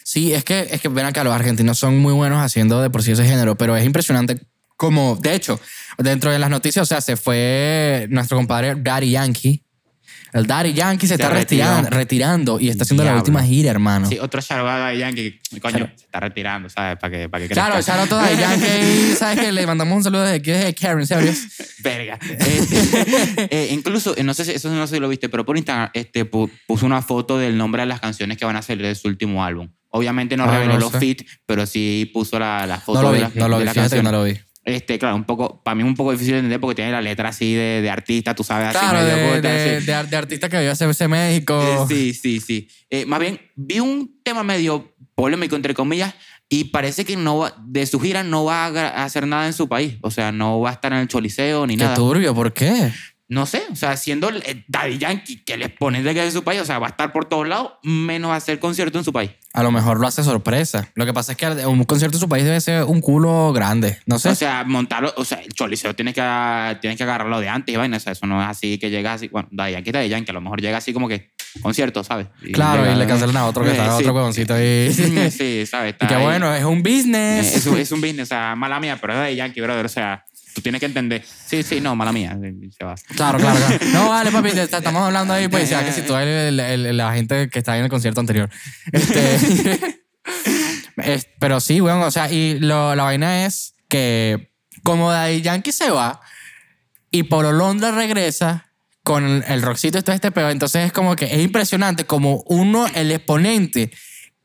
Sí, 0.03 0.33
es 0.33 0.43
que, 0.43 0.67
es 0.69 0.81
que 0.81 0.89
ven 0.89 1.05
acá, 1.05 1.23
los 1.23 1.33
argentinos 1.33 1.79
son 1.79 1.97
muy 1.97 2.13
buenos 2.13 2.39
haciendo 2.39 2.81
de 2.81 2.89
por 2.89 3.01
sí 3.01 3.11
ese 3.11 3.25
género, 3.25 3.55
pero 3.55 3.75
es 3.75 3.85
impresionante 3.85 4.39
como, 4.75 5.17
de 5.17 5.35
hecho, 5.35 5.59
dentro 5.97 6.31
de 6.31 6.39
las 6.39 6.49
noticias, 6.49 6.83
o 6.83 6.85
sea, 6.85 7.01
se 7.01 7.17
fue 7.17 8.07
nuestro 8.09 8.37
compadre 8.37 8.75
Daddy 8.75 9.11
Yankee. 9.11 9.63
El 10.33 10.45
Daddy 10.47 10.73
Yankee 10.73 11.07
se, 11.07 11.15
Se 11.17 11.21
está 11.23 11.29
retirando, 11.33 11.89
retirando 11.89 12.59
y 12.59 12.69
está 12.69 12.83
haciendo 12.83 13.03
la 13.03 13.15
última 13.15 13.43
gira, 13.43 13.71
hermano. 13.71 14.07
Sí, 14.07 14.19
otro 14.19 14.41
charvado 14.41 14.85
de 14.85 14.97
Yankee, 14.99 15.39
coño, 15.61 15.77
Claro. 15.77 15.91
se 15.95 16.05
está 16.05 16.19
retirando, 16.19 16.69
¿sabes? 16.69 16.97
Para 16.99 17.11
que, 17.17 17.29
para 17.29 17.47
que 17.47 17.53
Claro, 17.53 17.81
shout 17.81 17.99
out 17.99 18.11
a 18.13 18.15
Daddy 18.15 18.37
Yankee. 18.39 19.15
¿Sabes 19.17 19.39
que 19.39 19.51
Le 19.51 19.65
mandamos 19.65 19.97
un 19.97 20.03
saludo 20.03 20.21
desde 20.23 20.35
aquí, 20.35 20.51
desde 20.51 20.73
Karen, 20.75 21.07
¿sabes? 21.07 21.47
Verga. 21.83 22.19
Este, 22.21 23.47
eh, 23.49 23.69
incluso, 23.71 24.15
eh, 24.17 24.23
no 24.23 24.33
sé 24.33 24.45
si 24.45 24.51
eso 24.51 24.69
no 24.69 24.85
sé 24.87 24.95
si 24.95 24.99
lo 24.99 25.09
viste, 25.09 25.29
pero 25.29 25.45
por 25.45 25.57
Instagram 25.57 25.89
este, 25.93 26.29
pu- 26.29 26.49
puso 26.67 26.85
una 26.85 27.01
foto 27.01 27.37
del 27.37 27.57
nombre 27.57 27.81
de 27.81 27.87
las 27.87 27.99
canciones 27.99 28.37
que 28.37 28.45
van 28.45 28.55
a 28.55 28.61
salir 28.61 28.85
de 28.85 28.95
su 28.95 29.07
último 29.07 29.43
álbum. 29.43 29.69
Obviamente 29.91 30.37
no 30.37 30.43
Ah, 30.43 30.51
reveló 30.51 30.73
no 30.73 30.79
los 30.81 30.91
sé. 30.91 30.99
feats, 30.99 31.25
pero 31.47 31.65
sí 31.65 32.09
puso 32.13 32.37
la, 32.37 32.67
la 32.67 32.79
foto 32.79 33.01
No 33.01 33.07
lo 33.07 33.11
de 33.13 33.17
vi, 33.17 33.21
las 33.23 33.35
no 33.35 33.47
lo 33.47 33.57
de 33.59 33.65
vi, 33.65 33.71
fíjate 33.71 33.95
que 33.95 34.03
no 34.03 34.11
lo 34.11 34.23
vi. 34.23 34.39
Este, 34.75 34.99
claro, 34.99 35.15
un 35.15 35.23
poco, 35.23 35.61
para 35.63 35.75
mí 35.75 35.81
es 35.83 35.87
un 35.87 35.95
poco 35.95 36.11
difícil 36.11 36.33
de 36.33 36.39
entender 36.39 36.59
porque 36.59 36.75
tiene 36.75 36.91
la 36.91 37.01
letra 37.01 37.29
así 37.29 37.53
de, 37.53 37.81
de 37.81 37.89
artista, 37.89 38.35
tú 38.35 38.43
sabes, 38.43 38.67
así 38.69 38.77
Claro, 38.79 38.99
medio 38.99 39.15
de, 39.15 39.35
puta, 39.35 39.49
de, 39.53 39.75
así. 39.77 39.85
de, 39.85 40.03
de 40.03 40.15
artista 40.15 40.49
que 40.49 40.59
vive 40.59 40.71
ese 40.71 41.07
México. 41.07 41.61
Eh, 41.61 41.77
Sí, 41.87 42.13
sí, 42.13 42.39
sí. 42.39 42.67
Eh, 42.89 43.05
más 43.05 43.19
bien, 43.19 43.39
vi 43.55 43.79
un 43.79 44.19
tema 44.23 44.43
medio 44.43 44.93
polémico, 45.15 45.55
entre 45.55 45.73
comillas, 45.73 46.13
y 46.51 46.65
parece 46.65 47.05
que 47.05 47.15
no 47.15 47.39
va- 47.39 47.53
de 47.63 47.85
su 47.85 47.99
gira 47.99 48.23
no 48.23 48.43
va 48.45 48.65
a 48.67 49.03
hacer 49.03 49.27
nada 49.27 49.45
en 49.45 49.53
su 49.53 49.67
país. 49.67 49.95
O 50.01 50.09
sea, 50.11 50.31
no 50.31 50.59
va 50.61 50.69
a 50.71 50.73
estar 50.73 50.91
en 50.93 50.99
el 50.99 51.07
Choliseo 51.07 51.67
ni 51.67 51.75
Qué 51.77 51.83
nada. 51.83 51.95
turbio, 51.95 52.33
¿por 52.33 52.53
qué? 52.53 52.91
No 53.31 53.45
sé, 53.45 53.61
o 53.71 53.75
sea, 53.75 53.95
siendo 53.95 54.29
el 54.29 54.65
Daddy 54.67 54.97
Yankee, 54.97 55.43
que 55.45 55.53
el 55.53 55.61
exponente 55.61 56.15
que 56.15 56.19
es 56.19 56.25
de 56.33 56.39
su 56.39 56.43
país, 56.43 56.59
o 56.61 56.65
sea, 56.65 56.79
va 56.79 56.87
a 56.87 56.89
estar 56.89 57.11
por 57.13 57.25
todos 57.25 57.47
lados, 57.47 57.73
menos 57.83 58.31
hacer 58.31 58.57
concierto 58.57 58.97
en 58.97 59.03
su 59.03 59.13
país. 59.13 59.29
A 59.53 59.61
lo 59.61 59.71
mejor 59.71 59.99
lo 59.99 60.07
hace 60.07 60.23
sorpresa. 60.23 60.89
Lo 60.95 61.05
que 61.05 61.13
pasa 61.13 61.33
es 61.33 61.37
que 61.37 61.47
un 61.67 61.83
concierto 61.83 62.17
en 62.17 62.21
su 62.21 62.27
país 62.29 62.43
debe 62.43 62.59
ser 62.59 62.83
un 62.85 63.01
culo 63.01 63.53
grande. 63.53 63.99
No 64.07 64.17
sé. 64.17 64.29
O 64.29 64.35
sea, 64.35 64.63
montarlo, 64.63 65.13
o 65.15 65.23
sea, 65.25 65.39
el 65.41 65.53
Choliseo 65.53 65.95
tienes 65.95 66.15
que, 66.15 66.77
tienes 66.81 66.97
que 66.97 67.03
agarrarlo 67.03 67.39
de 67.39 67.49
antes 67.49 67.71
y 67.73 67.77
vaina, 67.77 67.97
o 67.97 67.99
sea, 67.99 68.13
eso 68.13 68.25
no 68.25 68.41
es 68.41 68.47
así 68.47 68.79
que 68.79 68.89
llega 68.89 69.13
así, 69.13 69.27
bueno, 69.27 69.47
Daddy 69.51 69.73
Yankee, 69.73 69.91
Daddy 69.91 70.09
Yankee, 70.09 70.31
a 70.31 70.33
lo 70.33 70.41
mejor 70.41 70.59
llega 70.61 70.77
así 70.79 70.91
como 70.91 71.07
que 71.07 71.29
concierto, 71.61 72.03
¿sabes? 72.03 72.27
Y 72.41 72.51
claro, 72.51 72.81
llega- 72.83 72.95
y 72.95 72.97
le 72.99 73.05
cancelan 73.07 73.37
a 73.37 73.45
otro 73.45 73.63
que 73.63 73.69
Eh, 73.69 73.73
está 73.73 73.95
sí. 73.95 74.03
otro 74.03 74.13
huevoncito 74.15 74.53
ahí. 74.55 74.91
Sí, 75.31 75.65
¿sabes? 75.67 75.95
y 76.01 76.07
que 76.07 76.15
ahí. 76.15 76.23
bueno, 76.23 76.53
es 76.55 76.63
un 76.63 76.79
Eh, 76.79 76.81
business. 76.81 77.55
Es, 77.55 77.65
un- 77.67 77.77
es 77.77 77.91
un 77.91 78.01
business, 78.01 78.23
o 78.23 78.29
sea, 78.29 78.55
mala 78.55 78.79
mía, 78.79 78.97
pero 78.99 79.13
es 79.13 79.19
de 79.29 79.35
Yankee, 79.35 79.61
brother. 79.61 79.85
O 79.85 79.89
sea, 79.89 80.25
tú 80.53 80.61
tienes 80.61 80.79
que 80.79 80.85
entender. 80.85 81.23
Sí, 81.25 81.63
sí, 81.63 81.79
no, 81.81 81.95
mala 81.95 82.11
mía. 82.11 82.37
Se 82.77 82.83
va. 82.85 82.95
Claro, 83.15 83.37
claro, 83.39 83.57
claro. 83.59 83.77
No, 83.93 84.09
vale, 84.09 84.31
papi, 84.31 84.49
te- 84.51 84.67
te 84.67 84.77
estamos 84.77 85.01
hablando 85.03 85.33
ahí, 85.33 85.47
pues, 85.47 85.69
ya 85.69 85.83
que 85.85 85.91
si 85.91 86.01
tú 86.01 86.15
eres 86.15 86.49
el- 86.49 86.59
el- 86.59 86.97
la 86.97 87.13
gente 87.13 87.49
que 87.49 87.59
está 87.59 87.73
ahí 87.73 87.79
en 87.79 87.85
el 87.85 87.89
concierto 87.91 88.19
anterior. 88.19 88.49
Este, 88.91 89.99
es- 90.97 91.27
pero 91.39 91.59
sí, 91.59 91.79
bueno, 91.79 92.01
o 92.05 92.11
sea, 92.11 92.31
y 92.31 92.59
lo- 92.59 92.95
la 92.95 93.03
vaina 93.03 93.45
es 93.45 93.73
que 93.87 94.51
como 94.83 95.11
Daddy 95.11 95.41
Yankee 95.41 95.71
se 95.71 95.89
va 95.89 96.21
y 97.11 97.23
Polo 97.23 97.51
Londra 97.51 97.91
regresa 97.91 98.65
con 99.03 99.25
el, 99.25 99.43
el 99.47 99.61
rockcito 99.61 99.97
y 99.97 100.01
todo 100.03 100.13
este 100.15 100.31
pedo, 100.31 100.49
entonces 100.49 100.85
es 100.85 100.91
como 100.93 101.15
que 101.15 101.25
es 101.25 101.39
impresionante 101.39 102.05
como 102.05 102.43
uno, 102.47 102.85
el 102.93 103.11
exponente 103.11 103.91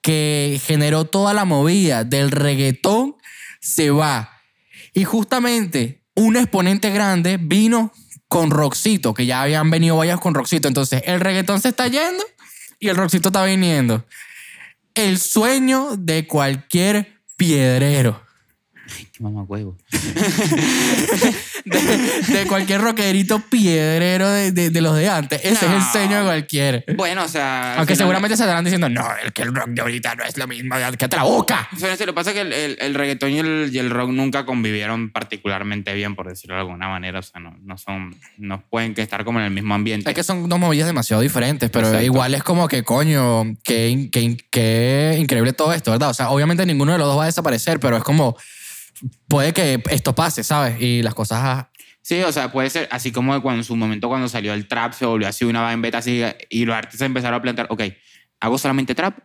que 0.01 0.61
generó 0.65 1.05
toda 1.07 1.35
la 1.35 1.45
movida 1.45 2.05
del 2.05 2.31
reggaetón, 2.31 3.17
se 3.61 3.91
va. 3.91 4.34
Y 4.95 5.05
justamente 5.05 6.03
un 6.15 6.37
exponente 6.37 6.91
grande 6.91 7.37
vino 7.37 7.93
con 8.29 8.51
Roxito, 8.51 9.13
que 9.13 9.27
ya 9.27 9.43
habían 9.43 9.71
venido 9.71 9.97
varios 9.97 10.21
con 10.21 10.35
Roxito. 10.35 10.69
Entonces 10.69 11.03
el 11.05 11.21
reggaetón 11.21 11.61
se 11.61 11.69
está 11.69 11.89
yendo 11.89 12.25
y 12.79 12.89
el 12.89 12.97
Roxito 12.97 13.29
está 13.29 13.45
viniendo. 13.45 14.07
El 14.95 15.19
sueño 15.19 15.97
de 15.97 16.27
cualquier 16.27 17.21
piedrero, 17.37 18.25
Qué 19.13 19.23
mamá 19.23 19.43
huevo. 19.43 19.77
de, 21.65 21.79
de 22.39 22.47
cualquier 22.47 22.81
rockerito 22.81 23.41
piedrero 23.41 24.29
de, 24.31 24.53
de- 24.53 24.71
de 24.71 24.81
los 24.81 24.97
de 24.97 25.09
antes. 25.09 25.41
Ese 25.45 25.67
es 25.67 25.73
el 25.73 25.83
sueño 25.83 26.19
de 26.19 26.25
cualquiera. 26.25 26.83
Bueno, 26.97 27.25
o 27.25 27.29
sea. 27.29 27.77
Aunque 27.79 27.97
seguramente 27.97 28.37
se 28.37 28.43
estarán 28.43 28.65
diciendo, 28.65 28.89
no, 28.89 29.07
el 29.23 29.33
que 29.33 29.43
el 29.43 29.55
rock 29.55 29.69
de 29.69 29.81
ahorita 29.83 30.15
no 30.15 30.25
es 30.25 30.37
lo 30.37 30.47
mismo, 30.47 30.75
quédate 30.77 31.17
la 31.17 31.23
boca. 31.25 31.69
O 31.75 31.77
sea, 31.77 31.91
lo 31.91 31.97
que 31.97 32.13
pasa 32.13 32.31
es 32.31 32.35
que 32.35 32.41
el, 32.43 32.53
el, 32.53 32.77
el 32.81 32.95
reggaetón 32.95 33.31
y 33.31 33.39
el, 33.39 33.71
y 33.73 33.79
el 33.79 33.91
rock 33.91 34.11
nunca 34.11 34.45
convivieron 34.45 35.11
particularmente 35.11 35.95
bien, 35.95 36.15
por 36.15 36.29
decirlo 36.29 36.55
de 36.57 36.61
alguna 36.61 36.89
manera. 36.89 37.19
O 37.19 37.23
sea, 37.23 37.41
no, 37.41 37.57
no 37.63 37.79
son. 37.79 38.15
No 38.39 38.63
pueden 38.69 38.95
que 38.95 39.03
estar 39.03 39.25
como 39.25 39.39
en 39.41 39.47
el 39.47 39.51
mismo 39.51 39.75
ambiente. 39.75 40.11
Es 40.11 40.15
que 40.15 40.23
son 40.25 40.49
dos 40.49 40.59
movidas 40.59 40.87
demasiado 40.87 41.23
diferentes, 41.23 41.71
pero 41.71 41.87
Exacto. 41.87 42.05
igual 42.05 42.35
es 42.35 42.43
como 42.43 42.69
que, 42.69 42.83
coño, 42.83 43.57
qué, 43.65 43.89
in- 43.89 44.11
qué 44.11 44.21
in- 44.21 44.39
qué 44.51 45.17
increíble 45.19 45.53
todo 45.53 45.73
esto, 45.73 45.91
¿verdad? 45.93 46.11
O 46.11 46.15
sea, 46.15 46.31
obviamente 46.31 46.65
ninguno 46.67 46.93
de 46.93 46.99
los 46.99 47.07
dos 47.07 47.19
va 47.19 47.25
a 47.25 47.27
desaparecer, 47.27 47.81
pero 47.81 47.97
es 47.97 48.03
como, 48.05 48.37
puede 49.29 49.53
que 49.53 49.83
esto 49.91 50.15
pase, 50.15 50.43
¿sabes? 50.45 50.81
Y 50.81 51.03
las 51.03 51.15
cosas... 51.15 51.39
ah, 51.43 51.71
Sí, 52.03 52.21
o 52.23 52.31
sea, 52.33 52.53
puede 52.53 52.69
ser 52.69 52.87
así 52.91 53.13
como 53.13 53.41
cuando 53.41 53.61
en 53.61 53.65
su 53.65 53.75
momento 53.77 54.09
cuando 54.09 54.29
salió 54.29 54.53
el 54.53 54.69
trap 54.69 54.93
se 54.93 55.07
volvió 55.07 55.27
así 55.27 55.47
una 55.47 55.73
en 55.73 55.81
beta 55.81 55.99
así 55.99 56.23
y 56.51 56.67
los 56.67 56.77
artistas 56.77 57.07
empezaron 57.07 57.39
a 57.39 57.41
plantear, 57.41 57.67
ok, 57.71 57.83
¿hago 58.41 58.59
solamente 58.59 58.95
trap 58.95 59.21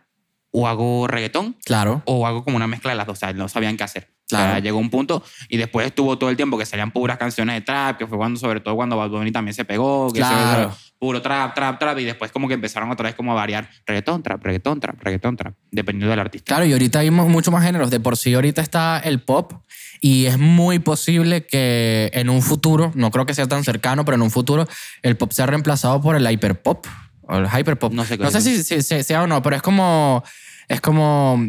o 0.50 0.66
hago 0.66 1.06
reggaetón? 1.06 1.56
Claro. 1.66 2.02
o 2.06 2.26
hago 2.26 2.42
como 2.42 2.56
una 2.56 2.66
mezcla 2.66 2.92
de 2.92 2.96
las 2.96 3.06
dos, 3.06 3.18
o 3.18 3.20
sea, 3.20 3.34
no 3.34 3.48
sabían 3.50 3.76
qué 3.76 3.84
hacer. 3.84 4.04
O 4.10 4.28
sea, 4.30 4.38
Claro. 4.46 4.58
llegó 4.62 4.78
un 4.78 4.88
punto 4.88 5.22
y 5.50 5.58
después 5.58 5.86
estuvo 5.88 6.16
todo 6.16 6.30
el 6.30 6.36
tiempo 6.36 6.56
que 6.56 6.64
salían 6.64 6.90
puras 6.90 7.18
canciones 7.18 7.54
de 7.56 7.60
trap, 7.60 7.98
que 7.98 8.06
fue 8.06 8.16
cuando, 8.16 8.40
sobre 8.40 8.60
todo 8.60 8.76
cuando 8.76 8.96
Bad 8.96 9.10
Bunny 9.10 9.30
también 9.30 9.54
se 9.54 9.66
pegó, 9.66 10.10
que 10.10 10.20
Claro. 10.20 10.72
se, 10.72 10.89
puro 11.00 11.20
trap, 11.22 11.54
trap, 11.54 11.78
trap, 11.80 11.98
y 11.98 12.04
después 12.04 12.30
como 12.30 12.46
que 12.46 12.54
empezaron 12.54 12.90
otra 12.90 13.04
vez 13.08 13.14
como 13.16 13.32
a 13.32 13.34
variar 13.34 13.68
reggaetón, 13.86 14.22
trap, 14.22 14.44
reggaetón, 14.44 14.78
trap, 14.80 15.02
reggaetón, 15.02 15.36
trap, 15.36 15.54
dependiendo 15.72 16.10
del 16.10 16.20
artista. 16.20 16.44
Claro, 16.54 16.66
y 16.66 16.72
ahorita 16.72 16.98
hay 17.00 17.10
mu- 17.10 17.28
mucho 17.28 17.50
más 17.50 17.64
géneros. 17.64 17.90
De 17.90 17.98
por 18.00 18.16
sí 18.18 18.34
ahorita 18.34 18.60
está 18.60 18.98
el 19.00 19.20
pop 19.22 19.54
y 20.02 20.26
es 20.26 20.38
muy 20.38 20.78
posible 20.78 21.46
que 21.46 22.10
en 22.12 22.28
un 22.28 22.42
futuro, 22.42 22.92
no 22.94 23.10
creo 23.10 23.24
que 23.26 23.32
sea 23.34 23.48
tan 23.48 23.64
cercano, 23.64 24.04
pero 24.04 24.16
en 24.16 24.22
un 24.22 24.30
futuro 24.30 24.68
el 25.02 25.16
pop 25.16 25.32
sea 25.32 25.46
reemplazado 25.46 26.00
por 26.02 26.16
el 26.16 26.30
hyperpop 26.30 26.86
o 27.22 27.36
el 27.38 27.48
hyperpop. 27.48 27.92
No 27.94 28.04
sé 28.04 28.18
qué 28.18 28.24
no 28.24 28.30
sé 28.30 28.40
si, 28.42 28.62
si- 28.62 28.82
si 28.82 29.02
sea 29.02 29.22
o 29.22 29.26
no, 29.26 29.40
pero 29.42 29.56
es 29.56 29.62
como 29.62 30.22
es 30.68 30.80
como 30.82 31.42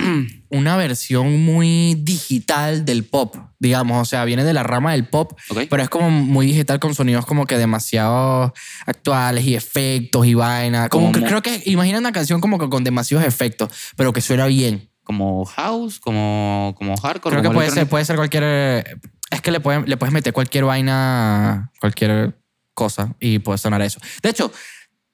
una 0.50 0.76
versión 0.76 1.44
muy 1.44 1.94
digital 2.02 2.84
del 2.84 3.04
pop, 3.04 3.36
digamos, 3.58 4.00
o 4.02 4.04
sea, 4.04 4.24
viene 4.24 4.44
de 4.44 4.52
la 4.52 4.62
rama 4.62 4.92
del 4.92 5.06
pop, 5.08 5.32
Ok. 5.48 5.62
pero 5.70 5.82
es 5.82 5.88
como 5.88 6.10
muy 6.10 6.46
digital 6.46 6.80
con 6.80 6.94
sonidos 6.94 7.26
como 7.26 7.46
que 7.46 7.56
demasiado 7.58 8.52
actuales 8.86 9.44
y 9.44 9.54
efectos 9.54 10.26
y 10.26 10.34
vaina. 10.34 10.88
Como 10.88 11.12
que- 11.12 11.22
creo 11.22 11.42
que 11.42 11.62
imagina 11.66 11.98
una 11.98 12.12
canción 12.12 12.40
como 12.40 12.58
que 12.58 12.68
con 12.68 12.84
demasiados 12.84 13.26
efectos, 13.26 13.70
pero 13.96 14.12
que 14.12 14.20
suena 14.20 14.46
bien. 14.46 14.88
Como 15.04 15.44
house, 15.44 15.98
como, 15.98 16.74
como 16.78 16.96
hardcore. 16.96 17.36
Creo 17.38 17.50
que 17.50 17.54
puede 17.54 17.70
ser, 17.70 17.88
puede 17.88 18.04
ser 18.04 18.16
cualquier. 18.16 19.00
Es 19.30 19.40
que 19.42 19.50
le, 19.50 19.60
pueden- 19.60 19.84
le 19.88 19.96
puedes 19.96 20.12
meter 20.12 20.32
cualquier 20.32 20.64
vaina, 20.64 21.70
cualquier 21.80 22.36
cosa 22.74 23.14
y 23.20 23.38
puede 23.40 23.58
sonar 23.58 23.82
eso. 23.82 23.98
De 24.22 24.30
hecho, 24.30 24.52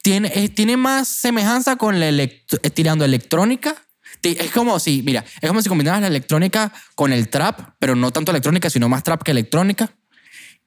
tiene, 0.02 0.30
eh, 0.34 0.48
tiene 0.50 0.76
más 0.76 1.08
semejanza 1.08 1.76
con 1.76 1.98
la 1.98 2.08
elect- 2.10 2.58
eh, 2.62 2.70
tirando 2.70 3.04
electrónica. 3.04 3.74
Es 4.22 4.50
como 4.50 4.78
si, 4.78 5.02
mira, 5.02 5.24
es 5.40 5.48
como 5.48 5.62
si 5.62 5.68
combinaras 5.68 6.00
la 6.00 6.06
electrónica 6.08 6.72
con 6.94 7.12
el 7.12 7.28
trap, 7.28 7.74
pero 7.78 7.94
no 7.94 8.10
tanto 8.10 8.32
electrónica, 8.32 8.70
sino 8.70 8.88
más 8.88 9.02
trap 9.02 9.22
que 9.22 9.30
electrónica. 9.30 9.90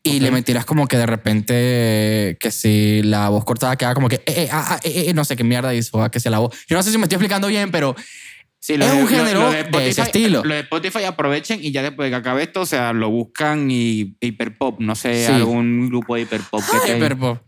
Y 0.02 0.16
Ok. 0.18 0.22
le 0.22 0.32
metieras 0.32 0.66
como 0.66 0.88
que 0.88 0.96
de 0.98 1.06
repente, 1.06 2.38
que 2.40 2.52
si 2.52 3.02
la 3.04 3.28
voz 3.30 3.44
cortada 3.44 3.76
queda 3.76 3.94
como 3.94 4.08
que, 4.08 4.16
eh, 4.16 4.24
eh, 4.28 4.50
ah, 4.52 4.66
ah, 4.76 4.80
eh, 4.84 5.06
eh, 5.08 5.14
no 5.14 5.26
sé 5.26 5.36
qué 5.36 5.44
mierda 5.44 5.74
hizo, 5.76 6.02
ah, 6.02 6.10
que 6.10 6.20
sea 6.22 6.32
la 6.32 6.40
voz. 6.40 6.56
Yo 6.70 6.78
no 6.78 6.84
sé 6.84 6.92
si 6.92 6.98
me 6.98 7.04
estoy 7.04 7.16
explicando 7.16 7.48
bien, 7.48 7.70
pero 7.72 7.96
Sí, 8.62 8.74
Es 8.74 8.80
lo 8.80 8.94
un 8.94 9.08
género 9.08 9.44
lo 9.44 9.52
de 9.80 9.90
ese 9.90 10.02
estilo. 10.02 10.44
Lo 10.44 10.54
de 10.54 10.60
Spotify 10.62 11.06
aprovechen 11.06 11.60
y 11.64 11.72
ya 11.72 11.82
después 11.82 12.08
de 12.08 12.10
que 12.10 12.16
acabe 12.18 12.44
esto, 12.44 12.60
o 12.62 12.66
sea, 12.66 12.92
lo 12.92 13.10
buscan 13.10 13.72
y 13.72 14.18
hiperpop, 14.20 14.82
no 14.82 14.96
sé, 14.96 15.26
Sí. 15.28 15.32
algún 15.32 15.88
grupo 15.88 16.16
de 16.16 16.24
hiperpop 16.24 16.62
que. 16.86 16.98
Hyperpop. 16.98 17.40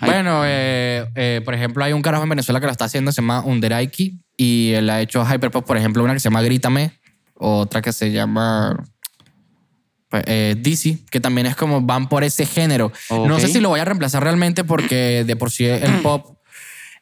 Ay. 0.00 0.10
Bueno, 0.10 0.42
eh, 0.44 1.06
eh, 1.14 1.40
por 1.42 1.54
ejemplo, 1.54 1.82
hay 1.84 1.94
un 1.94 2.02
carajo 2.02 2.22
en 2.24 2.28
Venezuela 2.28 2.60
que 2.60 2.66
lo 2.66 2.72
está 2.72 2.84
haciendo, 2.84 3.12
se 3.12 3.22
llama 3.22 3.42
Underaiki, 3.46 4.20
y 4.38 4.72
él 4.72 4.88
ha 4.88 5.02
hecho 5.02 5.26
Hyperpop, 5.26 5.66
por 5.66 5.76
ejemplo, 5.76 6.02
una 6.04 6.14
que 6.14 6.20
se 6.20 6.30
llama 6.30 6.42
Grítame, 6.42 6.92
otra 7.34 7.82
que 7.82 7.92
se 7.92 8.12
llama 8.12 8.84
pues, 10.08 10.22
eh, 10.26 10.54
Dizzy, 10.56 11.04
que 11.10 11.20
también 11.20 11.48
es 11.48 11.56
como 11.56 11.82
van 11.82 12.08
por 12.08 12.22
ese 12.22 12.46
género. 12.46 12.92
No 13.10 13.38
sé 13.40 13.48
si 13.48 13.60
lo 13.60 13.68
voy 13.68 13.80
a 13.80 13.84
reemplazar 13.84 14.22
realmente 14.22 14.62
porque 14.62 15.24
de 15.26 15.36
por 15.36 15.50
sí 15.50 15.66
el 15.66 15.92
pop 16.02 16.38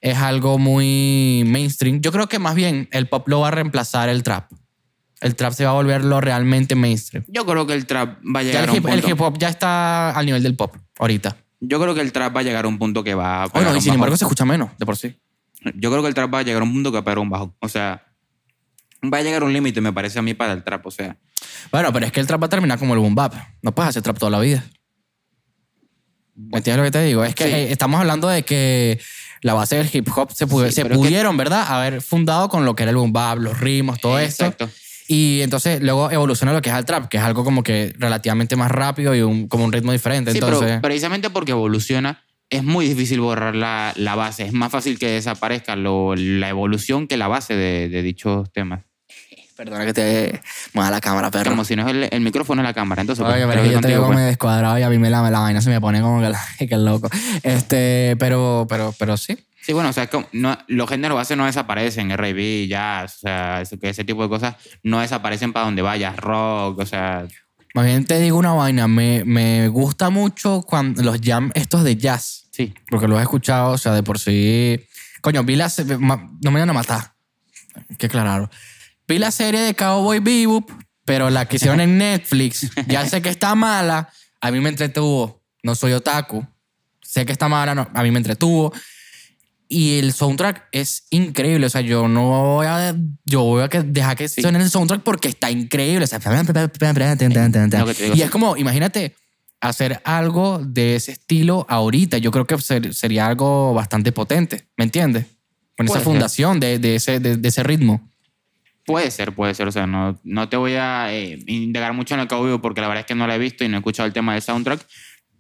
es 0.01 0.17
algo 0.17 0.59
muy 0.59 1.45
mainstream. 1.47 2.01
Yo 2.01 2.11
creo 2.11 2.27
que 2.27 2.39
más 2.39 2.55
bien 2.55 2.89
el 2.91 3.07
pop 3.07 3.29
lo 3.29 3.41
va 3.41 3.49
a 3.49 3.51
reemplazar 3.51 4.09
el 4.09 4.23
trap. 4.23 4.51
El 5.21 5.37
trap 5.37 5.53
se 5.53 5.65
va 5.65 5.71
a 5.71 5.75
volver 5.75 6.05
lo 6.05 6.23
realmente 6.23 6.75
mainstream. 6.75 7.25
Yo 7.29 7.45
creo 7.45 7.67
que 7.67 7.75
el 7.75 7.87
trap 7.87 8.19
va 8.25 8.41
a 8.41 8.43
llegar 8.43 8.65
el, 8.65 8.71
a 8.71 8.73
un 8.73 8.79
hip, 8.79 8.87
el 8.87 9.01
punto. 9.01 9.09
hip 9.11 9.21
hop 9.21 9.39
ya 9.39 9.51
está 9.51 10.11
al 10.11 10.25
nivel 10.25 10.43
del 10.43 10.57
pop 10.57 10.75
ahorita. 10.99 11.37
Yo 11.61 11.81
creo 11.81 11.95
que 11.95 12.01
el 12.01 12.13
trap 12.13 12.35
va 12.35 12.41
a 12.41 12.43
llegar 12.43 12.65
a 12.65 12.69
un 12.69 12.79
punto 12.79 13.05
que 13.05 13.15
va 13.15 13.45
a 13.45 13.47
Bueno, 13.49 13.77
y 13.77 13.81
sin 13.83 13.95
embargo 13.95 14.17
se 14.17 14.25
escucha 14.25 14.47
menos 14.47 14.71
de 14.79 14.87
por 14.87 14.97
sí. 14.97 15.17
Yo 15.75 15.91
creo 15.91 16.03
que 16.03 16.09
el 16.09 16.15
trap 16.15 16.33
va 16.33 16.39
a 16.39 16.43
llegar 16.43 16.63
a 16.63 16.65
un 16.65 16.73
punto 16.73 16.91
que 16.91 16.95
va 16.97 17.01
a 17.01 17.05
pegar 17.05 17.19
un 17.19 17.31
bajo. 17.31 17.55
O 17.61 17.69
sea, 17.69 18.05
va 19.13 19.19
a 19.19 19.23
llegar 19.23 19.43
a 19.43 19.45
un 19.47 19.53
límite, 19.53 19.81
me 19.81 19.93
parece 19.93 20.19
a 20.19 20.23
mí, 20.23 20.35
para 20.35 20.53
el 20.53 20.63
trap. 20.65 20.87
O 20.87 20.91
sea, 20.91 21.17
Bueno, 21.73 21.93
pero 21.93 22.07
es 22.07 22.13
que 22.13 22.21
el 22.21 22.27
trap 22.27 22.43
va 22.43 22.47
a 22.47 22.51
terminar 22.51 22.79
como 22.79 22.95
el 22.95 23.01
boom 23.01 23.15
bap. 23.15 23.35
No 23.63 23.75
puedes 23.75 23.91
hacer 23.91 24.03
trap 24.03 24.19
toda 24.19 24.31
la 24.31 24.41
vida. 24.41 24.65
¿Me 26.35 26.59
entiendes 26.59 26.79
lo 26.79 26.85
que 26.85 26.91
te 26.91 27.03
digo? 27.05 27.25
Es 27.25 27.35
que 27.35 27.45
Sí. 27.45 27.51
eh, 27.51 27.73
estamos 27.73 27.99
hablando 27.99 28.29
de 28.29 28.43
que 28.43 29.01
la 29.43 29.55
base 29.55 29.77
del 29.77 29.89
hip 29.93 30.07
hop 30.15 30.31
se, 30.33 30.47
Sí, 30.47 30.55
se 30.71 30.83
es 30.83 30.89
que- 30.89 30.95
pudieron, 30.95 31.37
¿verdad? 31.37 31.65
Haber 31.69 32.03
fundado 32.03 32.49
con 32.49 32.65
lo 32.65 32.77
que 32.77 32.83
era 32.83 32.91
el 32.91 32.97
boom 32.97 33.13
bap, 33.13 33.39
los 33.39 33.59
ritmos, 33.59 33.99
todo 34.01 34.19
Exacto. 34.21 34.65
esto. 34.67 34.77
Y 35.09 35.41
entonces 35.43 35.81
luego 35.83 36.11
evoluciona 36.11 36.53
lo 36.53 36.61
que 36.61 36.69
es 36.69 36.75
el 36.77 36.85
trap, 36.85 37.09
que 37.09 37.17
es 37.17 37.23
algo 37.23 37.43
como 37.45 37.63
que 37.63 37.95
relativamente 37.99 38.57
más 38.57 38.71
rápido 38.71 39.15
y 39.15 39.23
un, 39.23 39.47
como 39.49 39.65
un 39.65 39.73
ritmo 39.73 39.93
diferente. 39.93 40.33
Sí, 40.33 40.39
entonces, 40.39 40.67
pero 40.69 40.83
precisamente 40.83 41.31
porque 41.31 41.53
evoluciona, 41.53 42.23
es 42.51 42.63
muy 42.63 42.87
difícil 42.89 43.21
borrar 43.21 43.55
la, 43.57 43.93
la 43.97 44.15
base. 44.15 44.45
Es 44.47 44.53
más 44.53 44.71
fácil 44.71 44.99
que 44.99 45.11
desaparezca 45.11 45.75
lo- 45.77 46.15
la 46.17 46.49
evolución 46.49 47.07
que 47.09 47.17
la 47.17 47.29
base 47.29 47.55
de, 47.57 47.89
de 47.89 48.03
dichos 48.03 48.53
temas. 48.53 48.83
perdona 49.57 49.87
que 49.87 49.95
te 49.95 50.41
mueva 50.75 50.91
la 50.91 51.01
cámara, 51.01 51.31
perro. 51.31 51.51
Como 51.51 51.65
si 51.65 51.75
no 51.77 51.87
es 51.89 51.95
el, 51.95 52.09
el 52.11 52.21
micrófono 52.21 52.63
es 52.63 52.67
la 52.69 52.75
cámara. 52.75 53.01
Entonces, 53.01 53.25
pues, 53.25 53.35
Oye, 53.35 53.47
pero 53.47 53.53
creo 53.53 53.65
es 53.65 53.69
que 53.69 53.69
que 53.71 53.75
yo 53.75 53.81
te 53.81 53.83
contigo, 53.83 54.01
veo 54.01 54.07
como 54.09 54.19
pues. 54.19 54.27
descuadrado 54.27 54.79
y 54.79 54.83
a 54.83 54.91
mí 54.91 54.99
me 54.99 55.11
la, 55.11 55.29
la 55.31 55.39
vaina 55.41 55.61
se 55.63 55.71
me 55.71 55.81
pone 55.81 56.01
como 56.01 56.21
que, 56.21 56.29
la- 56.29 56.45
que 56.59 56.77
loco. 56.77 57.09
Este, 57.43 58.17
pero, 58.19 58.67
pero, 58.69 58.95
pero 58.99 59.17
sí. 59.17 59.37
Sí, 59.63 59.73
bueno, 59.73 59.89
o 59.89 59.93
sea, 59.93 60.05
es 60.05 60.11
como, 60.11 60.29
no, 60.33 60.57
los 60.69 60.89
géneros 60.89 61.17
base 61.17 61.35
no 61.35 61.45
desaparecen, 61.47 62.13
R&B, 62.13 62.69
jazz, 62.69 63.17
o 63.17 63.19
sea, 63.21 63.63
que 63.81 63.89
ese 63.89 64.05
tipo 64.05 64.23
de 64.23 64.29
cosas 64.29 64.55
no 64.85 65.01
desaparecen 65.01 65.53
para 65.53 65.65
donde 65.67 65.83
vayas, 65.83 66.17
rock, 66.17 66.79
o 66.79 66.87
sea, 66.87 67.27
Más 67.77 67.85
bien 67.85 68.07
te 68.07 68.19
digo 68.19 68.39
una 68.39 68.55
vaina, 68.55 68.89
me, 68.89 69.23
me 69.27 69.69
gusta 69.69 70.09
mucho 70.09 70.63
cuando 70.63 71.03
los 71.03 71.21
jam 71.23 71.51
estos 71.55 71.85
de 71.85 71.95
jazz, 71.95 72.49
sí. 72.51 72.73
porque 72.89 73.07
los 73.07 73.19
he 73.19 73.23
escuchado, 73.23 73.73
o 73.73 73.77
sea, 73.77 73.93
de 73.93 74.03
por 74.03 74.19
sí. 74.19 74.83
Coño, 75.21 75.45
vi 75.45 75.57
la. 75.57 75.71
No 76.41 76.51
me 76.51 76.61
van 76.61 76.71
a 76.71 76.73
matar. 76.73 77.13
Qué 77.99 78.09
claro. 78.09 78.49
Vi 79.07 79.19
la 79.19 79.31
serie 79.31 79.61
de 79.61 79.75
Cowboy 79.75 80.21
Bebop, 80.21 80.71
pero 81.05 81.29
la 81.29 81.45
que 81.45 81.57
hicieron 81.57 81.83
en 81.83 81.99
Netflix, 81.99 82.71
ya 82.87 83.05
sé 83.05 83.21
que 83.21 83.29
está 83.29 83.55
mala, 83.55 84.09
a 84.41 84.51
mí 84.51 84.59
me 84.61 84.71
entretuvo. 84.71 85.43
No 85.63 85.75
soy 85.75 85.93
otaku. 85.93 86.47
Sé 87.03 87.27
que 87.27 87.33
está 87.33 87.47
mala, 87.47 87.75
no, 87.75 87.91
a 87.93 88.03
mí 88.03 88.11
me 88.11 88.17
entretuvo. 88.17 88.73
Y 89.69 89.99
el 89.99 90.13
soundtrack 90.13 90.69
es 90.73 91.07
increíble. 91.11 91.67
O 91.67 91.71
sea, 91.71 91.81
yo 91.81 92.07
no 92.09 92.23
voy 92.57 92.67
a, 92.67 92.95
yo 93.25 93.43
voy 93.43 93.63
a 93.65 93.69
que 93.69 93.83
dejar 93.83 94.17
que 94.17 94.29
suene 94.29 94.59
el 94.61 94.71
soundtrack 94.71 95.03
porque 95.03 95.29
está 95.29 95.51
increíble. 95.51 96.05
O 96.05 96.07
sea, 96.07 96.19
Lo 96.21 97.87
que 97.95 98.09
y 98.09 98.13
sí. 98.13 98.23
es 98.23 98.31
como, 98.31 98.57
imagínate, 98.57 99.15
hacer 99.61 100.01
algo 100.05 100.59
de 100.65 100.97
ese 100.97 101.13
estilo 101.13 101.67
ahorita. 101.69 102.19
Yo 102.19 102.31
creo 102.31 102.47
que 102.47 102.59
ser- 102.59 102.95
sería 102.95 103.27
algo 103.27 103.75
bastante 103.75 104.13
potente. 104.13 104.69
¿Me 104.77 104.85
entiendes? 104.85 105.27
Con 105.77 105.87
esa 105.87 105.95
Puede 105.95 106.05
ser. 106.05 106.13
fundación 106.13 106.61
de, 106.61 106.79
de 106.79 106.95
ese, 106.97 107.19
de, 107.21 107.37
de 107.37 107.49
ese 107.49 107.63
ritmo. 107.63 108.09
Puede 108.85 109.11
ser, 109.11 109.33
puede 109.33 109.53
ser. 109.55 109.67
O 109.67 109.73
sea, 109.73 109.87
no, 109.87 110.19
no 110.23 110.49
te 110.49 110.57
voy 110.57 110.75
a 110.75 111.13
eh, 111.13 111.39
indagar 111.49 111.93
mucho 111.93 112.15
en 112.15 112.21
el 112.21 112.29
Cowboy 112.29 112.59
porque 112.61 112.81
la 112.81 112.87
verdad 112.89 113.01
es 113.01 113.07
que 113.07 113.17
no 113.17 113.27
la 113.27 113.35
he 113.35 113.39
visto 113.39 113.65
y 113.65 113.69
no 113.69 113.77
he 113.77 113.79
escuchado 113.81 114.07
el 114.07 114.13
tema 114.13 114.35
del 114.35 114.43
soundtrack. 114.43 114.87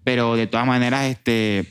Pero 0.02 0.34
de 0.36 0.46
todas 0.46 0.66
maneras, 0.66 1.04
este, 1.06 1.64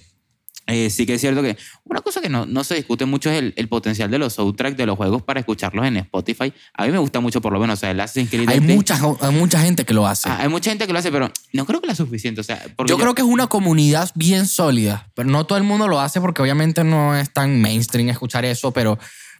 eh, 0.68 0.90
sí 0.90 1.06
que 1.06 1.14
es 1.16 1.22
cierto 1.22 1.42
que 1.44 1.58
una 1.84 2.02
cosa 2.02 2.22
que 2.22 2.30
no, 2.30 2.46
no 2.48 2.64
se 2.64 2.76
discute 2.76 3.06
mucho 3.06 3.30
es 3.30 3.38
el, 3.40 3.54
el 3.56 3.68
potencial 3.68 4.10
de 4.10 4.18
los 4.18 4.34
soundtracks 4.34 4.76
de 4.78 4.86
los 4.88 4.98
juegos 4.98 5.22
para 5.22 5.40
escucharlos 5.40 5.86
en 5.86 5.98
Spotify. 5.98 6.52
A 6.74 6.86
mí 6.86 6.92
me 6.92 6.98
gusta 6.98 7.20
mucho, 7.20 7.40
por 7.42 7.54
lo 7.54 7.60
menos. 7.60 7.78
O 7.78 7.80
sea, 7.82 7.92
el 7.92 8.00
Assassin's 8.00 8.30
Creed 8.32 8.50
Hay 8.50 8.58
este- 8.58 8.74
mucha, 8.76 9.00
hay 9.22 9.32
mucha 9.32 9.60
gente 9.62 9.86
que 9.86 9.94
lo 9.94 10.08
hace. 10.08 10.28
Ah, 10.30 10.38
hay 10.42 10.50
mucha 10.50 10.72
gente 10.72 10.88
que 10.88 10.94
lo 10.94 11.00
hace, 11.00 11.12
pero 11.12 11.32
no 11.54 11.66
creo 11.66 11.82
que 11.82 11.88
la 11.88 11.96
suficiente. 11.96 12.42
O 12.42 12.44
sea, 12.44 12.64
porque 12.76 12.90
Yo 12.90 12.98
creo 12.98 13.14
que 13.14 13.22
es 13.22 13.28
una 13.28 13.48
comunidad 13.48 14.10
bien 14.16 14.48
sólida, 14.48 15.12
pero 15.16 15.30
no 15.30 15.46
todo 15.46 15.58
el 15.58 15.64
mundo 15.64 15.88
lo 15.88 16.00
hace 16.02 16.20
porque 16.20 16.42
obviamente 16.42 16.84
no 16.84 17.16
es 17.16 17.32
tan 17.32 17.62
mainstream 17.62 18.10
escuchar 18.10 18.44
eso, 18.46 18.72
pero 18.72 18.98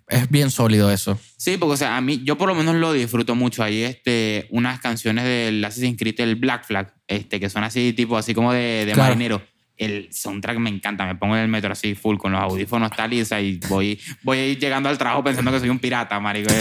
es 0.08 0.30
bien 0.30 0.52
sólido 0.52 0.92
eso. 0.92 1.18
Sí, 1.38 1.58
porque 1.58 1.74
o 1.74 1.78
sea, 1.78 1.98
a 1.98 2.02
mí, 2.02 2.22
yo 2.24 2.38
por 2.38 2.48
lo 2.48 2.54
menos 2.54 2.76
lo 2.76 2.94
disfruto 2.94 3.34
mucho. 3.34 3.64
Hay 3.64 3.82
este, 3.82 4.48
unas 4.52 4.80
canciones 4.80 5.26
del 5.26 5.66
Assassin's 5.66 5.98
Creed, 5.98 6.20
el 6.20 6.36
Black 6.36 6.66
Flag, 6.68 6.94
este, 7.08 7.40
que 7.40 7.50
son 7.50 7.64
así, 7.64 7.94
tipo, 7.94 8.16
así 8.16 8.36
como 8.36 8.54
de, 8.54 8.86
de 8.86 8.92
Claro. 8.94 9.10
marinero. 9.16 9.42
El 9.78 10.08
soundtrack 10.12 10.58
me 10.58 10.70
encanta, 10.70 11.06
me 11.06 11.16
pongo 11.16 11.36
en 11.36 11.42
el 11.44 11.48
metro 11.50 11.74
así 11.74 11.96
full 11.96 12.18
con 12.18 12.32
los 12.32 12.42
audífonos 12.42 12.92
tal 12.96 13.12
y, 13.14 13.22
o 13.22 13.26
sea, 13.26 13.42
y 13.42 13.60
voy, 13.68 14.00
voy 14.24 14.56
llegando 14.56 14.88
al 14.88 14.98
trabajo 14.98 15.24
pensando 15.24 15.52
que 15.52 15.60
soy 15.60 15.70
un 15.70 15.80
pirata, 15.80 16.20
marico. 16.20 16.50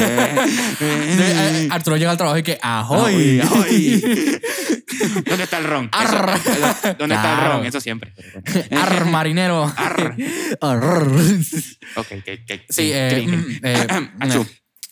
Eh, 0.81 1.69
Arturo 1.71 1.97
llega 1.97 2.11
al 2.11 2.17
trabajo 2.17 2.39
y 2.39 2.43
que 2.43 2.59
¡Ahoy! 2.61 3.41
¡Ahoy! 3.41 4.01
¿Dónde 5.27 5.45
está 5.45 5.59
el 5.59 5.65
ron? 5.65 5.89
Arr. 5.93 6.31
eso- 6.37 6.95
¿Dónde 6.99 7.15
está 7.15 7.33
el 7.45 7.49
ron? 7.53 7.67
Eso 7.67 7.81
siempre. 7.81 8.13
¡Ar, 8.71 9.05
marinero! 9.07 9.73
Arr. 9.77 10.17
Arr. 10.61 11.09
Ok, 11.97 12.07
que, 12.25 12.45
que, 12.45 12.65
Sí, 12.69 12.91
eh, 12.93 13.25
mm, 13.27 13.57
eh, 13.63 13.87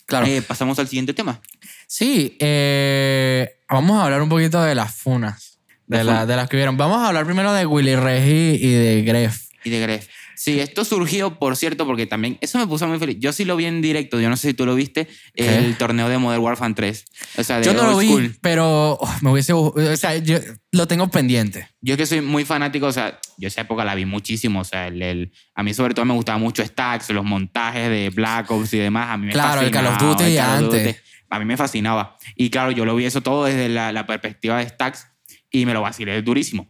claro. 0.05 0.25
Eh, 0.27 0.41
pasamos 0.41 0.77
al 0.79 0.87
siguiente 0.87 1.13
tema. 1.13 1.41
Sí, 1.87 2.37
eh, 2.39 3.59
vamos 3.69 3.99
a 3.99 4.05
hablar 4.05 4.21
un 4.21 4.29
poquito 4.29 4.61
de 4.63 4.75
las 4.75 4.93
funas, 4.95 5.52
de, 5.87 6.03
la- 6.03 6.25
de 6.25 6.35
las 6.35 6.49
que 6.49 6.57
vieron. 6.57 6.77
Vamos 6.77 6.97
a 6.97 7.07
hablar 7.07 7.25
primero 7.25 7.51
de 7.53 7.65
Willy 7.65 7.95
Regi 7.95 8.57
y 8.65 8.71
de 8.71 9.01
Gref. 9.03 9.47
Y 9.63 9.69
de 9.69 9.79
Gref. 9.79 10.07
Sí, 10.35 10.59
esto 10.59 10.83
surgió, 10.83 11.37
por 11.39 11.55
cierto, 11.55 11.85
porque 11.85 12.05
también 12.05 12.37
eso 12.41 12.57
me 12.57 12.67
puso 12.67 12.85
muy 12.87 12.99
feliz. 12.99 13.17
Yo 13.19 13.31
sí 13.31 13.45
lo 13.45 13.55
vi 13.55 13.65
en 13.65 13.81
directo, 13.81 14.19
yo 14.19 14.29
no 14.29 14.35
sé 14.35 14.49
si 14.49 14.53
tú 14.53 14.65
lo 14.65 14.75
viste, 14.75 15.07
¿Qué? 15.33 15.57
el 15.57 15.77
torneo 15.77 16.09
de 16.09 16.17
Modern 16.17 16.41
Warfare 16.43 16.73
3. 16.73 17.05
O 17.37 17.43
sea, 17.43 17.59
de 17.59 17.65
Yo 17.65 17.73
no 17.73 17.83
lo 17.83 17.97
vi, 17.97 18.07
school. 18.09 18.35
pero 18.41 18.97
oh, 18.99 19.15
me 19.21 19.29
hubiese... 19.31 19.53
O 19.53 19.73
sea, 19.95 20.17
yo 20.17 20.39
lo 20.73 20.87
tengo 20.87 21.07
pendiente. 21.09 21.69
Yo 21.79 21.93
es 21.93 21.97
que 21.97 22.05
soy 22.07 22.19
muy 22.21 22.43
fanático, 22.43 22.87
o 22.87 22.91
sea, 22.91 23.19
yo 23.37 23.47
esa 23.47 23.61
época 23.61 23.85
la 23.85 23.95
vi 23.95 24.05
muchísimo, 24.05 24.61
o 24.61 24.63
sea, 24.65 24.87
el, 24.87 25.01
el- 25.01 25.31
a 25.55 25.63
mí 25.63 25.73
sobre 25.73 25.93
todo 25.93 26.03
me 26.05 26.13
gustaba 26.15 26.39
mucho 26.39 26.65
Stacks, 26.65 27.11
los 27.11 27.23
montajes 27.23 27.87
de 27.89 28.09
Black 28.09 28.49
Ops 28.51 28.73
y 28.73 28.79
demás, 28.79 29.11
a 29.11 29.17
mí 29.17 29.27
me 29.27 29.33
Claro, 29.33 29.61
el 29.61 29.71
Call 29.71 29.85
of 29.85 29.97
Duty 29.97 30.37
of 30.39 30.43
antes. 30.45 30.83
Duty. 30.87 30.97
A 31.29 31.39
mí 31.39 31.45
me 31.45 31.55
fascinaba. 31.55 32.17
Y 32.35 32.49
claro, 32.49 32.71
yo 32.71 32.83
lo 32.85 32.95
vi 32.95 33.05
eso 33.05 33.21
todo 33.21 33.45
desde 33.45 33.69
la, 33.69 33.91
la 33.93 34.05
perspectiva 34.05 34.57
de 34.57 34.67
Stacks 34.67 35.07
y 35.53 35.65
me 35.65 35.73
lo 35.73 35.81
vacilé 35.81 36.21
durísimo. 36.21 36.67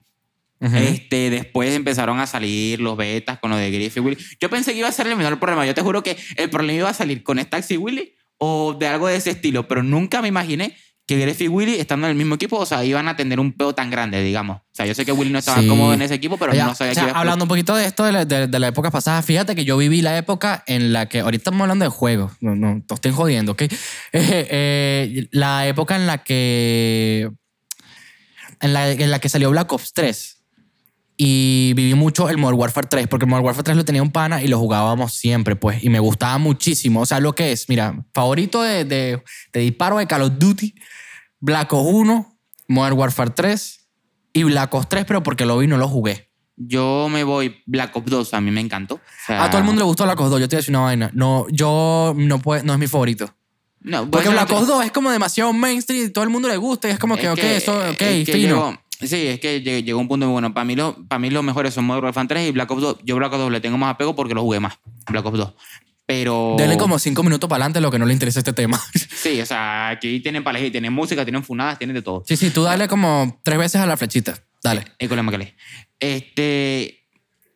Ujú. 0.60 0.78
Este, 0.78 1.30
después 1.30 1.74
empezaron 1.74 2.20
a 2.20 2.28
salir 2.28 2.80
los 2.80 2.96
betas 2.96 3.40
con 3.40 3.50
lo 3.50 3.58
de 3.58 3.72
Griff 3.72 3.98
y 3.98 4.00
Willy. 4.00 4.18
Yo 4.40 4.50
pensé 4.50 4.74
que 4.74 4.80
iba 4.80 4.88
a 4.88 4.92
ser 4.92 5.08
el 5.08 5.16
menor 5.16 5.40
problema. 5.40 5.66
Yo 5.66 5.74
te 5.74 5.82
juro 5.82 6.04
que 6.04 6.16
el 6.38 6.50
problema 6.50 6.80
iba 6.80 6.90
a 6.90 6.94
salir 6.94 7.24
con 7.24 7.40
y 7.40 7.78
Willy 7.78 8.14
o 8.38 8.74
de 8.74 8.88
algo 8.88 9.08
de 9.08 9.16
ese 9.16 9.32
estilo, 9.32 9.68
pero 9.68 9.84
nunca 9.84 10.22
me 10.22 10.28
imaginé 10.28 10.76
que 11.06 11.20
Griff 11.20 11.42
y 11.42 11.50
Willy, 11.50 11.76
estando 11.76 12.08
en 12.08 12.12
el 12.12 12.18
mismo 12.18 12.36
equipo, 12.36 12.58
o 12.58 12.66
sea, 12.66 12.84
iban 12.86 13.10
a 13.10 13.18
tener 13.18 13.40
un 13.40 13.52
peo 13.52 13.76
tan 13.76 13.90
grande, 13.90 14.24
digamos. 14.24 14.58
O 14.58 14.64
sea, 14.72 14.86
yo 14.86 14.94
sé 14.96 15.06
que 15.06 15.12
Willy 15.12 15.32
no 15.32 15.40
estaba 15.40 15.62
Sí. 15.62 15.68
cómodo 15.68 15.94
en 15.94 16.02
ese 16.02 16.14
equipo, 16.14 16.38
pero 16.38 16.54
Ya, 16.54 16.66
no 16.66 16.76
sabía 16.76 16.92
o 16.92 16.96
sea, 16.96 17.04
que 17.04 17.10
iba 17.10 17.18
a 17.18 17.22
hablando 17.22 17.44
un 17.44 17.50
poquito 17.50 17.76
de 17.76 17.86
esto 17.86 18.06
de 18.06 18.14
la, 18.14 18.24
de, 18.26 18.48
de 18.48 18.60
la 18.60 18.70
época 18.70 18.90
pasada, 18.90 19.22
fíjate 19.22 19.54
que 19.54 19.66
yo 19.66 19.76
viví 19.76 20.02
la 20.02 20.18
época 20.18 20.64
en 20.66 20.94
la 20.94 21.10
que, 21.10 21.20
ahorita 21.20 21.42
estamos 21.42 21.60
hablando 21.62 21.84
de 21.84 21.90
juegos, 21.90 22.32
no, 22.40 22.56
no, 22.56 22.82
te 22.88 22.94
estén 22.94 23.12
jodiendo, 23.12 23.52
¿ok? 23.52 23.64
Eh, 24.14 24.48
eh, 24.50 25.28
la 25.32 25.68
época 25.68 25.98
en 25.98 26.08
la 26.08 26.24
que, 26.24 27.30
en 28.64 28.74
la, 28.74 28.90
en 28.90 29.12
la 29.12 29.20
que 29.20 29.30
salió 29.30 29.52
Black 29.52 29.72
Ops 29.72 29.94
3 29.94 30.44
y 31.18 31.74
viví 31.76 31.94
mucho 31.94 32.30
el 32.30 32.38
Modern 32.38 32.58
Warfare 32.60 32.88
3, 32.88 33.08
porque 33.08 33.26
el 33.26 33.30
Modern 33.30 33.46
Warfare 33.46 33.66
3 33.66 33.78
lo 33.78 33.86
tenía 33.86 34.02
un 34.02 34.12
pana 34.12 34.42
y 34.42 34.48
lo 34.48 34.58
jugábamos 34.58 35.14
siempre, 35.14 35.56
pues, 35.56 35.84
y 35.84 35.90
me 35.90 36.00
gustaba 36.00 36.38
muchísimo. 36.38 37.02
O 37.02 37.06
sea, 37.06 37.20
lo 37.20 37.36
que 37.36 37.52
es, 37.52 37.70
mira, 37.70 38.04
favorito 38.14 38.64
de, 38.64 38.86
de, 38.86 39.22
de 39.52 39.60
disparo 39.60 39.98
de 39.98 40.08
Call 40.08 40.24
of 40.24 40.32
Duty, 40.40 40.74
Black 41.40 41.72
Ops 41.74 41.94
1, 41.94 42.38
Modern 42.70 42.98
Warfare 42.98 43.32
3 43.32 43.90
y 44.34 44.44
Black 44.44 44.74
Ops 44.74 44.90
3, 44.90 45.06
pero 45.06 45.22
porque 45.22 45.46
lo 45.46 45.58
vi 45.58 45.68
no 45.68 45.78
lo 45.78 45.90
jugué. 45.90 46.32
Yo 46.56 47.10
me 47.10 47.24
voy 47.26 47.62
Black 47.66 47.96
Ops 47.96 48.10
2, 48.10 48.34
a 48.34 48.42
mí 48.42 48.50
me 48.50 48.62
encantó. 48.62 48.96
O 48.96 49.00
sea, 49.28 49.44
A 49.44 49.50
todo 49.50 49.60
el 49.60 49.66
mundo 49.66 49.82
le 49.82 49.86
gustó 49.86 50.06
Black 50.06 50.20
Ops 50.22 50.32
2, 50.32 50.40
yo 50.40 50.48
te 50.48 50.56
voy 50.56 50.60
a 50.60 50.62
decir 50.62 50.76
una 50.76 50.86
vaina. 50.86 51.12
No, 51.14 51.48
yo 51.52 52.14
no, 52.16 52.40
puedo, 52.40 52.64
no 52.64 52.74
es 52.74 52.80
mi 52.80 52.88
favorito. 52.88 53.36
No, 53.84 54.10
Porque 54.10 54.30
Black 54.30 54.50
Ops 54.52 54.68
2 54.68 54.86
es 54.86 54.92
como 54.92 55.12
demasiado 55.12 55.52
mainstream 55.54 56.06
y 56.06 56.10
todo 56.10 56.24
el 56.24 56.30
mundo 56.30 56.48
le 56.48 56.58
gusta 56.58 56.88
y 56.88 56.92
es 56.92 57.00
como 57.00 57.18
que, 57.18 57.30
ok, 57.30 57.38
eso, 57.40 57.78
ok, 57.92 58.04
fino. 58.26 58.82
sí, 59.02 59.28
es 59.28 59.40
que 59.42 59.62
lleg- 59.64 59.84
llegó 59.84 60.00
un 60.00 60.08
punto 60.08 60.26
muy 60.26 60.32
bueno. 60.34 60.54
Para 60.54 60.64
mí, 60.64 60.76
lo, 60.76 60.96
para 61.08 61.20
mí 61.20 61.30
los 61.30 61.44
mejores 61.44 61.74
son 61.74 61.86
Modern 61.86 62.06
Warfare 62.06 62.28
3 62.28 62.50
y 62.50 62.52
Black 62.52 62.72
Ops 62.72 62.82
2. 62.82 62.98
Yo 63.04 63.16
Black 63.18 63.34
Ops 63.34 63.42
2 63.42 63.52
le 63.52 63.60
tengo 63.62 63.78
más 63.78 63.94
apego 63.94 64.16
porque 64.16 64.34
lo 64.34 64.42
jugué 64.42 64.60
más. 64.62 64.80
Black 65.10 65.26
Ops 65.26 65.38
2. 65.38 65.54
pero... 66.06 66.56
Dele 66.58 66.78
como 66.78 66.98
cinco 67.00 67.24
minutos 67.24 67.50
para 67.50 67.64
adelante 67.66 67.82
lo 67.82 67.92
que 67.92 68.00
no 68.00 68.06
le 68.06 68.14
interesa 68.14 68.40
este 68.40 68.54
tema. 68.54 68.82
Sí, 69.24 69.40
o 69.40 69.46
sea, 69.46 69.90
aquí 69.90 70.20
tienen 70.20 70.44
elegir, 70.48 70.72
tienen 70.72 70.92
música, 70.92 71.24
tienen 71.26 71.44
funadas, 71.44 71.78
tienen 71.78 71.94
de 71.96 72.02
todo. 72.02 72.24
sí, 72.28 72.36
sí, 72.38 72.50
tú 72.50 72.64
dale 72.64 72.88
como 72.90 73.40
tres 73.44 73.58
veces 73.58 73.80
a 73.82 73.86
la 73.86 73.96
flechita. 73.98 74.38
Dale. 74.62 74.84
El 75.00 75.08
problema 75.08 75.32
que 75.32 75.38
le. 75.38 75.56
Este. 76.00 77.00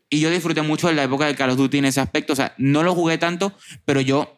Y 0.10 0.20
yo 0.22 0.30
disfruté 0.30 0.62
mucho 0.62 0.88
de 0.88 0.94
la 0.94 1.04
época 1.04 1.26
de 1.26 1.36
Call 1.36 1.50
of 1.52 1.58
Duty 1.58 1.80
en 1.80 1.86
ese 1.86 2.00
aspecto. 2.00 2.32
O 2.34 2.36
sea, 2.36 2.54
no 2.58 2.84
lo 2.84 2.96
jugué 2.96 3.18
tanto, 3.18 3.54
pero 3.86 4.00
yo. 4.02 4.37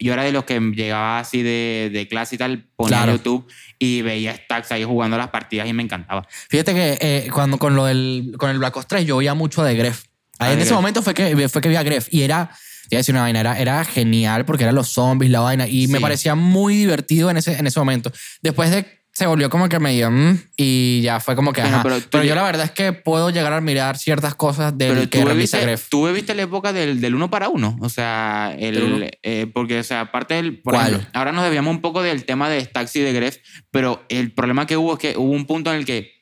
Yo 0.00 0.12
era 0.12 0.22
de 0.22 0.30
los 0.32 0.44
que 0.44 0.60
llegaba 0.60 1.18
así 1.18 1.42
de, 1.42 1.90
de 1.92 2.06
clase 2.06 2.36
y 2.36 2.38
tal, 2.38 2.66
ponía 2.76 2.98
Claro. 2.98 3.12
YouTube 3.16 3.46
y 3.80 4.02
veía 4.02 4.34
stacks 4.36 4.70
ahí 4.72 4.84
jugando 4.84 5.18
las 5.18 5.28
partidas 5.30 5.66
y 5.68 5.72
me 5.72 5.82
encantaba. 5.82 6.26
Fíjate 6.48 6.72
que 6.74 6.98
eh, 7.00 7.30
cuando 7.32 7.58
con 7.58 7.74
lo 7.74 7.84
del 7.86 8.34
con 8.38 8.50
el 8.50 8.58
Black 8.58 8.76
Ops 8.76 8.86
3 8.86 9.04
yo 9.06 9.16
veía 9.16 9.34
mucho 9.34 9.62
de 9.64 9.74
Gref. 9.74 10.04
Ahí 10.38 10.50
Ah, 10.50 10.52
en 10.52 10.58
ese 10.60 10.66
Gref. 10.68 10.76
momento 10.76 11.02
fue 11.02 11.14
que, 11.14 11.48
fue 11.48 11.60
que 11.60 11.68
vi 11.68 11.74
a 11.76 11.82
Gref 11.82 12.06
y 12.12 12.22
era, 12.22 12.48
te 12.88 12.94
iba 12.94 12.98
a 12.98 13.00
decir 13.00 13.12
una 13.14 13.22
vaina, 13.22 13.40
era, 13.40 13.58
era 13.58 13.84
genial 13.84 14.44
porque 14.44 14.62
eran 14.62 14.76
los 14.76 14.88
zombies, 14.88 15.32
la 15.32 15.40
vaina, 15.40 15.66
y 15.66 15.88
me 15.88 15.98
Sí. 15.98 16.02
parecía 16.02 16.34
muy 16.36 16.76
divertido 16.76 17.28
en 17.30 17.36
ese, 17.38 17.58
en 17.58 17.66
ese 17.66 17.80
momento. 17.80 18.12
Después 18.40 18.70
de 18.70 18.97
se 19.18 19.26
volvió 19.26 19.50
como 19.50 19.68
que 19.68 19.80
medio 19.80 20.10
mm, 20.12 20.38
y 20.56 21.00
ya 21.02 21.18
fue 21.18 21.34
como 21.34 21.52
que 21.52 21.60
Bueno, 21.60 21.78
ajá. 21.78 21.82
pero 22.10 22.22
yo 22.22 22.28
ya- 22.28 22.34
la 22.36 22.44
verdad 22.44 22.66
es 22.66 22.70
que 22.70 22.92
puedo 22.92 23.30
llegar 23.30 23.52
a 23.52 23.60
mirar 23.60 23.98
ciertas 23.98 24.36
cosas 24.36 24.78
del 24.78 24.90
Pero 24.90 25.10
que 25.10 25.18
tú 25.20 25.24
Gref. 25.26 25.88
tú 25.88 26.12
viste 26.12 26.34
la 26.36 26.42
época 26.42 26.72
del, 26.72 27.00
del 27.00 27.14
uno 27.16 27.28
para 27.28 27.48
uno. 27.48 27.76
O 27.80 27.88
sea, 27.88 28.54
el, 28.56 29.10
eh, 29.24 29.50
porque, 29.52 29.80
o 29.80 29.82
sea, 29.82 30.02
aparte 30.02 30.34
del. 30.34 30.60
Por 30.62 30.76
ahora 30.76 31.32
nos 31.32 31.42
debíamos 31.42 31.74
un 31.74 31.80
poco 31.80 32.00
del 32.02 32.24
tema 32.24 32.48
de 32.48 32.70
y 32.94 33.00
de 33.00 33.12
Gref, 33.12 33.38
pero 33.72 34.04
el 34.08 34.32
problema 34.32 34.66
que 34.66 34.76
hubo 34.76 34.92
es 34.92 34.98
que 35.00 35.16
hubo 35.16 35.32
un 35.32 35.46
punto 35.46 35.72
en 35.72 35.78
el 35.78 35.84
que 35.84 36.12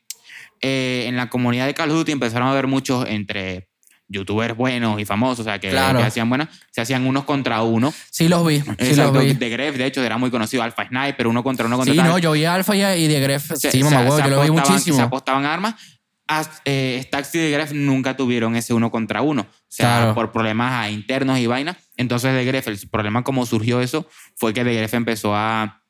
eh, 0.63 1.05
en 1.07 1.17
la 1.17 1.29
comunidad 1.29 1.67
de 1.67 1.75
Call 1.75 1.91
of 1.91 1.97
Duty 1.99 2.13
empezaron 2.13 2.49
a 2.49 2.53
haber 2.53 2.67
muchos 2.67 3.07
entre 3.09 3.69
youtubers 4.09 4.57
buenos 4.57 5.01
y 5.01 5.05
famosos, 5.05 5.41
o 5.41 5.45
sea, 5.45 5.59
que, 5.59 5.71
Claro. 5.71 5.99
que 5.99 6.05
hacían 6.05 6.29
buenas, 6.29 6.49
se 6.71 6.81
hacían 6.81 7.07
unos 7.07 7.25
contra 7.25 7.63
uno. 7.63 7.93
Sí 8.11 8.29
los 8.29 8.47
vi, 8.47 8.61
sí 8.61 8.95
los 8.95 9.13
vi. 9.19 9.35
de 9.35 9.49
Gref, 9.51 9.77
de 9.77 9.87
hecho, 9.87 10.03
era 10.05 10.17
muy 10.19 10.31
conocido, 10.31 10.63
Alpha 10.63 10.87
Sniper, 10.87 11.27
uno 11.27 11.43
contra 11.43 11.67
uno 11.67 11.77
contra 11.77 11.93
Sí, 11.93 11.99
tal. 11.99 12.09
no, 12.09 12.19
yo 12.19 12.33
vi 12.33 12.45
a 12.45 12.55
Alpha 12.55 12.77
y, 12.77 13.09
de 13.09 13.21
Gref. 13.21 13.53
Se- 13.57 13.71
sí, 13.71 13.83
mamá, 13.83 14.01
huevo, 14.03 14.19
yo 14.21 14.29
lo 14.29 14.43
vi 14.43 14.51
muchísimo. 14.51 14.97
Se 14.97 15.03
apostaban 15.03 15.45
armas. 15.45 15.75
As- 16.29 16.61
eh, 16.65 17.03
Stacks 17.05 17.35
y 17.37 17.39
de 17.39 17.51
Gref 17.53 17.73
nunca 17.73 18.17
tuvieron 18.17 18.57
ese 18.57 18.75
uno 18.75 18.91
contra 18.91 19.23
uno. 19.23 19.43
O 19.43 19.55
sea, 19.69 19.99
Claro. 19.99 20.15
por 20.15 20.33
problemas 20.33 20.91
internos 20.91 21.39
y 21.39 21.47
vainas. 21.47 21.77
Entonces, 21.97 22.35
de 22.35 22.45
Gref, 22.45 22.67
el 22.69 22.79
problema 22.91 23.23
como 23.23 23.47
surgió 23.47 23.81
eso 23.81 24.09
fue 24.35 24.53
que 24.53 24.65
de 24.65 24.75
Gref 24.75 24.95
empezó 24.95 25.35
a. 25.37 25.83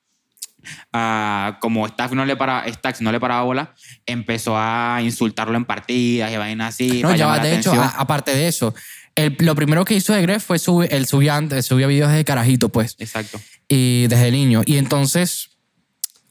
a- 0.93 1.59
como 1.61 1.87
Stacks 1.89 2.15
no, 2.15 2.25
le 2.25 2.37
para, 2.37 2.65
Stacks 2.73 3.01
no 3.01 3.13
le 3.13 3.21
paraba 3.21 3.43
bola, 3.43 3.75
empezó 4.07 4.55
a 4.57 4.99
insultarlo 5.03 5.57
en 5.57 5.65
partidas 5.65 6.33
y 6.33 6.37
vainas 6.37 6.75
así. 6.75 7.03
No, 7.03 7.15
ya 7.15 7.39
de 7.39 7.57
hecho, 7.57 7.73
a- 7.73 7.89
aparte 7.89 8.35
de 8.35 8.49
eso, 8.49 8.75
el- 9.15 9.37
lo 9.41 9.55
primero 9.55 9.85
que 9.85 9.95
hizo 9.95 10.13
de 10.13 10.23
Gref 10.23 10.45
fue 10.45 10.59
subir, 10.59 10.93
él 10.93 11.07
subía, 11.07 11.41
subía 11.63 11.87
videos 11.87 12.13
de 12.13 12.25
carajito, 12.25 12.69
pues, 12.71 12.97
Exacto. 12.99 13.41
y 13.69 14.07
desde 14.09 14.31
niño. 14.31 14.63
Y 14.67 14.77
entonces, 14.77 15.51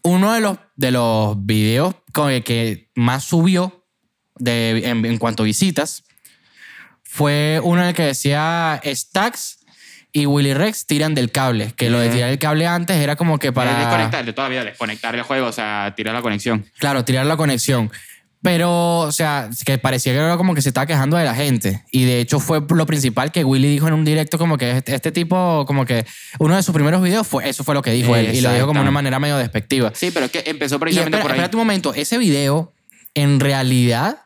uno 0.04 0.34
de 0.34 0.42
los, 0.42 0.58
de 0.76 0.92
los 0.92 1.46
videos 1.46 1.96
con 2.14 2.32
el 2.32 2.44
que 2.44 2.90
más 2.96 3.24
subió 3.24 3.86
de, 4.38 4.84
en, 4.90 5.06
en 5.06 5.18
cuanto 5.18 5.44
a 5.44 5.46
visitas 5.46 6.04
fue 7.04 7.60
uno 7.64 7.82
en 7.82 7.88
el 7.90 7.94
que 7.96 8.04
decía 8.04 8.82
Stacks 8.84 9.55
y 10.16 10.28
Willy 10.28 10.54
Rex 10.54 10.86
tiran 10.88 11.14
del 11.14 11.30
cable. 11.30 11.74
Que 11.76 11.90
lo 11.90 12.00
de 12.00 12.08
Ujú. 12.08 12.16
tirar 12.16 12.30
el 12.30 12.40
cable 12.40 12.66
antes 12.66 12.96
era 12.96 13.18
como 13.18 13.38
que 13.38 13.52
Para 13.52 13.72
para... 13.72 13.80
desconectar, 13.86 14.26
de 14.26 14.32
todavía 14.32 14.64
desconectar 14.64 15.14
el 15.14 15.24
juego, 15.24 15.48
o 15.48 15.52
sea, 15.52 15.94
tirar 15.98 16.16
la 16.16 16.22
conexión. 16.22 16.66
Claro, 16.80 17.04
tirar 17.04 17.26
la 17.26 17.36
conexión. 17.36 17.92
Pero, 18.42 19.00
o 19.00 19.12
sea, 19.12 19.50
que 19.66 19.78
parecía 19.78 20.14
que 20.14 20.20
era 20.20 20.38
como 20.38 20.56
que 20.56 20.62
se 20.62 20.70
estaba 20.70 20.86
quejando 20.86 21.18
de 21.18 21.26
la 21.26 21.36
gente. 21.36 21.84
Y 21.92 22.06
de 22.06 22.22
hecho 22.22 22.40
fue 22.40 22.62
lo 22.70 22.86
principal 22.86 23.34
que 23.34 23.44
Willy 23.44 23.68
dijo 23.68 23.90
en 23.90 23.94
un 23.94 24.06
directo, 24.06 24.38
como 24.38 24.58
que 24.58 24.78
este, 24.78 24.96
este 24.96 25.12
tipo, 25.12 25.66
como 25.68 25.86
que 25.86 26.06
uno 26.40 26.56
de 26.56 26.64
sus 26.64 26.74
primeros 26.74 27.02
videos 27.02 27.28
fue, 27.28 27.50
eso 27.50 27.66
fue 27.66 27.74
lo 27.76 27.82
que 27.82 27.92
dijo 27.92 28.16
él. 28.16 28.34
Y 28.34 28.40
lo 28.40 28.54
dijo 28.54 28.68
como 28.68 28.80
de 28.80 28.84
una 28.84 28.92
manera 28.92 29.20
medio 29.20 29.36
despectiva. 29.38 29.92
Sí, 29.96 30.12
pero 30.12 30.28
es 30.28 30.32
que 30.32 30.44
empezó 30.46 30.76
Y 30.76 30.80
precisamente 30.80 31.18
espera, 31.18 31.24
por 31.24 31.32
ahí. 31.32 31.38
espérate 31.40 31.58
un 31.58 31.62
momento, 31.62 31.94
ese 31.94 32.18
video, 32.18 32.72
en 33.16 33.42
realidad, 33.42 34.20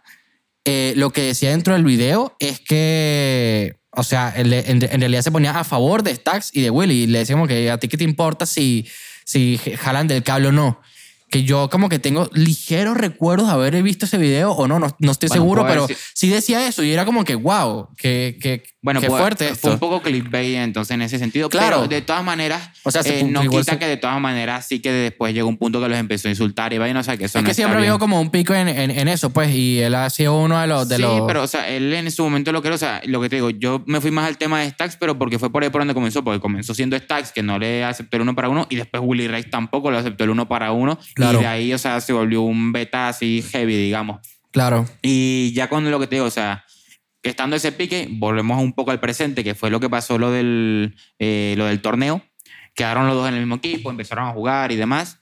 eh, 0.65 0.93
lo 0.97 1.10
que 1.12 1.21
decía 1.23 1.49
dentro 1.49 1.73
del 1.73 1.84
video 1.86 2.36
es 2.39 2.60
que, 2.60 3.75
o 3.99 4.03
sea, 4.03 4.33
en, 4.35 4.51
en 4.53 4.99
realidad 4.99 5.21
se 5.21 5.31
ponía 5.31 5.51
a 5.59 5.63
favor 5.63 6.03
de 6.03 6.15
Stacks 6.15 6.51
y 6.53 6.62
de 6.62 6.69
Willy. 6.69 7.03
Y 7.03 7.07
le 7.07 7.19
decía 7.19 7.35
como 7.35 7.47
que 7.47 7.69
a 7.69 7.77
ti 7.77 7.88
qué 7.88 7.97
te 7.97 8.03
importa 8.03 8.45
si, 8.45 8.88
si 9.25 9.57
jalan 9.57 10.07
del 10.07 10.23
cable 10.23 10.47
o 10.47 10.51
no. 10.51 10.81
Que 11.29 11.43
yo 11.43 11.69
como 11.69 11.89
que 11.89 11.99
tengo 11.99 12.29
ligeros 12.33 12.97
recuerdos 12.97 13.47
de 13.47 13.53
haber 13.53 13.83
visto 13.83 14.05
ese 14.05 14.17
video 14.17 14.51
o 14.51 14.67
no, 14.67 14.79
no, 14.79 14.87
no 14.99 15.11
estoy 15.11 15.29
Bueno, 15.29 15.41
seguro, 15.43 15.65
pero 15.67 15.87
sí 16.13 16.29
decía 16.29 16.67
eso 16.67 16.83
y 16.83 16.91
era 16.91 17.05
como 17.05 17.23
que, 17.23 17.35
wow, 17.35 17.89
que, 17.95 18.37
que, 18.41 18.63
Bueno, 18.81 18.99
qué 18.99 19.07
fuerte 19.07 19.53
fue 19.53 19.71
un 19.73 19.79
poco 19.79 20.01
clickbait 20.01 20.55
entonces 20.55 20.95
en 20.95 21.01
ese 21.03 21.19
sentido. 21.19 21.49
Claro. 21.49 21.77
Pero 21.77 21.87
de 21.87 22.01
todas 22.01 22.23
maneras, 22.23 22.69
O 22.83 22.89
sea, 22.91 23.03
se 23.03 23.19
eh, 23.19 23.23
no 23.23 23.41
quita 23.41 23.63
se- 23.73 23.77
que 23.77 23.85
de 23.85 23.97
todas 23.97 24.19
maneras 24.19 24.65
sí 24.67 24.79
que 24.79 24.91
después 24.91 25.33
llegó 25.33 25.47
un 25.49 25.57
punto 25.57 25.79
que 25.79 25.87
los 25.87 25.97
empezó 25.99 26.29
a 26.29 26.31
insultar 26.31 26.73
y 26.73 26.77
vaina, 26.79 27.01
o 27.01 27.03
sea, 27.03 27.15
que 27.15 27.25
eso 27.25 27.37
es 27.37 27.43
no 27.43 27.47
que 27.47 27.53
siempre 27.53 27.79
veo 27.79 27.99
como 27.99 28.19
un 28.19 28.31
pico 28.31 28.55
en, 28.55 28.67
en, 28.67 28.89
en 28.89 29.07
eso, 29.07 29.29
pues, 29.29 29.53
y 29.53 29.79
él 29.79 29.93
ha 29.95 30.09
sido 30.09 30.35
uno 30.39 30.59
de 30.59 30.65
los... 30.65 30.89
De 30.89 30.95
sí, 30.95 31.01
los 31.03 31.21
pero 31.27 31.43
o 31.43 31.47
sea, 31.47 31.69
él 31.69 31.93
en 31.93 32.09
su 32.09 32.23
momento 32.23 32.51
lo 32.51 32.61
que 32.63 32.69
era, 32.69 32.75
o 32.75 32.79
sea, 32.79 33.01
lo 33.05 33.21
que 33.21 33.29
te 33.29 33.35
digo, 33.35 33.51
yo 33.51 33.83
me 33.85 34.01
fui 34.01 34.09
más 34.09 34.25
al 34.27 34.37
tema 34.37 34.61
de 34.61 34.69
Stacks, 34.71 34.97
pero 34.99 35.17
porque 35.19 35.37
fue 35.37 35.51
por 35.51 35.61
ahí 35.63 35.69
por 35.69 35.81
donde 35.81 35.93
comenzó, 35.93 36.23
porque 36.23 36.39
comenzó 36.39 36.73
siendo 36.73 36.97
Stacks, 36.97 37.31
que 37.31 37.43
no 37.43 37.59
le 37.59 37.83
aceptó 37.83 38.17
el 38.17 38.23
uno 38.23 38.33
para 38.33 38.49
uno, 38.49 38.65
y 38.71 38.77
después 38.77 39.03
Willy 39.05 39.27
Rex 39.27 39.51
tampoco 39.51 39.91
le 39.91 39.97
aceptó 39.99 40.23
el 40.23 40.31
uno 40.31 40.47
para 40.47 40.71
uno, 40.71 40.97
Claro. 41.19 41.39
y 41.39 41.41
de 41.41 41.47
ahí, 41.47 41.73
o 41.73 41.77
sea, 41.77 42.01
se 42.01 42.13
volvió 42.13 42.41
un 42.41 42.71
beta 42.71 43.10
así 43.10 43.43
heavy, 43.51 43.75
digamos. 43.75 44.19
Claro. 44.51 44.88
Y 45.01 45.51
ya 45.53 45.69
con 45.69 45.89
lo 45.89 45.99
que 45.99 46.08
te 46.08 46.15
digo, 46.15 46.25
o 46.25 46.32
sea, 46.32 46.65
que 47.21 47.29
estando 47.29 47.55
ese 47.55 47.71
pique, 47.71 48.08
volvemos 48.12 48.62
un 48.62 48.73
poco 48.73 48.91
al 48.91 48.99
presente, 48.99 49.43
que 49.43 49.53
fue 49.55 49.69
lo 49.69 49.79
que 49.79 49.89
pasó 49.89 50.17
lo 50.17 50.32
del, 50.32 50.95
eh, 51.19 51.53
lo 51.58 51.65
del 51.65 51.82
torneo. 51.82 52.23
Quedaron 52.75 53.08
los 53.08 53.15
dos 53.15 53.27
en 53.27 53.34
el 53.36 53.41
mismo 53.41 53.55
equipo, 53.55 53.89
empezaron 53.89 54.27
a 54.27 54.32
jugar 54.32 54.71
y 54.71 54.75
demás. 54.77 55.19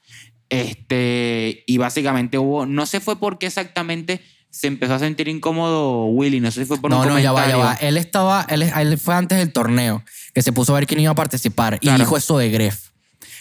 Este, 0.50 1.64
y 1.68 1.78
básicamente 1.78 2.38
hubo, 2.38 2.66
no 2.66 2.86
sé 2.86 3.00
fue 3.00 3.20
por 3.20 3.38
qué 3.38 3.48
exactamente 3.48 4.22
se 4.50 4.68
empezó 4.68 4.94
a 4.96 5.00
sentir 5.00 5.28
incómodo 5.28 6.06
Willy, 6.06 6.40
no 6.40 6.52
sé 6.52 6.62
si 6.62 6.66
fue 6.66 6.80
por 6.80 6.90
No, 6.90 7.02
un 7.02 7.08
no, 7.10 7.20
ya 7.20 7.32
va, 7.32 7.48
ya 7.48 7.58
va. 7.58 7.74
Él 7.76 7.98
estaba, 7.98 8.46
él, 8.50 8.64
él 8.64 8.98
fue 8.98 9.14
antes 9.14 9.38
del 9.38 9.52
torneo, 9.52 10.04
que 10.34 10.42
se 10.42 10.52
puso 10.54 10.74
a 10.74 10.80
ver 10.80 10.88
quién 10.88 11.00
iba 11.02 11.12
a 11.12 11.16
participar 11.16 11.80
Claro. 11.80 11.98
y 11.98 12.00
dijo 12.02 12.18
eso 12.18 12.38
de 12.38 12.50
Gref. 12.50 12.87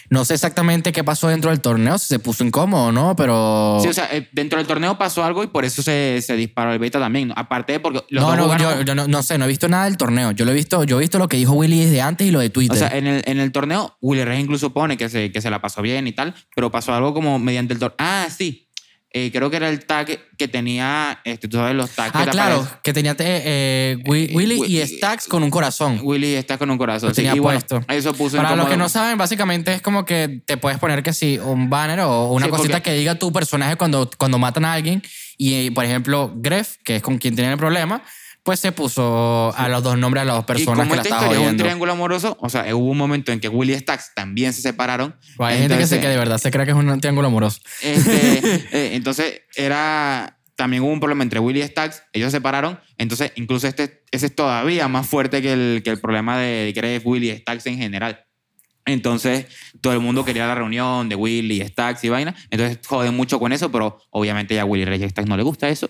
No 0.09 0.23
sé 0.23 0.35
exactamente 0.35 0.91
qué 0.93 1.03
pasó 1.03 1.27
dentro 1.27 1.49
del 1.49 1.59
torneo, 1.59 1.97
si 1.97 2.07
se 2.07 2.19
puso 2.19 2.43
incómodo 2.45 2.85
o 2.85 2.91
no, 2.93 3.15
pero... 3.17 3.79
Sí, 3.81 3.89
o 3.89 3.93
sea, 3.93 4.07
eh, 4.11 4.29
dentro 4.31 4.57
del 4.57 4.65
torneo 4.65 4.97
pasó 4.97 5.23
algo 5.23 5.43
y 5.43 5.47
por 5.47 5.65
eso 5.65 5.81
se, 5.81 6.21
se 6.21 6.35
disparó 6.37 6.71
el 6.71 6.79
beta 6.79 6.97
también. 6.99 7.33
Aparte 7.35 7.73
de 7.73 7.79
porque 7.81 8.05
los 8.09 8.23
no, 8.23 8.29
dos 8.29 8.37
no, 8.37 8.43
jugaron- 8.45 8.77
yo, 8.79 8.81
yo 8.83 8.95
no, 8.95 9.07
no 9.07 9.21
sé, 9.21 9.37
no 9.37 9.43
he 9.45 9.47
visto 9.49 9.67
nada 9.67 9.83
del 9.85 9.97
torneo. 9.97 10.31
Yo 10.31 10.45
lo 10.45 10.51
he 10.51 10.53
visto, 10.53 10.83
yo 10.85 10.97
he 10.97 11.01
visto 11.01 11.19
lo 11.19 11.27
que 11.27 11.35
dijo 11.37 11.53
Willy 11.53 11.83
desde 11.83 12.01
antes 12.01 12.25
y 12.25 12.31
lo 12.31 12.39
de 12.39 12.47
O 12.47 12.51
Twitter. 12.51 12.77
sea, 12.77 12.97
en 12.97 13.05
el, 13.05 13.21
en 13.25 13.39
el 13.39 13.51
torneo, 13.51 13.97
Willy 13.99 14.23
Reyes 14.23 14.43
incluso 14.45 14.71
pone 14.71 14.95
que 14.95 15.09
se, 15.09 15.31
que 15.31 15.41
se 15.41 15.49
la 15.49 15.61
pasó 15.61 15.81
bien 15.81 16.07
y 16.07 16.13
tal, 16.13 16.33
pero 16.55 16.71
pasó 16.71 16.93
algo 16.93 17.13
como 17.13 17.37
mediante 17.37 17.73
el 17.73 17.79
torneo. 17.79 17.95
Ah, 17.99 18.27
sí. 18.35 18.66
Eh, 19.11 19.31
creo 19.31 19.49
que 19.49 19.55
era 19.55 19.69
el 19.69 19.85
tag 19.85 20.19
que 20.37 20.47
tenía, 20.49 21.21
este, 21.23 21.47
tú 21.47 21.57
sabes, 21.57 21.73
los 21.75 21.89
tags 21.91 22.11
que 22.11 22.17
ah, 22.19 22.25
te 22.25 22.31
claro, 22.31 22.55
aparecen. 22.55 22.79
que 22.83 22.93
tenía 22.93 23.15
eh, 23.19 23.97
Wi- 24.05 24.31
Willy 24.35 24.57
Wi- 24.59 24.67
y 24.81 24.85
Stacks 24.85 25.27
con 25.27 25.43
un 25.43 25.49
corazón. 25.49 25.99
Willy 26.03 26.35
está 26.35 26.57
con 26.57 26.69
un 26.69 26.77
corazón. 26.77 27.09
Lo 27.09 27.15
tenía 27.15 27.31
sí, 27.31 27.37
y 27.37 27.39
bueno, 27.39 27.59
puesto. 27.59 27.81
eso 27.91 28.13
puso 28.13 28.35
Para 28.37 28.55
los 28.55 28.67
que 28.67 28.75
no 28.77 28.89
saben, 28.89 29.17
básicamente 29.17 29.73
es 29.73 29.81
como 29.81 30.03
que 30.05 30.41
te 30.45 30.57
puedes 30.57 30.77
poner 30.77 31.03
que 31.03 31.13
sí, 31.13 31.39
un 31.39 31.69
banner 31.69 32.01
o 32.01 32.31
una 32.33 32.45
Sí, 32.47 32.51
cosita 32.51 32.73
porque- 32.75 32.91
que 32.91 32.97
diga 32.97 33.15
tu 33.15 33.31
personaje 33.31 33.77
cuando, 33.77 34.09
cuando 34.17 34.37
matan 34.39 34.65
a 34.65 34.73
alguien. 34.73 35.01
Y, 35.37 35.53
eh, 35.67 35.71
por 35.71 35.85
ejemplo, 35.85 36.33
Gref, 36.35 36.75
que 36.83 36.97
es 36.97 37.01
con 37.01 37.17
quien 37.17 37.35
tiene 37.35 37.51
el 37.51 37.57
problema, 37.57 38.01
pues 38.47 38.61
se 38.61 38.71
puso 38.71 39.53
a 39.57 39.67
los 39.67 39.83
dos 39.83 39.97
nombres 39.97 40.21
a 40.21 40.25
las 40.25 40.35
dos 40.37 40.45
Y 40.45 40.47
personas 40.47 40.87
como 40.87 40.91
que 40.91 40.95
la 40.95 41.01
esta 41.01 41.15
estaban 41.15 41.25
historia 41.25 41.47
es 41.47 41.51
un 41.51 41.57
triángulo 41.57 41.91
amoroso, 41.91 42.37
o 42.39 42.47
sea, 42.47 42.73
hubo 42.73 42.91
un 42.91 42.97
momento 42.97 43.33
en 43.33 43.41
que 43.41 43.49
Willy 43.49 43.73
y 43.73 43.75
Stacks 43.75 44.13
también 44.15 44.53
se 44.53 44.61
separaron. 44.61 45.13
Hay 45.39 45.57
gente 45.57 45.77
que, 45.77 45.85
se, 45.85 45.95
Entonces- 45.95 45.99
que 45.99 46.07
de 46.07 46.15
verdad 46.15 46.37
se 46.37 46.49
cree 46.49 46.63
que 46.63 46.71
es 46.71 46.77
un 46.77 46.97
triángulo 47.01 47.27
amoroso. 47.27 47.59
Este, 47.81 48.37
eh, 48.71 48.91
entonces 48.93 49.41
era 49.53 50.39
también 50.55 50.81
hubo 50.81 50.93
un 50.93 51.01
problema 51.01 51.25
entre 51.25 51.41
Willy 51.41 51.59
y 51.61 51.63
Stacks, 51.63 52.03
ellos 52.13 52.31
se 52.31 52.37
separaron, 52.37 52.79
entonces 52.97 53.33
incluso 53.35 53.67
este 53.67 54.05
ese 54.11 54.27
es 54.27 54.33
todavía 54.33 54.87
más 54.87 55.05
fuerte 55.05 55.41
que 55.41 55.51
el, 55.51 55.81
que 55.83 55.89
el 55.89 55.99
problema 55.99 56.37
de 56.37 56.71
Gref, 56.73 57.05
Willy 57.05 57.31
y 57.31 57.37
Stacks 57.39 57.65
en 57.65 57.77
general. 57.77 58.23
Entonces 58.85 59.47
todo 59.81 59.91
el 59.91 59.99
mundo 59.99 60.23
quería 60.23 60.47
la 60.47 60.55
reunión 60.55 61.09
de 61.09 61.15
Willy, 61.15 61.59
Stacks 61.67 62.01
y 62.05 62.07
vaina, 62.07 62.33
entonces 62.49 62.79
joden 62.87 63.13
mucho 63.13 63.39
con 63.39 63.51
eso, 63.51 63.69
pero 63.73 63.99
obviamente 64.09 64.55
ya 64.55 64.61
a 64.61 64.65
Willy 64.65 64.85
Reyes 64.85 65.07
y 65.07 65.09
Stacks 65.09 65.27
no 65.27 65.35
le 65.35 65.43
gusta 65.43 65.67
eso. 65.67 65.89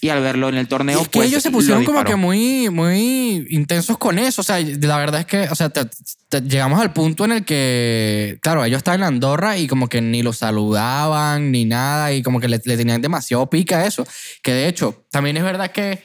Y 0.00 0.10
al 0.10 0.20
verlo 0.20 0.48
en 0.50 0.56
el 0.56 0.68
torneo, 0.68 0.98
Y 0.98 1.02
es 1.02 1.08
que 1.08 1.18
pues, 1.18 1.28
ellos 1.28 1.42
se 1.42 1.48
lo 1.50 1.54
pusieron 1.56 1.84
como 1.84 2.04
que 2.04 2.16
muy, 2.16 2.68
muy 2.68 3.46
intensos 3.50 3.96
con 3.96 4.18
eso. 4.18 4.42
O 4.42 4.44
sea, 4.44 4.60
la 4.60 4.98
verdad 4.98 5.20
es 5.20 5.26
que, 5.26 5.48
o 5.48 5.54
sea, 5.54 5.70
te- 5.70 5.86
te- 6.28 6.42
llegamos 6.42 6.80
al 6.80 6.92
punto 6.92 7.24
en 7.24 7.32
el 7.32 7.44
que, 7.44 8.38
claro, 8.42 8.62
ellos 8.64 8.76
estaban 8.78 9.00
en 9.00 9.06
Andorra 9.06 9.56
y 9.56 9.66
como 9.66 9.88
que 9.88 10.02
ni 10.02 10.22
los 10.22 10.36
saludaban 10.38 11.50
ni 11.50 11.64
nada 11.64 12.12
y 12.12 12.22
como 12.22 12.40
que 12.40 12.48
le, 12.48 12.60
le 12.64 12.76
tenían 12.76 13.00
demasiado 13.00 13.48
pica 13.48 13.78
a 13.78 13.86
eso. 13.86 14.06
Que 14.42 14.52
de 14.52 14.68
hecho, 14.68 15.06
también 15.10 15.38
es 15.38 15.42
verdad 15.44 15.70
que 15.70 16.02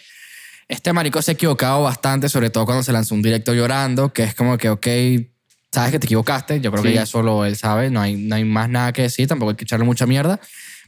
este 0.69 0.93
marico 0.93 1.21
se 1.21 1.31
ha 1.31 1.33
equivocado 1.33 1.83
bastante, 1.83 2.29
sobre 2.29 2.49
todo 2.49 2.65
cuando 2.65 2.83
se 2.83 2.93
lanzó 2.93 3.13
un 3.13 3.21
directo 3.21 3.53
llorando, 3.53 4.13
que 4.13 4.23
es 4.23 4.33
como 4.35 4.57
que, 4.57 4.69
ok, 4.69 4.87
sabes 5.69 5.91
que 5.91 5.99
te 5.99 6.05
equivocaste. 6.05 6.61
Yo 6.61 6.71
creo 6.71 6.81
que 6.81 6.89
Sí. 6.89 6.95
ya 6.95 7.05
solo 7.05 7.43
él 7.45 7.57
sabe, 7.57 7.89
no 7.89 7.99
hay, 8.01 8.15
no 8.15 8.35
hay 8.35 8.45
más 8.45 8.69
nada 8.69 8.93
que 8.93 9.01
decir, 9.03 9.27
tampoco 9.27 9.49
hay 9.51 9.57
que 9.57 9.65
echarle 9.65 9.85
mucha 9.85 10.05
mierda. 10.05 10.39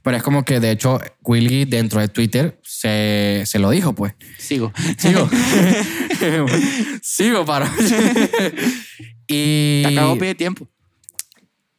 Pero 0.04 0.18
es 0.18 0.24
como 0.24 0.44
que, 0.44 0.60
de 0.60 0.72
hecho, 0.72 1.00
Willy 1.24 1.66
dentro 1.66 2.02
de 2.02 2.10
Twitter 2.10 2.60
se, 2.62 3.44
se 3.46 3.58
lo 3.58 3.70
dijo, 3.70 3.94
pues. 3.94 4.14
Sigo. 4.38 4.74
Sigo. 4.98 5.30
Sigo, 7.02 7.46
para. 7.46 7.72
y. 9.28 9.84
Te 9.84 9.88
acabo 9.88 10.18
pide 10.18 10.36
tiempo. 10.36 10.68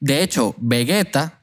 De 0.01 0.23
hecho, 0.23 0.55
Vegeta 0.59 1.41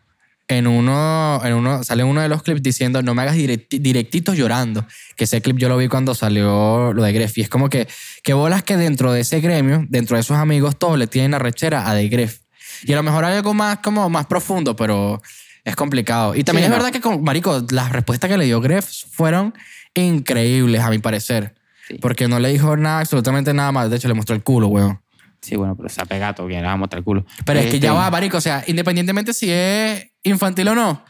en 0.48 0.67
uno, 0.67 1.39
en 1.44 1.54
uno, 1.54 1.84
sale 1.84 2.04
uno 2.04 2.22
de 2.22 2.28
los 2.28 2.44
clips 2.44 2.62
diciendo 2.62 3.02
no 3.02 3.15
me 3.15 3.22
hagas 3.22 3.36
directi- 3.38 3.80
directitos 3.80 4.36
llorando. 4.36 4.86
Que 5.15 5.24
ese 5.24 5.41
clip 5.41 5.58
yo 5.58 5.70
lo 5.70 5.78
vi 5.78 5.88
cuando 5.88 6.13
salió 6.13 6.94
lo 6.94 7.04
de 7.04 7.13
Gref. 7.13 7.38
Y 7.38 7.41
es 7.41 7.50
como 7.50 7.70
que, 7.70 7.88
que 8.24 8.34
bolas 8.34 8.63
que 8.63 8.76
dentro 8.76 9.13
de 9.13 9.22
ese 9.22 9.39
gremio, 9.39 9.86
dentro 9.89 10.17
de 10.17 10.24
sus 10.24 10.36
amigos, 10.36 10.78
todos 10.78 10.98
le 10.98 11.08
tienen 11.08 11.34
arrechera 11.34 11.89
a 11.89 11.94
De 11.94 12.10
Gref. 12.10 12.39
Y 12.84 12.94
a 12.94 12.96
lo 12.98 13.04
mejor 13.04 13.24
hay 13.26 13.38
algo 13.38 13.54
más, 13.54 13.78
como 13.80 14.10
más 14.10 14.26
profundo, 14.26 14.76
pero 14.76 15.22
es 15.63 15.76
complicado. 15.76 16.36
Y 16.36 16.43
también 16.43 16.63
Sí, 16.63 16.65
es 16.65 16.69
no. 16.71 16.76
verdad 16.84 16.91
que, 16.91 17.02
con, 17.02 17.24
Marico, 17.24 17.65
las 17.71 17.91
respuestas 17.91 18.30
que 18.30 18.38
le 18.38 18.45
dio 18.45 18.62
Gref 18.62 18.86
fueron 19.12 19.54
increíbles, 19.93 20.82
a 20.82 20.89
mi 20.89 21.00
parecer. 21.00 21.56
Sí. 21.88 21.95
Porque 22.02 22.28
no 22.28 22.39
le 22.39 22.50
dijo 22.50 22.76
nada, 22.78 23.00
absolutamente 23.00 23.54
nada 23.54 23.71
más. 23.71 23.89
De 23.89 23.97
hecho, 23.97 24.08
le 24.08 24.13
mostró 24.13 24.36
el 24.36 24.43
culo, 24.43 24.67
weón. 24.67 25.02
Sí, 25.41 25.56
bueno, 25.56 25.76
pero 25.76 25.89
se 25.89 26.00
ha 26.02 26.06
pegado, 26.06 26.47
que 26.47 26.54
le 26.54 26.62
vamos 26.62 26.74
a 26.74 26.78
mostrar 26.78 27.00
el 27.00 27.04
culo. 27.04 27.26
Pero 27.45 27.60
es 27.60 27.65
que 27.65 27.76
Este, 27.78 27.80
ya 27.88 27.93
va, 27.93 28.10
marico. 28.12 28.38
O 28.38 28.41
sea, 28.41 28.63
independientemente 28.67 29.34
si 29.34 29.50
es 29.52 30.08
infantil 30.24 30.67
o 30.67 30.76
no, 30.76 31.04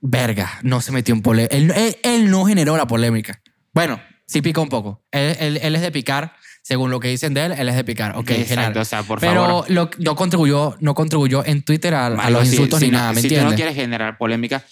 verga, 0.00 0.58
no 0.62 0.80
se 0.80 0.92
metió 0.92 1.14
en 1.14 1.22
polémica. 1.22 1.56
Él, 1.56 1.72
él- 1.74 1.96
él 2.02 2.30
no 2.30 2.44
generó 2.44 2.76
la 2.76 2.86
polémica. 2.86 3.40
Bueno, 3.72 4.00
sí 4.26 4.42
pica 4.42 4.60
un 4.60 4.68
poco. 4.68 5.02
Él, 5.10 5.36
él- 5.40 5.58
él 5.62 5.74
es 5.76 5.82
de 5.82 5.90
picar. 5.90 6.34
Según 6.66 6.90
lo 6.90 6.98
que 6.98 7.06
dicen 7.06 7.32
de 7.32 7.44
él, 7.44 7.52
él 7.52 7.68
es 7.68 7.76
de 7.76 7.84
picar. 7.84 8.16
Ok, 8.16 8.28
Exacto, 8.30 8.48
general. 8.48 8.78
o 8.78 8.84
sea, 8.84 9.02
por 9.04 9.20
Pero 9.20 9.44
favor. 9.46 9.70
lo- 9.70 9.88
no, 9.98 10.16
contribuyó, 10.16 10.74
no 10.80 10.96
contribuyó 10.96 11.44
en 11.46 11.62
Twitter 11.62 11.94
a, 11.94 12.06
a 12.06 12.10
Marico, 12.10 12.40
los 12.40 12.48
si- 12.48 12.54
insultos 12.56 12.80
si 12.80 12.86
ni 12.86 12.90
no- 12.90 12.98
nada, 12.98 13.12
¿me 13.12 13.20
Si 13.22 13.28
tú 13.28 13.40
no 13.40 13.54
quieres 13.54 13.76
generar 13.76 14.18
polémica, 14.18 14.64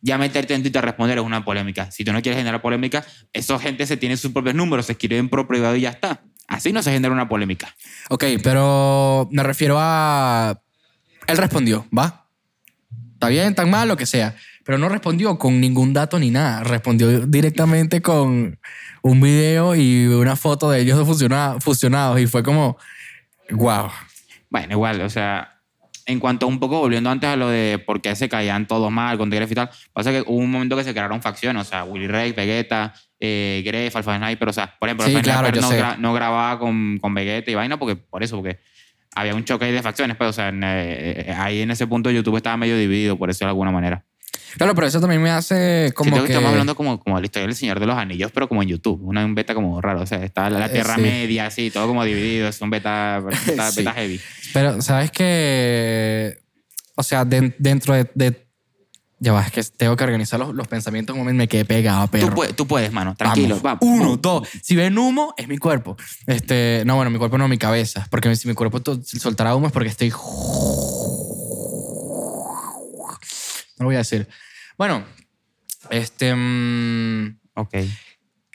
ya 0.00 0.18
meterte 0.18 0.54
en 0.54 0.62
Twitter 0.62 0.80
a 0.82 0.86
responder 0.86 1.16
es 1.18 1.22
una 1.24 1.44
polémica. 1.44 1.92
Si 1.92 2.04
tú 2.04 2.12
no 2.12 2.20
quieres 2.22 2.38
generar 2.40 2.60
polémica, 2.60 3.06
esa 3.32 3.56
gente 3.60 3.86
se 3.86 3.96
tiene 3.96 4.16
sus 4.16 4.32
propios 4.32 4.56
números, 4.56 4.86
se 4.86 4.92
escriben 4.92 5.28
por 5.28 5.46
privado 5.46 5.76
y 5.76 5.82
ya 5.82 5.90
está. 5.90 6.22
Así 6.48 6.72
no 6.72 6.82
se 6.82 6.90
genera 6.90 7.14
una 7.14 7.28
polémica. 7.28 7.72
Ok, 8.10 8.24
pero 8.42 9.28
me 9.30 9.44
refiero 9.44 9.76
a... 9.78 10.60
Él 11.28 11.36
respondió, 11.36 11.86
¿va? 11.96 12.26
Está 13.14 13.28
bien, 13.28 13.54
tan 13.54 13.70
mal, 13.70 13.86
lo 13.86 13.96
que 13.96 14.06
sea. 14.06 14.34
Pero 14.68 14.76
no 14.76 14.90
respondió 14.90 15.38
con 15.38 15.62
ningún 15.62 15.94
dato 15.94 16.18
ni 16.18 16.30
nada. 16.30 16.62
Respondió 16.62 17.20
directamente 17.26 18.02
con 18.02 18.58
un 19.00 19.20
video 19.22 19.74
y 19.74 20.04
una 20.08 20.36
foto 20.36 20.70
de 20.70 20.80
ellos 20.82 20.98
dos 20.98 21.08
fusiona- 21.08 21.56
fusionados. 21.58 22.20
Y 22.20 22.26
fue 22.26 22.42
como, 22.42 22.76
wow. 23.48 23.88
Bueno, 24.50 24.74
igual, 24.74 25.00
o 25.00 25.08
sea, 25.08 25.62
en 26.04 26.20
cuanto 26.20 26.46
un 26.46 26.60
poco 26.60 26.80
volviendo 26.80 27.08
antes 27.08 27.30
a 27.30 27.36
lo 27.36 27.48
de 27.48 27.78
por 27.78 28.02
qué 28.02 28.14
se 28.14 28.28
caían 28.28 28.66
todos 28.66 28.92
mal 28.92 29.16
con 29.16 29.30
Gref 29.30 29.50
y 29.50 29.54
tal, 29.54 29.70
pasa 29.94 30.10
que 30.12 30.20
hubo 30.26 30.36
un 30.36 30.50
momento 30.50 30.76
que 30.76 30.84
se 30.84 30.92
crearon 30.92 31.22
facciones, 31.22 31.62
o 31.62 31.64
sea, 31.70 31.84
Willy 31.84 32.06
Ray, 32.06 32.32
Vegeta, 32.32 32.92
eh, 33.20 33.62
Gref, 33.64 33.96
Alpha 33.96 34.18
Sniper, 34.18 34.48
o 34.50 34.52
sea, 34.52 34.76
por 34.78 34.90
ejemplo, 34.90 35.06
Sí, 35.06 35.12
Alpha 35.16 35.22
claro, 35.22 35.48
Sniper 35.48 35.62
no, 35.62 35.70
gra- 35.82 35.96
no 35.96 36.12
grababa 36.12 36.58
con, 36.58 36.98
con 37.00 37.14
Vegeta 37.14 37.50
y 37.50 37.54
vaina 37.54 37.78
porque, 37.78 37.96
por 37.96 38.22
eso, 38.22 38.36
porque 38.36 38.58
había 39.14 39.34
un 39.34 39.44
choque 39.44 39.64
ahí 39.64 39.72
de 39.72 39.80
facciones, 39.82 40.18
pues, 40.18 40.28
o 40.28 40.32
sea, 40.34 40.48
en, 40.50 40.60
eh, 40.62 41.34
ahí 41.38 41.62
en 41.62 41.70
ese 41.70 41.86
punto 41.86 42.10
YouTube 42.10 42.36
estaba 42.36 42.58
medio 42.58 42.76
dividido, 42.76 43.16
por 43.16 43.30
eso 43.30 43.46
de 43.46 43.48
alguna 43.48 43.70
manera. 43.70 44.04
Claro, 44.56 44.74
pero 44.74 44.86
eso 44.86 45.00
también 45.00 45.20
me 45.22 45.30
hace 45.30 45.92
como 45.94 46.06
Siento 46.08 46.22
que, 46.22 46.26
que... 46.28 46.32
estamos 46.32 46.50
hablando 46.50 46.74
como, 46.74 46.98
como 47.00 47.18
la 47.20 47.24
historia 47.26 47.46
del 47.46 47.54
Señor 47.56 47.78
de 47.80 47.86
los 47.86 47.96
Anillos, 47.96 48.30
pero 48.32 48.48
como 48.48 48.62
en 48.62 48.68
YouTube, 48.70 49.00
una 49.02 49.24
un 49.24 49.34
beta 49.34 49.54
como 49.54 49.80
raro, 49.80 50.00
o 50.02 50.06
sea, 50.06 50.24
está 50.24 50.48
la, 50.50 50.58
la 50.58 50.66
Eh, 50.66 50.70
Tierra 50.70 50.94
sí. 50.96 51.00
Media, 51.02 51.46
así, 51.46 51.70
todo 51.70 51.86
como 51.86 52.04
dividido, 52.04 52.48
es 52.48 52.60
un 52.60 52.70
beta, 52.70 53.20
beta, 53.46 53.70
Sí. 53.70 53.80
beta 53.80 53.92
heavy. 53.92 54.20
Pero, 54.52 54.80
¿sabes 54.82 55.10
qué? 55.10 56.38
O 56.94 57.02
sea, 57.02 57.24
den- 57.24 57.54
dentro 57.58 57.94
de, 57.94 58.10
de- 58.14 58.46
Ya 59.20 59.32
va, 59.32 59.42
es 59.42 59.50
que 59.52 59.62
tengo 59.76 59.96
que 59.96 60.04
organizar 60.04 60.38
los, 60.38 60.54
los 60.54 60.68
pensamientos 60.68 61.12
un 61.14 61.20
momento 61.20 61.38
me 61.38 61.48
quedé 61.48 61.64
pegado. 61.64 62.06
Tú, 62.08 62.30
puedes, 62.30 62.54
tú 62.56 62.66
puedes, 62.66 62.92
mano, 62.92 63.14
tranquilo, 63.16 63.58
Vamos. 63.60 63.78
va. 63.82 63.86
Uno, 63.86 64.16
dos. 64.16 64.48
Si 64.62 64.76
ven 64.76 64.96
humo, 64.96 65.34
es 65.36 65.48
mi 65.48 65.58
cuerpo. 65.58 65.96
Este, 66.26 66.82
no, 66.86 66.94
bueno, 66.96 67.10
mi 67.10 67.18
cuerpo 67.18 67.36
no, 67.36 67.48
mi 67.48 67.58
cabeza. 67.58 68.06
Porque 68.10 68.34
si 68.36 68.46
mi 68.48 68.54
cuerpo 68.54 68.80
soltará 69.02 69.54
humo 69.56 69.66
es 69.66 69.72
porque 69.72 69.88
estoy. 69.88 70.12
No 73.78 73.84
lo 73.84 73.86
voy 73.86 73.94
a 73.96 73.98
decir. 73.98 74.28
Bueno, 74.76 75.04
este. 75.90 76.34
mm, 76.34 77.38
Ok. 77.54 77.74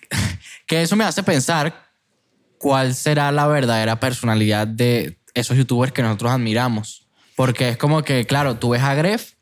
que 0.67 0.81
eso 0.81 0.95
me 0.95 1.03
hace 1.03 1.23
pensar 1.23 1.89
cuál 2.57 2.95
será 2.95 3.31
la 3.31 3.47
verdadera 3.47 3.99
personalidad 3.99 4.67
de 4.67 5.19
esos 5.33 5.57
youtubers 5.57 5.91
que 5.91 6.01
nosotros 6.01 6.31
admiramos. 6.31 7.07
Porque 7.35 7.69
es 7.69 7.77
como 7.77 8.03
que, 8.03 8.25
claro, 8.25 8.57
tú 8.57 8.69
ves 8.69 8.81
a 8.83 8.93
Gref, 8.93 9.33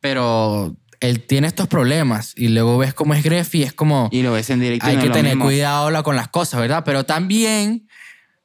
pero 0.00 0.76
él 1.00 1.22
tiene 1.24 1.46
estos 1.46 1.66
problemas 1.68 2.34
y 2.36 2.48
luego 2.48 2.76
ves 2.78 2.92
cómo 2.94 3.14
es 3.14 3.22
Gref 3.24 3.54
y 3.54 3.62
es 3.62 3.72
como 3.72 4.08
Y 4.12 4.22
lo 4.22 4.32
ves 4.32 4.50
en 4.50 4.60
directo. 4.60 4.86
y 4.86 4.90
hay 4.90 4.96
no 4.96 5.00
que 5.02 5.06
es 5.06 5.10
lo 5.10 5.14
tener 5.14 5.32
mismo. 5.34 5.44
cuidado 5.46 5.90
la- 5.90 6.02
con 6.02 6.14
las 6.16 6.28
cosas, 6.28 6.60
¿verdad? 6.60 6.82
Pero 6.84 7.04
también 7.04 7.88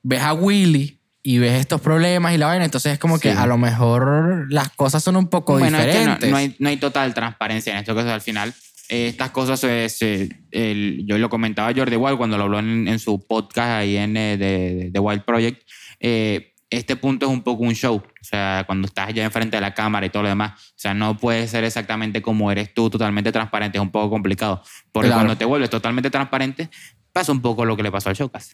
ves 0.03 0.21
a 0.21 0.33
Willy 0.33 0.99
y 1.23 1.37
ves 1.39 1.53
estos 1.59 1.79
problemas 1.81 2.33
y 2.33 2.37
la 2.37 2.47
vaina, 2.47 2.65
entonces 2.65 2.91
es 2.93 2.99
como 2.99 3.17
que 3.17 3.31
Sí. 3.31 3.37
a 3.37 3.45
lo 3.47 3.57
mejor 3.57 4.45
las 4.51 4.69
cosas 4.71 5.01
son 5.03 5.15
un 5.15 5.27
poco 5.29 5.57
Bueno, 5.57 5.77
es 5.79 5.85
que 5.85 5.93
no, 5.93 5.99
diferentes. 5.99 6.29
no 6.29 6.37
hay, 6.37 6.55
no 6.59 6.69
hay 6.69 6.77
total 6.77 7.13
transparencia 7.13 7.71
en 7.73 7.79
esto, 7.79 7.95
que 7.95 8.01
al 8.01 8.21
final 8.21 8.53
eh, 8.89 9.07
estas 9.07 9.31
cosas, 9.31 9.59
se- 9.61 9.87
se- 9.89 10.29
el- 10.51 11.05
yo 11.07 11.17
lo 11.17 11.29
comentaba 11.29 11.71
Jordi 11.73 11.95
Wild 11.95 12.17
cuando 12.17 12.37
lo 12.37 12.43
habló 12.43 12.59
en, 12.59 12.87
en 12.89 12.99
su 12.99 13.25
podcast 13.25 13.69
ahí 13.69 13.95
en 13.95 14.17
eh, 14.17 14.37
de, 14.37 14.89
de 14.91 14.99
Wild 14.99 15.23
Project, 15.23 15.61
eh, 16.01 16.49
este 16.69 16.95
punto 16.97 17.25
es 17.27 17.31
un 17.31 17.43
poco 17.43 17.63
un 17.63 17.73
show, 17.75 17.97
o 17.97 18.23
sea, 18.23 18.63
cuando 18.65 18.87
estás 18.87 19.13
ya 19.13 19.23
enfrente 19.23 19.55
de 19.57 19.61
la 19.61 19.73
cámara 19.73 20.05
y 20.05 20.09
todo 20.09 20.23
lo 20.23 20.29
demás, 20.29 20.51
o 20.71 20.73
sea, 20.75 20.93
no 20.93 21.15
puedes 21.17 21.51
ser 21.51 21.63
exactamente 21.63 22.21
como 22.21 22.51
eres 22.51 22.73
tú, 22.73 22.89
totalmente 22.89 23.31
transparente, 23.31 23.77
es 23.77 23.81
un 23.81 23.91
poco 23.91 24.09
complicado, 24.09 24.61
porque 24.91 25.07
Claro. 25.07 25.21
cuando 25.21 25.37
te 25.37 25.45
vuelves 25.45 25.69
totalmente 25.69 26.09
transparente, 26.09 26.69
pasa 27.13 27.31
un 27.31 27.41
poco 27.41 27.63
lo 27.63 27.77
que 27.77 27.83
le 27.83 27.91
pasó 27.91 28.09
al 28.09 28.15
Showcast. 28.15 28.53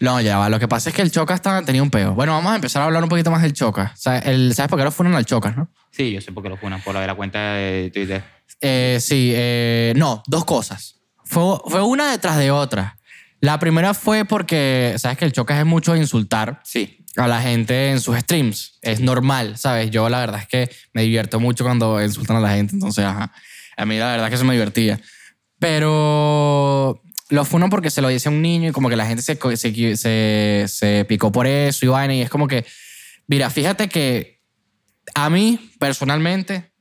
No, 0.00 0.20
ya 0.20 0.38
va. 0.38 0.48
Lo 0.48 0.58
que 0.58 0.68
pasa 0.68 0.90
es 0.90 0.96
que 0.96 1.02
el 1.02 1.10
Chocas 1.10 1.40
tenía 1.64 1.82
un 1.82 1.90
peo. 1.90 2.14
Bueno, 2.14 2.32
vamos 2.32 2.52
a 2.52 2.56
empezar 2.56 2.82
a 2.82 2.86
hablar 2.86 3.02
un 3.02 3.08
poquito 3.08 3.30
más 3.30 3.42
del 3.42 3.52
Chocas. 3.52 3.92
O 3.92 3.96
sea, 3.96 4.18
el, 4.18 4.54
¿Sabes 4.54 4.68
por 4.68 4.78
qué 4.78 4.84
lo 4.84 4.90
fueron 4.90 5.14
al 5.14 5.24
Chocas, 5.24 5.56
no? 5.56 5.70
Sí, 5.90 6.12
yo 6.12 6.20
sé 6.20 6.32
por 6.32 6.42
qué 6.42 6.48
lo 6.48 6.56
funan, 6.56 6.80
por 6.82 6.94
lo 6.94 7.00
de 7.00 7.06
la 7.06 7.14
cuenta 7.14 7.54
de 7.54 7.90
Twitter. 7.92 8.22
Eh, 8.60 8.98
sí, 9.00 9.32
eh, 9.34 9.92
no, 9.96 10.22
dos 10.26 10.44
cosas. 10.44 11.00
Fue, 11.24 11.58
fue 11.66 11.82
una 11.82 12.10
detrás 12.10 12.36
de 12.38 12.50
otra. 12.50 12.98
La 13.40 13.58
primera 13.58 13.94
fue 13.94 14.24
porque, 14.24 14.94
sabes 14.98 15.18
que 15.18 15.24
el 15.24 15.32
Chocas 15.32 15.58
es 15.58 15.66
mucho 15.66 15.92
de 15.92 16.00
insultar 16.00 16.60
Sí, 16.64 17.04
a 17.16 17.26
la 17.28 17.40
gente 17.40 17.90
en 17.90 18.00
sus 18.00 18.16
streams. 18.18 18.78
Es 18.82 19.00
normal, 19.00 19.58
¿sabes? 19.58 19.90
Yo 19.90 20.08
la 20.08 20.20
verdad 20.20 20.40
es 20.40 20.48
que 20.48 20.70
me 20.92 21.02
divierto 21.02 21.40
mucho 21.40 21.64
cuando 21.64 22.02
insultan 22.02 22.36
a 22.36 22.40
la 22.40 22.50
gente, 22.50 22.74
entonces, 22.74 23.04
ajá. 23.04 23.32
A 23.76 23.84
mí 23.84 23.98
la 23.98 24.10
verdad 24.10 24.26
es 24.26 24.30
que 24.30 24.34
eso 24.36 24.44
me 24.44 24.54
divertía. 24.54 25.00
Pero 25.58 27.02
lo 27.28 27.44
fueron 27.44 27.70
porque 27.70 27.90
se 27.90 28.02
lo 28.02 28.08
dice 28.08 28.28
a 28.28 28.32
un 28.32 28.42
niño 28.42 28.70
y 28.70 28.72
como 28.72 28.88
que 28.88 28.96
la 28.96 29.06
gente 29.06 29.22
se, 29.22 29.38
se, 29.56 29.96
se, 29.96 30.64
se 30.68 31.04
picó 31.06 31.32
por 31.32 31.46
eso 31.46 31.84
y 31.84 31.88
vaina. 31.88 32.14
Y 32.14 32.22
es 32.22 32.30
como 32.30 32.46
que, 32.46 32.64
mira, 33.26 33.50
fíjate 33.50 33.88
que 33.88 34.40
a 35.14 35.30
mí 35.30 35.72
personalmente 35.78 36.72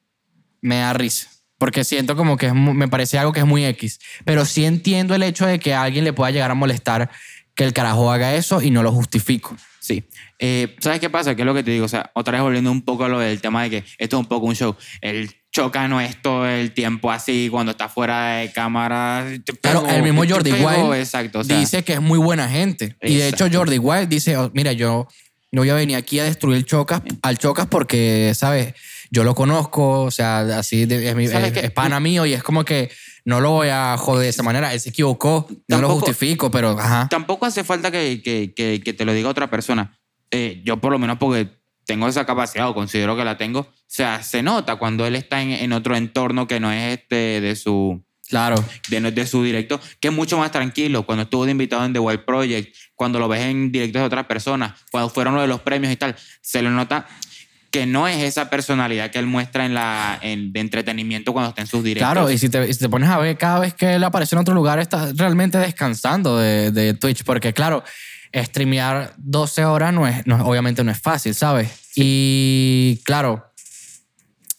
me 0.62 0.77
da 0.77 0.93
risa. 0.93 1.29
Porque 1.58 1.84
siento 1.84 2.15
como 2.15 2.36
que 2.38 2.51
me 2.51 2.88
parece 2.89 3.17
algo 3.17 3.31
que 3.31 3.39
es 3.39 3.45
muy 3.45 3.65
X. 3.65 3.99
Pero 4.25 4.45
sí 4.45 4.65
entiendo 4.65 5.15
el 5.15 5.23
hecho 5.23 5.45
de 5.45 5.58
que 5.60 5.73
a 5.73 5.84
alguien 5.84 6.03
le 6.03 6.13
pueda 6.13 6.31
llegar 6.31 6.51
a 6.51 6.55
molestar 6.55 7.10
que 7.55 7.63
el 7.63 7.73
carajo 7.73 8.12
haga 8.12 8.36
eso 8.36 8.62
y 8.62 8.69
no 8.69 8.84
lo 8.84 8.91
justifico. 8.91 9.55
Sí. 9.79 10.03
Eh, 10.39 10.75
¿Sabes 10.79 10.99
qué 10.99 11.10
pasa? 11.10 11.36
¿Qué 11.36 11.43
es 11.43 11.45
lo 11.45 11.53
que 11.53 11.63
te 11.63 11.71
digo? 11.71 11.86
O 11.86 11.89
sea, 11.89 12.12
otra 12.13 12.34
vez 12.34 12.41
volviendo 12.41 12.71
un 12.71 12.81
poco 12.81 13.05
a 13.05 13.08
lo 13.08 13.19
del 13.19 13.39
tema 13.39 13.63
de 13.63 13.69
que 13.69 13.77
esto 13.97 14.17
es 14.17 14.19
un 14.19 14.25
poco 14.25 14.47
un 14.47 14.55
show. 14.55 14.75
El 14.99 15.34
choca 15.56 15.88
no 15.88 16.02
es 16.02 16.22
todo 16.22 16.46
el 16.48 16.74
tiempo 16.74 17.10
así 17.12 17.48
cuando 17.50 17.72
está 17.72 17.88
fuera 17.88 18.38
de 18.39 18.52
cámara. 18.52 19.26
te 19.46 19.54
Claro, 19.54 19.88
el 19.88 20.04
mismo 20.04 20.24
Jordi 20.28 20.52
Wild 20.52 20.96
Exacto. 20.96 21.39
O 21.39 21.44
sea, 21.46 21.58
dice 21.58 21.84
que 21.84 21.94
es 21.94 22.02
muy 22.02 22.20
buena 22.20 22.50
gente. 22.50 22.98
Y 23.02 23.15
de 23.15 23.30
hecho. 23.30 23.48
Jordi 23.52 23.78
Wild 23.78 24.10
dice, 24.10 24.36
oh, 24.36 24.52
mira, 24.54 24.74
yo 24.74 25.08
no 25.54 25.62
voy 25.62 25.70
a 25.70 25.76
venir 25.76 25.96
aquí 25.96 26.20
a 26.20 26.26
destruir 26.26 26.65
Chocas, 26.65 27.02
al 27.22 27.38
Chocas 27.38 27.68
porque, 27.68 28.34
¿sabes? 28.36 28.74
Yo 29.12 29.24
lo 29.24 29.34
conozco, 29.34 30.02
o 30.02 30.12
sea, 30.12 30.39
así 30.60 30.86
de- 30.86 31.08
es, 31.08 31.15
mi- 31.15 31.28
¿Sabes 31.28 31.54
es- 31.54 31.54
qué? 31.54 31.65
es 31.68 31.72
pana 31.72 32.02
mío 32.02 32.26
y 32.26 32.34
es 32.34 32.44
como 32.44 32.65
que 32.65 32.91
no 33.24 33.39
lo 33.39 33.52
voy 33.52 33.70
a 33.70 33.96
joder 33.98 34.24
de 34.24 34.30
esa 34.30 34.44
manera. 34.44 34.74
Él 34.74 34.80
se 34.82 34.89
equivocó, 34.89 35.48
no 35.70 35.78
lo 35.78 35.88
Tampoco- 35.88 36.00
justifico, 36.08 36.52
pero 36.52 36.72
ajá. 36.78 37.08
tampoco 37.10 37.46
hace 37.46 37.63
falta 37.63 37.91
que, 37.91 38.22
que, 38.22 38.54
que, 38.54 38.82
que 38.84 38.94
te 38.94 39.06
lo 39.06 39.13
diga 39.13 39.30
otra 39.30 39.50
persona. 39.50 39.98
Eh, 40.32 40.62
yo 40.65 40.82
por 40.82 40.91
lo 40.91 41.00
menos 41.00 41.18
porque 41.18 41.48
tengo 41.86 42.08
esa 42.08 42.26
capacidad 42.26 42.67
o 42.69 42.74
considero 42.74 43.15
que 43.15 43.24
la 43.24 43.38
tengo, 43.38 43.60
o 43.62 43.74
sea, 43.88 44.24
se 44.24 44.41
nota 44.43 44.76
cuando 44.78 45.06
él 45.06 45.15
está 45.15 45.41
en, 45.41 45.52
en 45.52 45.74
otro 45.74 45.95
entorno 45.95 46.48
que 46.48 46.60
no 46.60 46.71
es 46.71 47.00
este 47.00 47.41
de 47.41 47.56
su, 47.56 48.04
Claro. 48.28 48.56
de, 48.89 49.12
de 49.12 49.28
su 49.28 49.43
directo, 49.43 49.80
que 50.00 50.08
es 50.08 50.13
mucho 50.13 50.38
más 50.39 50.52
tranquilo. 50.52 51.06
Cuando 51.06 51.24
estuvo 51.24 51.45
de 51.45 51.52
invitado 51.52 51.86
en 51.86 51.93
The 51.93 52.00
Wild 52.00 52.26
Project, 52.26 52.76
cuando 52.95 53.19
lo 53.19 53.28
ves 53.28 53.41
en 53.41 53.71
directos 53.71 54.02
de 54.02 54.06
otras 54.08 54.26
personas, 54.26 54.74
cuando 54.91 55.10
fueron 55.10 55.36
lo 55.36 55.41
de 55.41 55.48
los 55.48 55.62
premios 55.62 55.93
y 55.93 55.95
tal, 55.95 56.15
se 56.41 56.62
le 56.63 56.71
nota 56.71 57.06
que 57.69 57.86
no 57.86 58.08
es 58.08 58.24
esa 58.24 58.50
personalidad 58.50 59.12
que 59.12 59.19
él 59.19 59.28
muestra 59.28 59.65
en 59.65 59.74
la 59.74 60.17
en, 60.21 60.54
de 60.54 60.60
entretenimiento 60.62 61.34
cuando 61.34 61.50
está 61.50 61.62
en 61.62 61.67
sus 61.67 61.84
directos. 61.84 62.10
Claro, 62.12 62.32
y 62.32 62.38
si 62.38 62.50
te, 62.50 62.74
si 62.74 62.80
te 62.80 62.89
pones 62.89 63.10
a 63.10 63.17
ver 63.19 63.38
cada 63.38 63.60
vez 63.60 63.74
que 63.74 63.95
él 63.95 64.04
aparece 64.04 64.34
en 64.34 64.39
otro 64.39 64.56
lugar, 64.56 64.80
estás 64.80 65.15
realmente 65.17 65.58
descansando 65.58 66.38
de, 66.39 66.71
de 66.71 66.93
Twitch, 66.93 67.24
porque 67.26 67.54
claro, 67.54 67.84
streamear 68.36 69.13
12 69.17 69.65
horas 69.65 69.93
no 69.93 70.08
es, 70.08 70.26
no, 70.28 70.45
obviamente 70.45 70.84
no 70.84 70.91
es 70.91 71.00
fácil, 71.00 71.34
¿sabes? 71.36 71.69
Y 71.95 73.02
claro, 73.06 73.52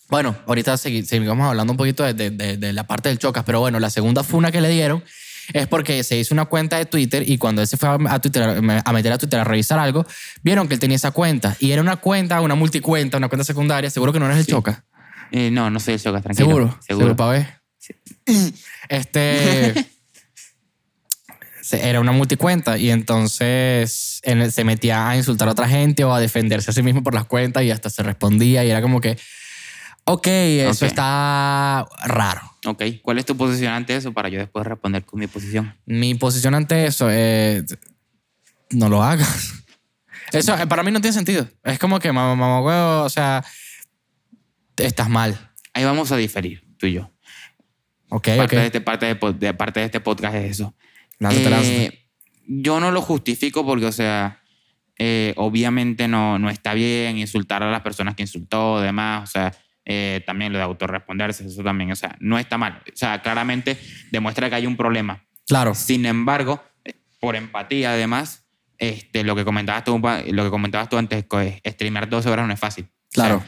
Bueno, 0.08 0.36
ahorita 0.46 0.74
segui- 0.74 1.04
seguimos 1.04 1.48
hablando 1.48 1.72
un 1.72 1.76
poquito 1.76 2.04
de, 2.04 2.14
de- 2.14 2.56
de- 2.56 2.72
la 2.72 2.84
parte 2.86 3.08
del 3.08 3.18
chocas, 3.18 3.42
pero 3.44 3.58
bueno, 3.60 3.80
la 3.80 3.90
segunda 3.90 4.22
funa 4.22 4.52
que 4.52 4.60
le 4.60 4.68
dieron 4.70 5.02
es 5.52 5.66
porque 5.66 6.02
se 6.04 6.16
hizo 6.16 6.32
una 6.32 6.44
cuenta 6.44 6.76
de 6.78 6.86
Twitter 6.86 7.28
y 7.28 7.38
cuando 7.38 7.60
él 7.60 7.66
se 7.68 7.76
fue 7.76 7.88
a, 8.08 8.18
Twitter, 8.20 8.42
a 8.84 8.92
meter 8.92 9.12
a 9.12 9.18
Twitter 9.18 9.40
a 9.40 9.44
revisar 9.44 9.78
algo, 9.80 10.06
vieron 10.42 10.68
que 10.68 10.74
él 10.74 10.80
tenía 10.80 10.94
esa 10.96 11.10
cuenta 11.10 11.56
y 11.58 11.72
era 11.72 11.82
una 11.82 11.96
cuenta, 11.96 12.40
una 12.40 12.54
multicuenta, 12.54 13.16
una 13.16 13.28
cuenta 13.28 13.42
secundaria. 13.44 13.90
Seguro 13.90 14.12
que 14.12 14.20
no 14.20 14.26
eres 14.26 14.38
el 14.38 14.46
chocas. 14.46 14.82
Eh, 15.32 15.50
no, 15.50 15.70
no 15.70 15.80
soy 15.80 15.94
el 15.94 16.00
Chocas, 16.00 16.22
tranquilo. 16.22 16.46
Seguro. 16.48 16.78
Seguro. 16.86 17.16
para 17.16 17.30
ver. 17.32 17.60
Este. 18.88 19.74
Era 21.72 22.00
una 22.00 22.12
multicuenta 22.12 22.78
y 22.78 22.90
entonces 22.90 24.20
él 24.22 24.52
se 24.52 24.64
metía 24.64 25.08
a 25.08 25.16
insultar 25.16 25.48
a 25.48 25.52
otra 25.52 25.68
gente 25.68 26.04
o 26.04 26.14
a 26.14 26.20
defenderse 26.20 26.70
a 26.70 26.74
sí 26.74 26.82
mismo 26.82 27.02
por 27.02 27.14
las 27.14 27.24
cuentas 27.24 27.62
y 27.64 27.70
hasta 27.70 27.90
se 27.90 28.02
respondía 28.02 28.64
y 28.64 28.70
era 28.70 28.80
como 28.82 29.00
que, 29.00 29.18
ok, 30.04 30.26
eso 30.26 30.86
está 30.86 31.86
raro. 32.04 32.40
Ok, 32.66 32.82
¿cuál 33.02 33.18
es 33.18 33.24
tu 33.24 33.36
posición 33.36 33.72
ante 33.72 33.96
eso 33.96 34.12
para 34.12 34.28
yo 34.28 34.38
después 34.38 34.66
responder 34.66 35.04
con 35.04 35.20
mi 35.20 35.26
posición? 35.26 35.74
Mi 35.86 36.14
posición 36.14 36.54
ante 36.54 36.86
eso 36.86 37.10
es, 37.10 37.76
no 38.70 38.88
lo 38.88 39.02
hagas. 39.02 39.52
Eso 40.32 40.56
eh, 40.58 40.66
para 40.66 40.82
mí 40.82 40.90
no 40.90 41.00
tiene 41.00 41.14
sentido. 41.14 41.48
Es 41.62 41.78
como 41.78 41.98
que, 42.00 42.12
mamá, 42.12 42.34
mamá, 42.34 42.60
huevo, 42.60 43.02
o 43.04 43.08
sea, 43.08 43.44
estás 44.76 45.08
mal. 45.08 45.52
Ahí 45.72 45.84
vamos 45.84 46.10
a 46.12 46.16
diferir, 46.16 46.64
tú 46.78 46.86
y 46.86 46.94
yo. 46.94 47.10
Ok, 48.08 48.28
parte, 48.36 48.56
de 48.56 48.66
este, 48.66 48.80
parte, 48.80 49.06
de 49.38 49.54
parte 49.54 49.80
de 49.80 49.86
este 49.86 50.00
podcast 50.00 50.34
es 50.36 50.52
eso. 50.52 50.74
Eh, 51.20 52.06
yo 52.46 52.80
no 52.80 52.90
lo 52.90 53.02
justifico 53.02 53.64
porque, 53.64 53.86
o 53.86 53.92
sea, 53.92 54.40
eh, 54.98 55.34
obviamente 55.36 56.08
no, 56.08 56.38
no 56.38 56.48
está 56.48 56.74
bien 56.74 57.18
insultar 57.18 57.62
a 57.62 57.70
las 57.70 57.82
personas 57.82 58.14
que 58.14 58.22
insultó, 58.22 58.80
demás, 58.80 59.28
o 59.28 59.32
sea, 59.32 59.52
eh, 59.84 60.22
también 60.26 60.52
lo 60.52 60.58
de 60.58 60.64
autorresponderse, 60.64 61.46
eso 61.46 61.62
también, 61.62 61.92
o 61.92 61.96
sea, 61.96 62.16
no 62.18 62.38
está 62.38 62.58
mal. 62.58 62.82
O 62.92 62.96
sea, 62.96 63.22
claramente 63.22 63.78
demuestra 64.10 64.48
que 64.48 64.56
hay 64.56 64.66
un 64.66 64.76
problema. 64.76 65.24
Claro. 65.46 65.74
Sin 65.74 66.06
embargo, 66.06 66.62
eh, 66.84 66.94
por 67.20 67.36
empatía, 67.36 67.92
además, 67.92 68.46
este, 68.78 69.22
lo, 69.22 69.36
que 69.36 69.44
comentabas 69.44 69.84
tú, 69.84 70.00
lo 70.00 70.44
que 70.44 70.50
comentabas 70.50 70.88
tú 70.88 70.98
antes, 70.98 71.24
que 71.24 71.60
streamear 71.64 72.08
12 72.08 72.28
horas 72.28 72.46
no 72.46 72.52
es 72.52 72.60
fácil. 72.60 72.86
O 72.86 72.88
sea, 73.10 73.24
Claro. 73.24 73.44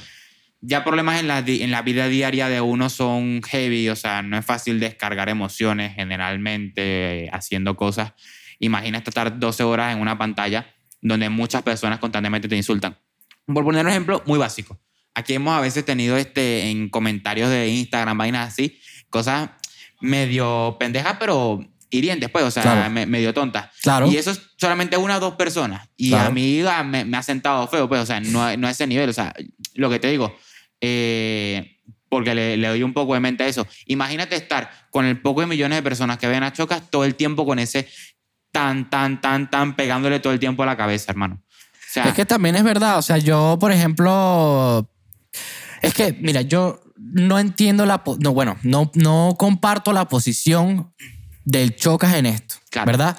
Ya 0.61 0.83
problemas 0.85 1.21
en 1.21 1.29
la, 1.29 1.39
en 1.47 1.71
la 1.71 1.83
vida 1.83 2.09
diaria 2.09 2.49
de 2.49 2.61
uno 2.61 2.91
son 2.91 3.43
heavy, 3.43 3.89
o 3.91 3.97
sea, 3.97 4.23
no 4.23 4.37
es 4.37 4.45
fácil 4.45 4.81
descargar 4.81 5.29
emociones 5.29 5.95
generalmente 5.95 7.25
eh, 7.25 7.31
haciendo 7.33 7.77
cosas. 7.77 8.13
Imagina 8.59 8.99
estar 8.99 9.39
12 9.39 9.63
horas 9.63 9.95
en 9.95 10.01
una 10.01 10.19
pantalla 10.19 10.67
donde 11.01 11.29
muchas 11.29 11.63
personas 11.63 11.99
constantemente 12.01 12.49
te 12.49 12.57
insultan. 12.57 12.97
Por 13.47 13.65
poner 13.65 13.85
un 13.85 13.91
ejemplo 13.91 14.23
muy 14.27 14.39
básico. 14.39 14.79
Aquí 15.15 15.35
hemos 15.35 15.57
a 15.57 15.61
veces 15.61 15.85
tenido 15.85 16.17
este, 16.17 16.69
en 16.71 16.89
comentarios 16.89 17.51
de 17.51 17.69
Instagram, 17.69 18.19
vainas 18.19 18.49
así, 18.49 18.79
cosas 19.11 19.51
medio 20.01 20.77
pendejas, 20.79 21.17
pero 21.19 21.65
hirientes, 21.91 22.29
pues, 22.31 22.45
o 22.45 22.51
sea, 22.51 22.63
Claro. 22.63 22.91
me- 22.91 23.07
medio 23.07 23.33
tontas. 23.33 23.71
Claro. 23.83 24.07
Y 24.11 24.17
eso 24.17 24.31
es 24.33 24.43
solamente 24.57 24.97
una 24.97 25.17
o 25.17 25.21
dos 25.21 25.35
personas. 25.35 25.89
Y 25.97 26.11
Claro. 26.11 26.29
a 26.29 26.33
mí 26.33 26.61
ah, 26.69 26.83
me, 26.85 27.05
me 27.05 27.17
ha 27.17 27.23
sentado 27.23 27.67
feo, 27.69 27.89
pues, 27.89 28.03
o 28.03 28.07
sea, 28.07 28.21
no, 28.21 28.57
no 28.57 28.67
a 28.67 28.71
ese 28.71 28.87
nivel. 28.87 29.09
O 29.09 29.13
sea, 29.13 29.35
lo 29.75 29.89
que 29.89 29.99
te 29.99 30.09
digo, 30.09 30.37
eh, 30.81 31.79
porque 32.09 32.35
le, 32.35 32.57
le 32.57 32.69
doy 32.69 32.83
un 32.83 32.93
poco 32.93 33.15
de 33.15 33.21
mente 33.21 33.45
a 33.45 33.49
eso. 33.49 33.67
Imagínate 33.87 34.37
estar 34.37 34.71
con 34.91 35.05
el 35.05 35.21
poco 35.21 35.41
de 35.41 35.47
millones 35.47 35.79
de 35.79 35.83
personas 35.83 36.19
que 36.19 36.27
ven 36.27 36.43
a 36.43 36.53
Chocas 36.53 36.83
todo 36.91 37.05
el 37.05 37.15
tiempo 37.15 37.45
con 37.45 37.59
ese 37.59 37.89
tan, 38.53 38.89
tan, 38.91 39.21
tan, 39.21 39.51
tan 39.51 39.77
pegándole 39.77 40.21
todo 40.21 40.33
el 40.33 40.39
tiempo 40.39 40.63
a 40.63 40.67
la 40.67 40.77
cabeza, 40.77 41.13
hermano. 41.13 41.41
O 41.45 41.91
sea, 41.91 42.05
Es 42.05 42.15
que 42.15 42.27
también 42.27 42.57
es 42.57 42.65
verdad. 42.65 42.99
O 42.99 43.03
sea, 43.03 43.19
yo, 43.19 43.57
por 43.61 43.73
ejemplo. 43.73 44.91
Es 45.81 45.95
que, 45.95 46.13
mira, 46.21 46.43
yo 46.43 46.81
no 46.97 47.39
entiendo 47.39 47.87
la. 47.87 48.03
No, 48.21 48.33
bueno, 48.33 48.59
no, 48.63 48.91
no 48.95 49.37
comparto 49.39 49.93
la 49.93 50.09
posición 50.09 50.93
del 51.45 51.77
Chocas 51.77 52.15
en 52.15 52.27
esto. 52.27 52.57
Claro. 52.71 52.87
¿Verdad? 52.87 53.19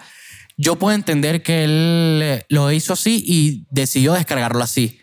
Yo 0.57 0.75
puedo 0.75 0.93
entender 0.93 1.41
que 1.41 1.63
él 1.63 2.45
lo 2.49 2.71
hizo 2.71 2.93
así 2.93 3.23
y 3.25 3.65
decidió 3.71 4.13
descargarlo 4.13 4.61
así. 4.61 4.99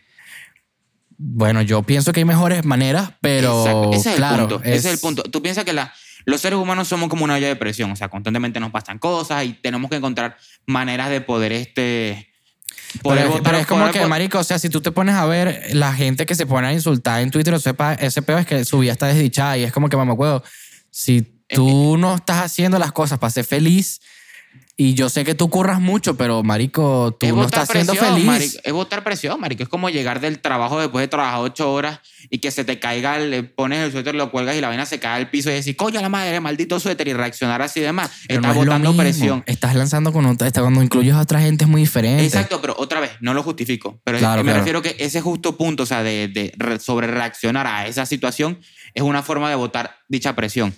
Bueno, 1.19 1.63
yo 1.63 1.83
pienso 1.83 2.13
que 2.13 2.21
hay 2.21 2.25
mejores 2.25 2.65
maneras, 2.65 3.11
pero. 3.21 3.61
Exacto, 3.61 3.91
Ese 3.93 4.01
es 4.01 4.07
el 4.07 4.17
claro, 4.17 4.49
punto. 4.49 4.65
Ese 4.65 4.77
es 4.77 4.85
el 4.87 4.99
punto. 4.99 5.23
Tú 5.23 5.43
piensas 5.43 5.65
que 5.65 5.73
la, 5.73 5.93
los 6.27 6.41
seres 6.41 6.59
humanos 6.59 6.89
somos 6.89 7.09
como 7.09 7.25
una 7.25 7.35
olla 7.35 7.49
de 7.49 7.57
presión. 7.57 7.91
O 7.91 7.97
sea, 7.97 8.09
constantemente 8.09 8.61
nos 8.61 8.71
pasan 8.71 8.99
cosas 8.99 9.45
y 9.45 9.55
tenemos 9.55 9.91
que 9.91 9.97
encontrar 9.97 10.37
maneras 10.67 11.09
de 11.11 11.21
poder 11.21 11.53
este. 11.53 12.29
Poder 13.03 13.25
es- 13.27 13.31
votar- 13.31 13.43
pero 13.43 13.59
es 13.59 13.67
como 13.67 13.81
poder 13.83 13.93
que, 13.95 14.05
vo- 14.05 14.09
marico, 14.09 14.39
o 14.39 14.45
sea, 14.45 14.59
si 14.59 14.69
tú 14.69 14.81
te 14.81 14.93
pones 14.93 15.15
a 15.15 15.25
ver 15.27 15.71
la 15.73 15.93
gente 15.93 16.25
que 16.27 16.35
se 16.35 16.47
pone 16.47 16.69
a 16.69 16.73
insultar 16.73 17.21
en 17.21 17.31
Twitter, 17.31 17.53
o 17.55 17.59
sepa, 17.59 17.95
ese 17.95 18.23
peor 18.23 18.41
es 18.41 18.47
que 18.47 18.65
su 18.65 18.79
vida 18.79 18.93
está 18.93 19.07
desdichada 19.07 19.57
y 19.59 19.65
es 19.65 19.73
como 19.73 19.89
que, 19.89 19.97
mamá, 19.97 20.13
huevo, 20.13 20.43
si 20.91 21.23
tú 21.49 21.97
no 21.99 22.15
estás 22.15 22.43
haciendo 22.45 22.79
las 22.79 22.93
cosas 22.93 23.19
para 23.19 23.31
ser 23.31 23.45
feliz 23.45 24.01
y 24.79 24.93
yo 24.93 25.09
sé 25.09 25.25
que 25.25 25.35
tú 25.35 25.49
curras 25.49 25.81
mucho, 25.81 26.17
pero, 26.19 26.43
marico, 26.43 27.17
tú 27.19 27.27
es 27.27 27.33
no 27.33 27.45
estás 27.45 27.67
siendo 27.71 27.95
feliz. 27.95 28.25
marico. 28.27 28.59
Es 28.63 28.73
botar 28.75 29.03
presión, 29.05 29.41
marico. 29.41 29.63
Es 29.63 29.71
como 29.71 29.89
llegar 29.89 30.21
del 30.21 30.39
trabajo 30.41 30.79
después 30.79 31.03
de 31.03 31.09
trabajar 31.09 31.41
ocho 31.41 31.73
horas 31.73 32.01
y 32.29 32.39
que 32.41 32.51
se 32.51 32.63
te 32.65 32.79
caiga, 32.79 33.19
le 33.19 33.43
pones 33.43 33.79
el 33.81 33.91
suéter, 33.93 34.15
lo 34.15 34.31
cuelgas 34.31 34.55
y 34.55 34.61
la 34.61 34.69
vaina 34.69 34.85
se 34.85 34.99
cae 35.01 35.17
al 35.17 35.31
piso 35.31 35.49
y 35.51 35.55
decir, 35.55 35.77
coño 35.77 36.03
la 36.03 36.11
madre, 36.11 36.41
maldito 36.41 36.79
suéter 36.79 37.09
y 37.09 37.15
reaccionar 37.15 37.63
así 37.63 37.81
de 37.81 37.93
más. 37.93 38.11
Pero 38.29 38.43
no 38.43 38.49
Estás 38.49 38.51
es 38.61 38.67
lo 38.67 38.73
botando 38.73 38.97
presión. 38.97 39.43
Estás 39.47 39.75
lanzando 39.77 40.13
con 40.13 40.27
otra, 40.27 40.51
cuando 40.51 40.83
incluyes 40.83 41.15
a 41.15 41.21
otra 41.21 41.41
gente 41.41 41.65
es 41.65 41.71
muy 41.71 41.81
diferente. 41.81 42.25
Exacto, 42.25 42.61
pero 42.61 42.75
otra 42.79 43.01
vez, 43.01 43.13
no 43.21 43.33
lo 43.33 43.43
justifico. 43.43 43.99
Pero 44.05 44.19
Claro, 44.19 44.43
me 44.43 44.51
claro. 44.51 44.59
refiero 44.59 44.83
que 44.83 44.95
ese 44.99 45.23
justo 45.23 45.57
punto, 45.57 45.85
o 45.85 45.87
sea, 45.87 46.03
de, 46.03 46.29
de 46.29 46.53
re- 46.59 46.81
sobre 46.81 47.07
reaccionar 47.07 47.67
a 47.67 47.87
esa 47.87 48.05
situación, 48.05 48.59
es 48.93 49.03
una 49.03 49.23
forma 49.23 49.49
de 49.49 49.55
botar 49.55 49.97
dicha 50.09 50.37
presión. 50.37 50.75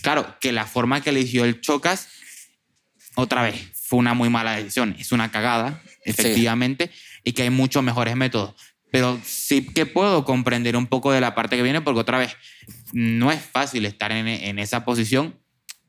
Claro, 0.00 0.26
que 0.40 0.52
la 0.52 0.64
forma 0.66 1.02
que 1.02 1.10
eligió 1.10 1.44
el 1.44 1.60
Chocas, 1.60 2.08
otra 3.16 3.42
vez, 3.42 3.70
fue 3.74 3.98
una 3.98 4.14
muy 4.14 4.28
mala 4.30 4.56
decisión. 4.56 4.96
Es 4.98 5.12
una 5.12 5.30
cagada, 5.30 5.82
efectivamente, 6.04 6.90
y 7.24 7.32
que 7.32 7.42
hay 7.42 7.50
muchos 7.50 7.82
mejores 7.82 8.16
métodos. 8.16 8.54
Pero 8.90 9.20
sí 9.24 9.66
que 9.66 9.86
puedo 9.86 10.24
comprender 10.24 10.76
un 10.76 10.86
poco 10.86 11.12
de 11.12 11.20
la 11.20 11.34
parte 11.34 11.56
que 11.56 11.62
viene, 11.62 11.80
porque 11.80 12.00
otra 12.00 12.18
vez, 12.18 12.36
no 12.92 13.32
es 13.32 13.40
fácil 13.40 13.84
estar 13.86 14.12
en, 14.12 14.28
en 14.28 14.58
esa 14.58 14.84
posición. 14.84 15.38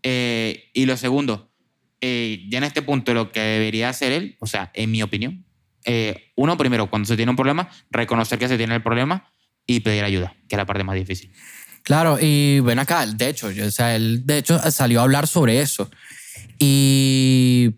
Eh, 0.04 0.70
y 0.74 0.86
lo 0.86 0.98
segundo, 0.98 1.52
eh, 2.02 2.46
ya 2.50 2.58
en 2.58 2.66
este 2.66 2.82
punto 2.82 3.14
lo 3.14 3.32
que 3.32 3.40
debería 3.40 3.88
hacer 3.88 4.12
él, 4.12 4.36
o 4.40 4.46
sea, 4.46 4.72
en 4.74 4.92
mi 4.92 5.02
opinión, 5.02 5.46
eh, 5.86 6.32
uno 6.36 6.58
primero, 6.58 6.90
cuando 6.90 7.08
se 7.08 7.16
tiene 7.16 7.30
un 7.30 7.38
problema, 7.38 7.70
reconocer 7.90 8.38
que 8.38 8.50
se 8.50 8.58
tiene 8.58 8.76
el 8.76 8.84
problema 8.84 9.32
y 9.66 9.80
pedir 9.80 10.04
ayuda, 10.04 10.36
que 10.50 10.56
es 10.56 10.58
la 10.58 10.66
parte 10.66 10.84
más 10.84 10.96
difícil. 10.96 11.32
Claro, 11.84 12.18
y 12.20 12.60
ven 12.60 12.80
acá, 12.80 13.06
de 13.06 13.30
hecho, 13.30 13.48
o 13.48 13.72
sea, 13.72 13.96
él 13.96 14.26
de 14.26 14.38
hecho 14.38 14.60
salió 14.72 15.00
a 15.00 15.04
hablar 15.04 15.28
sobre 15.28 15.62
eso. 15.62 15.90
Y 16.60 17.76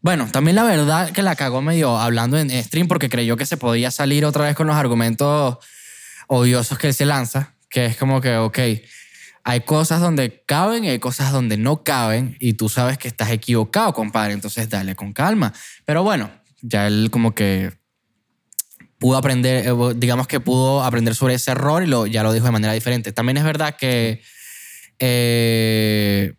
bueno, 0.00 0.28
también 0.30 0.56
la 0.56 0.64
verdad 0.64 1.10
que 1.10 1.22
la 1.22 1.36
cagó 1.36 1.62
medio 1.62 1.98
hablando 1.98 2.38
en 2.38 2.50
stream 2.62 2.88
porque 2.88 3.08
creyó 3.08 3.36
que 3.36 3.46
se 3.46 3.56
podía 3.56 3.90
salir 3.90 4.24
otra 4.24 4.44
vez 4.44 4.54
con 4.54 4.66
los 4.66 4.76
argumentos 4.76 5.58
odiosos 6.28 6.78
que 6.78 6.88
él 6.88 6.94
se 6.94 7.06
lanza, 7.06 7.54
que 7.68 7.86
es 7.86 7.96
como 7.96 8.20
que, 8.20 8.36
ok, 8.36 8.58
hay 9.44 9.60
cosas 9.60 10.00
donde 10.00 10.42
caben 10.44 10.84
y 10.84 10.88
hay 10.88 10.98
cosas 10.98 11.32
donde 11.32 11.56
no 11.56 11.84
caben 11.84 12.36
y 12.40 12.54
tú 12.54 12.68
sabes 12.68 12.98
que 12.98 13.08
estás 13.08 13.30
equivocado, 13.30 13.92
compadre, 13.92 14.32
entonces 14.32 14.68
dale 14.68 14.96
con 14.96 15.12
calma. 15.12 15.52
Pero 15.84 16.02
bueno, 16.02 16.30
ya 16.62 16.86
él 16.86 17.10
como 17.12 17.34
que 17.34 17.72
pudo 18.98 19.16
aprender, 19.16 19.66
eh, 19.66 19.72
digamos 19.96 20.26
que 20.26 20.40
pudo 20.40 20.82
aprender 20.82 21.14
sobre 21.14 21.34
ese 21.34 21.52
error 21.52 21.82
y 21.82 21.86
lo, 21.86 22.06
ya 22.06 22.22
lo 22.22 22.32
dijo 22.32 22.46
de 22.46 22.52
manera 22.52 22.72
diferente. 22.72 23.12
También 23.12 23.36
es 23.36 23.44
verdad 23.44 23.76
que, 23.76 24.22
eh, 24.98 26.34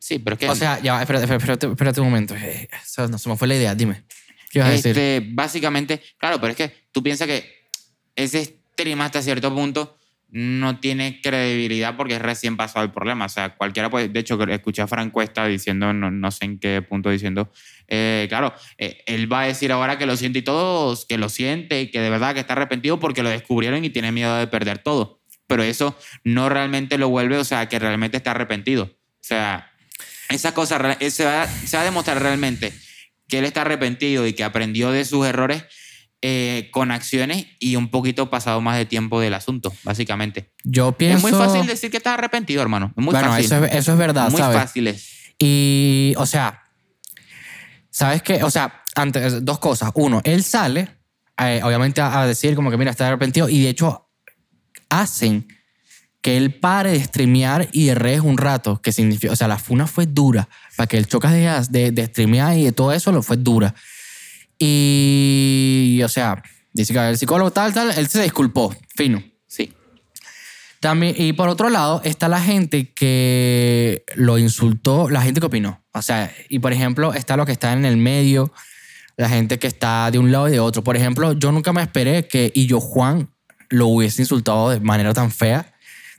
Sí, 0.00 0.18
pero 0.18 0.34
es 0.34 0.40
que... 0.40 0.48
o 0.48 0.56
sea, 0.56 0.80
ya, 0.80 1.00
espérate, 1.00 1.32
espérate, 1.32 1.66
espérate 1.66 2.00
un 2.00 2.06
momento. 2.06 2.34
Eh, 2.34 2.68
eso 2.82 3.06
no 3.06 3.18
se 3.18 3.28
me 3.28 3.36
fue 3.36 3.46
la 3.46 3.54
idea, 3.54 3.74
dime. 3.74 4.02
¿Qué 4.50 4.58
ibas 4.58 4.70
a 4.70 4.72
decir? 4.72 4.90
Este, 4.90 5.22
básicamente, 5.30 6.00
claro, 6.16 6.40
pero 6.40 6.50
es 6.50 6.56
que 6.56 6.72
tú 6.90 7.02
piensas 7.02 7.28
que 7.28 7.68
ese 8.16 8.44
stream 8.44 9.00
hasta 9.02 9.20
cierto 9.22 9.54
punto 9.54 9.98
no 10.32 10.78
tiene 10.78 11.20
credibilidad 11.20 11.96
porque 11.96 12.14
es 12.14 12.22
recién 12.22 12.56
pasado 12.56 12.84
el 12.84 12.92
problema. 12.92 13.26
O 13.26 13.28
sea, 13.28 13.56
cualquiera 13.56 13.90
puede. 13.90 14.08
De 14.08 14.20
hecho, 14.20 14.40
escuché 14.48 14.82
a 14.82 14.86
Frank 14.86 15.12
Cuesta 15.12 15.46
diciendo, 15.46 15.92
no, 15.92 16.10
no 16.10 16.30
sé 16.30 16.44
en 16.44 16.58
qué 16.58 16.82
punto 16.82 17.10
diciendo, 17.10 17.50
eh, 17.88 18.26
claro, 18.28 18.54
eh, 18.78 19.02
él 19.06 19.30
va 19.30 19.42
a 19.42 19.46
decir 19.46 19.72
ahora 19.72 19.98
que 19.98 20.06
lo 20.06 20.16
siente 20.16 20.38
y 20.38 20.42
todos, 20.42 21.04
que 21.04 21.18
lo 21.18 21.28
siente 21.28 21.82
y 21.82 21.90
que 21.90 22.00
de 22.00 22.10
verdad 22.10 22.34
que 22.34 22.40
está 22.40 22.54
arrepentido 22.54 23.00
porque 23.00 23.22
lo 23.22 23.28
descubrieron 23.28 23.84
y 23.84 23.90
tiene 23.90 24.12
miedo 24.12 24.36
de 24.36 24.46
perder 24.46 24.78
todo. 24.78 25.20
Pero 25.46 25.62
eso 25.64 25.98
no 26.22 26.48
realmente 26.48 26.96
lo 26.96 27.08
vuelve, 27.08 27.36
o 27.36 27.44
sea, 27.44 27.68
que 27.68 27.78
realmente 27.78 28.16
está 28.16 28.30
arrepentido. 28.30 28.84
O 28.84 29.22
sea, 29.22 29.69
esa 30.30 30.54
cosa 30.54 30.96
eh, 31.00 31.10
se 31.10 31.24
va, 31.24 31.46
se 31.46 31.76
va 31.76 31.82
a 31.82 31.84
demostrar 31.84 32.22
realmente 32.22 32.72
que 33.28 33.38
él 33.38 33.44
está 33.44 33.62
arrepentido 33.62 34.26
y 34.26 34.32
que 34.32 34.44
aprendió 34.44 34.90
de 34.90 35.04
sus 35.04 35.26
errores 35.26 35.64
eh, 36.22 36.68
con 36.72 36.90
acciones 36.90 37.46
y 37.58 37.76
un 37.76 37.90
poquito 37.90 38.28
pasado 38.28 38.60
más 38.60 38.76
de 38.76 38.84
tiempo 38.84 39.20
del 39.20 39.34
asunto, 39.34 39.72
básicamente. 39.84 40.52
Yo 40.64 40.92
pienso... 40.92 41.26
Es 41.28 41.32
muy 41.32 41.40
fácil 41.40 41.66
decir 41.66 41.90
que 41.90 41.96
estás 41.96 42.14
arrepentido, 42.14 42.60
hermano. 42.60 42.92
Es 42.96 43.02
muy 43.02 43.12
bueno, 43.12 43.28
fácil. 43.28 43.46
Eso, 43.46 43.64
es, 43.64 43.74
eso 43.74 43.92
es 43.92 43.98
verdad, 43.98 44.30
muy 44.30 44.40
¿sabes? 44.40 44.58
fácil 44.58 44.88
es. 44.88 45.34
Y, 45.38 46.14
o 46.18 46.26
sea, 46.26 46.62
¿sabes 47.90 48.22
qué? 48.22 48.42
O 48.42 48.50
sea, 48.50 48.82
antes, 48.94 49.44
dos 49.44 49.58
cosas. 49.58 49.92
Uno, 49.94 50.20
él 50.24 50.44
sale, 50.44 50.88
eh, 51.38 51.60
obviamente, 51.64 52.00
a, 52.02 52.20
a 52.20 52.26
decir 52.26 52.54
como 52.54 52.70
que, 52.70 52.76
mira, 52.76 52.90
está 52.90 53.08
arrepentido. 53.08 53.48
Y 53.48 53.62
de 53.62 53.70
hecho, 53.70 54.10
hacen 54.90 55.48
que 56.22 56.36
él 56.36 56.54
pare 56.54 56.92
de 56.92 57.02
streamear 57.02 57.68
y 57.72 57.86
de 57.86 57.94
redes 57.94 58.20
un 58.20 58.36
rato, 58.36 58.80
que 58.82 58.92
significa, 58.92 59.32
o 59.32 59.36
sea, 59.36 59.48
la 59.48 59.58
funa 59.58 59.86
fue 59.86 60.06
dura, 60.06 60.48
para 60.76 60.86
que 60.86 60.98
el 60.98 61.06
Chocas 61.06 61.32
de, 61.32 61.66
de, 61.70 61.92
de 61.92 62.06
streamear 62.06 62.58
y 62.58 62.64
de 62.64 62.72
todo 62.72 62.92
eso 62.92 63.10
lo 63.12 63.22
fue 63.22 63.36
dura. 63.36 63.74
Y, 64.58 66.00
o 66.04 66.08
sea, 66.08 66.42
dice 66.74 66.92
que 66.92 67.08
el 67.08 67.16
psicólogo 67.16 67.50
tal, 67.50 67.72
tal, 67.72 67.90
él 67.96 68.08
se 68.08 68.22
disculpó, 68.22 68.76
fino. 68.94 69.22
Sí. 69.46 69.72
También, 70.80 71.14
y 71.16 71.32
por 71.32 71.48
otro 71.48 71.70
lado, 71.70 72.02
está 72.04 72.28
la 72.28 72.40
gente 72.40 72.92
que 72.92 74.04
lo 74.14 74.38
insultó, 74.38 75.08
la 75.08 75.22
gente 75.22 75.40
que 75.40 75.46
opinó. 75.46 75.82
O 75.92 76.02
sea, 76.02 76.32
y 76.48 76.58
por 76.58 76.72
ejemplo, 76.72 77.14
está 77.14 77.36
lo 77.36 77.46
que 77.46 77.52
está 77.52 77.72
en 77.72 77.86
el 77.86 77.96
medio, 77.96 78.52
la 79.16 79.28
gente 79.28 79.58
que 79.58 79.66
está 79.66 80.10
de 80.10 80.18
un 80.18 80.30
lado 80.30 80.48
y 80.48 80.52
de 80.52 80.60
otro. 80.60 80.84
Por 80.84 80.96
ejemplo, 80.96 81.32
yo 81.32 81.52
nunca 81.52 81.72
me 81.72 81.82
esperé 81.82 82.28
que 82.28 82.52
y 82.54 82.66
yo 82.66 82.80
Juan 82.80 83.30
lo 83.70 83.88
hubiese 83.88 84.22
insultado 84.22 84.70
de 84.70 84.80
manera 84.80 85.12
tan 85.14 85.30
fea, 85.30 85.74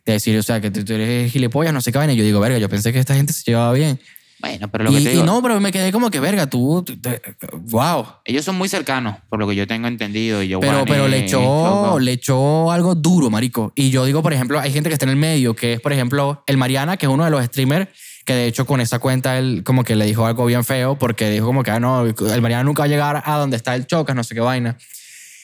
de 0.06 0.14
decir, 0.14 0.38
o 0.38 0.44
sea, 0.44 0.60
que 0.62 0.72
tú 0.72 0.84
tú 0.84 0.94
eres 0.94 1.32
gilipollas, 1.32 1.74
no 1.74 1.82
sé 1.82 1.92
qué 1.92 1.98
vaina. 1.98 2.14
Y 2.14 2.18
yo 2.18 2.24
digo, 2.24 2.40
verga, 2.40 2.58
yo 2.58 2.70
pensé 2.70 2.92
que 2.94 3.00
esta 3.00 3.16
gente 3.16 3.34
se 3.34 3.44
llevaba 3.46 3.74
bien. 3.74 4.00
Bueno, 4.40 4.72
pero 4.72 4.86
lo 4.86 4.92
Y, 4.92 4.96
que 4.96 5.02
te 5.04 5.10
y 5.10 5.12
digo, 5.14 5.24
no, 5.26 5.40
pero 5.44 5.60
me 5.60 5.72
quedé 5.72 5.92
como 5.92 6.10
que, 6.10 6.20
verga, 6.20 6.48
tú, 6.48 6.82
tú- 6.84 7.00
te- 7.00 7.22
wow. 7.70 8.04
ellos 8.26 8.44
son 8.44 8.56
muy 8.56 8.68
cercanos, 8.68 9.18
por 9.30 9.38
lo 9.40 9.48
que 9.48 9.56
yo 9.56 9.68
tengo 9.68 9.88
entendido. 9.88 10.42
y 10.42 10.48
Yo, 10.48 10.60
Pero, 10.60 10.84
pero 10.88 11.08
le 11.08 11.26
echó, 11.26 12.00
le 12.00 12.12
echó 12.14 12.72
algo 12.72 12.96
duro, 12.96 13.30
marico. 13.30 13.72
Y 13.76 13.92
yo 13.92 14.04
digo, 14.06 14.24
por 14.24 14.34
ejemplo, 14.34 14.60
hay 14.60 14.72
gente 14.74 14.90
que 14.90 14.94
está 14.94 15.06
en 15.06 15.12
el 15.12 15.16
medio, 15.18 15.56
que 15.56 15.74
es, 15.74 15.80
por 15.82 15.94
ejemplo, 15.94 16.44
el 16.48 16.58
Mariana, 16.58 16.98
que 16.98 17.06
es 17.06 17.12
uno 17.12 17.24
de 17.24 17.30
los 17.30 17.46
streamers, 17.46 17.90
que 18.26 18.34
de 18.34 18.48
hecho 18.48 18.66
con 18.66 18.82
esa 18.82 18.98
cuenta 18.98 19.38
él 19.38 19.62
como 19.64 19.84
que 19.84 19.96
le 19.96 20.06
dijo 20.06 20.26
algo 20.26 20.46
bien 20.48 20.64
feo, 20.64 20.98
porque 20.98 21.30
dijo 21.30 21.46
como 21.46 21.62
que, 21.62 21.70
ah, 21.70 21.80
no, 21.80 22.04
el 22.06 22.42
Mariana 22.42 22.64
nunca 22.64 22.82
va 22.82 22.86
a 22.86 22.90
llegar 22.90 23.22
a 23.24 23.38
donde 23.38 23.58
está 23.58 23.76
el 23.76 23.86
Chocas, 23.86 24.16
no 24.16 24.24
sé 24.24 24.34
qué 24.34 24.42
vaina. 24.42 24.76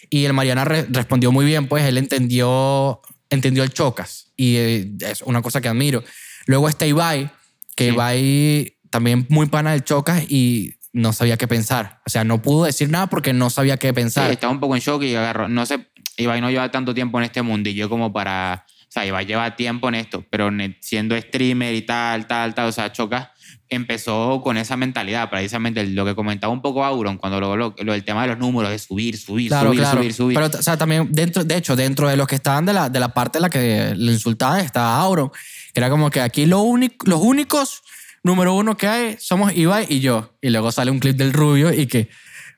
Y 0.09 0.25
el 0.25 0.33
Mariana 0.33 0.65
re- 0.65 0.87
respondió 0.89 1.31
muy 1.31 1.45
bien, 1.45 1.67
pues 1.67 1.83
él 1.85 1.99
entendió, 1.99 3.01
entendió 3.29 3.61
el 3.63 3.71
Chocas. 3.73 4.26
Y 4.37 4.55
eh, 4.55 4.91
es 5.01 5.21
una 5.23 5.41
cosa 5.41 5.59
que 5.59 5.67
admiro. 5.67 6.03
Luego 6.45 6.69
está 6.69 6.85
Ibai, 6.85 7.29
que 7.75 7.87
Sí. 7.87 7.91
Ibai 7.93 8.77
también 8.89 9.25
muy 9.29 9.47
pana 9.47 9.71
del 9.71 9.83
Chocas 9.83 10.23
y 10.29 10.75
no 10.93 11.11
sabía 11.11 11.35
qué 11.37 11.47
pensar. 11.47 12.01
O 12.05 12.09
sea, 12.09 12.23
no 12.23 12.41
pudo 12.41 12.65
decir 12.65 12.89
nada 12.89 13.07
porque 13.07 13.33
no 13.33 13.49
sabía 13.49 13.77
qué 13.77 13.89
Sí, 13.89 13.93
pensar. 13.93 14.31
estaba 14.31 14.53
un 14.53 14.59
poco 14.59 14.75
en 14.75 14.81
shock 14.81 15.03
y 15.03 15.15
agarró. 15.15 15.49
No 15.49 15.65
sé, 15.65 15.87
Ibai 16.15 16.39
no 16.39 16.49
lleva 16.49 16.71
tanto 16.71 16.93
tiempo 16.93 17.17
en 17.19 17.25
este 17.25 17.41
mundillo 17.41 17.89
como 17.89 18.13
para. 18.13 18.65
O 18.83 18.89
sea, 18.91 19.05
Ibai 19.05 19.25
lleva 19.25 19.55
tiempo 19.55 19.89
en 19.89 19.95
esto, 19.95 20.25
pero 20.29 20.49
siendo 20.79 21.19
streamer 21.19 21.75
y 21.75 21.81
tal, 21.81 22.25
tal, 22.25 22.55
tal, 22.55 22.69
o 22.69 22.71
sea, 22.71 22.91
Chocas 22.93 23.27
empezó 23.69 24.41
con 24.43 24.57
esa 24.57 24.77
mentalidad, 24.77 25.29
precisamente 25.29 25.85
lo 25.85 26.05
que 26.05 26.15
comentaba 26.15 26.53
un 26.53 26.61
poco 26.61 26.83
Auron, 26.85 27.17
cuando 27.17 27.39
lo, 27.39 27.55
lo, 27.57 27.75
lo 27.77 27.93
del 27.93 28.03
tema 28.03 28.21
de 28.23 28.29
los 28.29 28.37
números, 28.37 28.71
de 28.71 28.79
subir, 28.79 29.17
subir, 29.17 29.49
Claro, 29.49 29.69
subir, 29.69 29.79
claro. 29.81 29.97
subir, 29.97 30.13
subir. 30.13 30.35
Pero, 30.35 30.59
o 30.59 30.61
sea, 30.61 30.77
también, 30.77 31.09
dentro, 31.11 31.43
de 31.43 31.57
hecho, 31.57 31.75
dentro 31.75 32.07
de 32.07 32.17
los 32.17 32.27
que 32.27 32.35
estaban 32.35 32.65
de 32.65 32.73
la, 32.73 32.89
de 32.89 32.99
la 32.99 33.13
parte 33.13 33.37
de 33.37 33.41
la 33.41 33.49
que 33.49 33.93
le 33.95 34.11
insultaban 34.11 34.61
estaba 34.61 34.97
Auron, 34.99 35.29
que 35.73 35.79
era 35.79 35.89
como 35.89 36.09
que 36.09 36.21
aquí 36.21 36.45
lo 36.45 36.61
único, 36.61 37.05
los 37.07 37.21
únicos 37.21 37.83
número 38.23 38.53
uno 38.53 38.77
que 38.77 38.87
hay 38.87 39.17
somos 39.19 39.55
Ibai 39.55 39.87
y 39.89 39.99
yo. 39.99 40.37
Y 40.41 40.49
luego 40.49 40.71
sale 40.71 40.91
un 40.91 40.99
clip 40.99 41.15
del 41.17 41.33
rubio 41.33 41.73
y 41.73 41.87
que, 41.87 42.09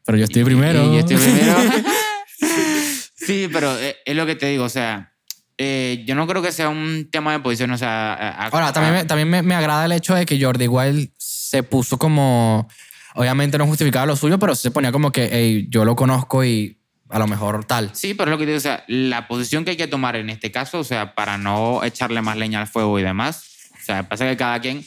pero 0.05 0.17
yo 0.17 0.25
estoy 0.25 0.43
primero. 0.43 0.83
Y 0.85 0.93
yo 0.93 0.99
estoy 0.99 1.17
primero. 1.17 1.55
sí, 3.15 3.47
pero 3.51 3.77
eh, 3.79 3.95
es 4.05 4.15
lo 4.15 4.25
que 4.25 4.35
te 4.35 4.47
digo, 4.47 4.65
o 4.65 4.69
sea, 4.69 5.13
eh, 5.61 6.03
yo 6.07 6.15
no 6.15 6.25
creo 6.25 6.41
que 6.41 6.53
sea 6.53 6.69
un 6.69 7.09
tema 7.11 7.33
de 7.33 7.39
posición, 7.41 7.69
o 7.71 7.77
sea... 7.77 8.13
a- 8.13 8.29
a- 8.29 8.47
Ahora, 8.47 8.71
también, 8.71 8.93
me, 8.95 9.03
también 9.03 9.29
me, 9.29 9.41
me 9.43 9.55
agrada 9.55 9.83
el 9.85 9.91
hecho 9.91 10.15
de 10.15 10.25
que 10.25 10.41
Jordi 10.41 10.67
Wild 10.69 11.09
se 11.17 11.63
puso 11.63 11.97
como, 11.97 12.67
obviamente 13.15 13.57
no 13.57 13.65
justificaba 13.67 14.05
lo 14.05 14.15
suyo, 14.15 14.39
pero 14.39 14.55
se 14.55 14.71
ponía 14.71 14.91
como 14.93 15.11
que, 15.11 15.27
hey, 15.31 15.67
yo 15.69 15.83
lo 15.83 15.95
conozco 15.97 16.45
y 16.45 16.77
a 17.09 17.19
lo 17.19 17.27
mejor 17.27 17.65
tal. 17.65 17.89
Sí, 17.93 18.13
pero 18.13 18.31
es 18.31 18.31
lo 18.31 18.37
que 18.37 18.45
te 18.45 18.51
digo, 18.51 18.57
o 18.57 18.61
sea, 18.61 18.85
la 18.87 19.27
posición 19.27 19.65
que 19.65 19.71
hay 19.71 19.77
que 19.77 19.87
tomar 19.87 20.15
en 20.15 20.29
este 20.29 20.49
caso, 20.51 20.79
o 20.79 20.83
sea, 20.85 21.13
para 21.13 21.37
no 21.37 21.83
echarle 21.83 22.21
más 22.21 22.37
leña 22.37 22.61
al 22.61 22.67
fuego 22.67 22.97
y 22.97 23.03
demás, 23.03 23.43
o 23.81 23.83
sea, 23.83 24.07
pasa 24.07 24.27
que 24.29 24.37
cada 24.37 24.59
quien, 24.61 24.85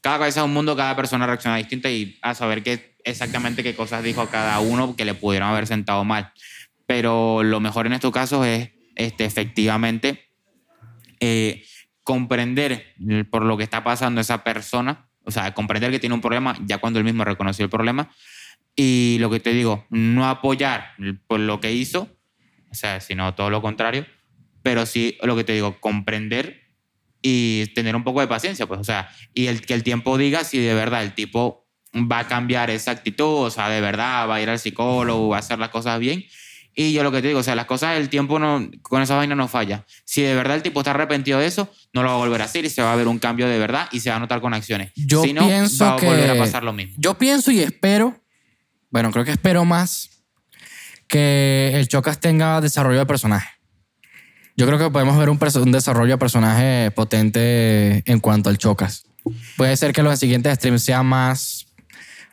cada 0.00 0.18
cabeza 0.18 0.40
es 0.40 0.46
un 0.46 0.54
mundo, 0.54 0.74
cada 0.76 0.96
persona 0.96 1.26
reacciona 1.26 1.56
distinta 1.58 1.90
y 1.90 2.16
a 2.22 2.34
saber 2.34 2.62
qué, 2.62 2.96
exactamente 3.04 3.62
qué 3.62 3.74
cosas 3.74 4.02
dijo 4.02 4.26
cada 4.28 4.60
uno 4.60 4.96
que 4.96 5.04
le 5.04 5.12
pudieron 5.14 5.48
haber 5.50 5.66
sentado 5.66 6.04
mal. 6.04 6.32
Pero 6.86 7.42
lo 7.42 7.58
mejor 7.60 7.86
en 7.86 7.92
estos 7.94 8.12
casos 8.12 8.46
es 8.46 8.70
este, 8.96 9.24
efectivamente 9.24 10.28
eh, 11.20 11.64
comprender 12.02 12.94
por 13.30 13.44
lo 13.44 13.56
que 13.56 13.64
está 13.64 13.84
pasando 13.84 14.20
esa 14.20 14.44
persona, 14.44 15.08
o 15.24 15.30
sea, 15.30 15.54
comprender 15.54 15.90
que 15.90 15.98
tiene 15.98 16.14
un 16.14 16.20
problema 16.20 16.56
ya 16.64 16.78
cuando 16.78 16.98
él 16.98 17.04
mismo 17.04 17.24
reconoció 17.24 17.64
el 17.64 17.70
problema 17.70 18.10
y 18.76 19.16
lo 19.20 19.30
que 19.30 19.40
te 19.40 19.52
digo, 19.52 19.86
no 19.90 20.28
apoyar 20.28 20.92
por 21.26 21.40
lo 21.40 21.60
que 21.60 21.72
hizo, 21.72 22.08
o 22.70 22.74
sea, 22.74 23.00
sino 23.00 23.34
todo 23.34 23.50
lo 23.50 23.62
contrario, 23.62 24.06
pero 24.62 24.84
sí 24.86 25.16
lo 25.22 25.34
que 25.34 25.44
te 25.44 25.54
digo, 25.54 25.80
comprender 25.80 26.62
y 27.22 27.66
tener 27.74 27.96
un 27.96 28.04
poco 28.04 28.20
de 28.20 28.28
paciencia, 28.28 28.66
pues, 28.66 28.78
o 28.78 28.84
sea, 28.84 29.08
y 29.34 29.46
el, 29.46 29.62
que 29.62 29.74
el 29.74 29.82
tiempo 29.82 30.18
diga 30.18 30.44
si 30.44 30.58
de 30.58 30.74
verdad 30.74 31.02
el 31.02 31.14
tipo 31.14 31.66
va 31.94 32.20
a 32.20 32.28
cambiar 32.28 32.70
esa 32.70 32.90
actitud, 32.90 33.46
o 33.46 33.50
sea, 33.50 33.68
de 33.68 33.80
verdad 33.80 34.28
va 34.28 34.36
a 34.36 34.42
ir 34.42 34.50
al 34.50 34.58
psicólogo, 34.58 35.28
va 35.28 35.36
a 35.36 35.40
hacer 35.40 35.58
las 35.58 35.70
cosas 35.70 35.98
bien. 35.98 36.24
Y 36.78 36.92
yo 36.92 37.02
lo 37.02 37.10
que 37.10 37.22
te 37.22 37.28
digo, 37.28 37.40
o 37.40 37.42
sea, 37.42 37.54
las 37.54 37.64
cosas, 37.64 37.96
el 37.96 38.10
tiempo 38.10 38.38
no, 38.38 38.68
con 38.82 39.00
esa 39.00 39.16
vaina 39.16 39.34
no 39.34 39.48
falla. 39.48 39.86
Si 40.04 40.20
de 40.20 40.34
verdad 40.34 40.56
el 40.56 40.62
tipo 40.62 40.80
está 40.80 40.90
arrepentido 40.90 41.38
de 41.38 41.46
eso, 41.46 41.72
no 41.94 42.02
lo 42.02 42.10
va 42.10 42.14
a 42.16 42.18
volver 42.18 42.42
a 42.42 42.44
hacer 42.44 42.66
y 42.66 42.70
se 42.70 42.82
va 42.82 42.92
a 42.92 42.96
ver 42.96 43.08
un 43.08 43.18
cambio 43.18 43.48
de 43.48 43.58
verdad 43.58 43.88
y 43.92 44.00
se 44.00 44.10
va 44.10 44.16
a 44.16 44.18
notar 44.18 44.42
con 44.42 44.52
acciones. 44.52 44.92
Yo 44.94 45.22
si 45.22 45.32
no, 45.32 45.46
pienso 45.46 45.86
va 45.86 45.94
a 45.94 45.96
que 45.96 46.04
volver 46.04 46.30
a 46.30 46.36
pasar 46.36 46.62
lo 46.62 46.74
mismo. 46.74 46.94
Yo 46.98 47.16
pienso 47.16 47.50
y 47.50 47.60
espero, 47.60 48.22
bueno, 48.90 49.10
creo 49.10 49.24
que 49.24 49.30
espero 49.30 49.64
más 49.64 50.10
que 51.08 51.70
el 51.72 51.88
Chocas 51.88 52.20
tenga 52.20 52.60
desarrollo 52.60 52.98
de 52.98 53.06
personaje. 53.06 53.48
Yo 54.54 54.66
creo 54.66 54.78
que 54.78 54.90
podemos 54.90 55.16
ver 55.16 55.30
un, 55.30 55.38
un 55.40 55.72
desarrollo 55.72 56.12
de 56.12 56.18
personaje 56.18 56.90
potente 56.90 58.02
en 58.04 58.20
cuanto 58.20 58.50
al 58.50 58.58
Chocas. 58.58 59.06
Puede 59.56 59.74
ser 59.78 59.94
que 59.94 60.02
los 60.02 60.18
siguientes 60.18 60.54
streams 60.56 60.82
sean 60.82 61.06
más, 61.06 61.65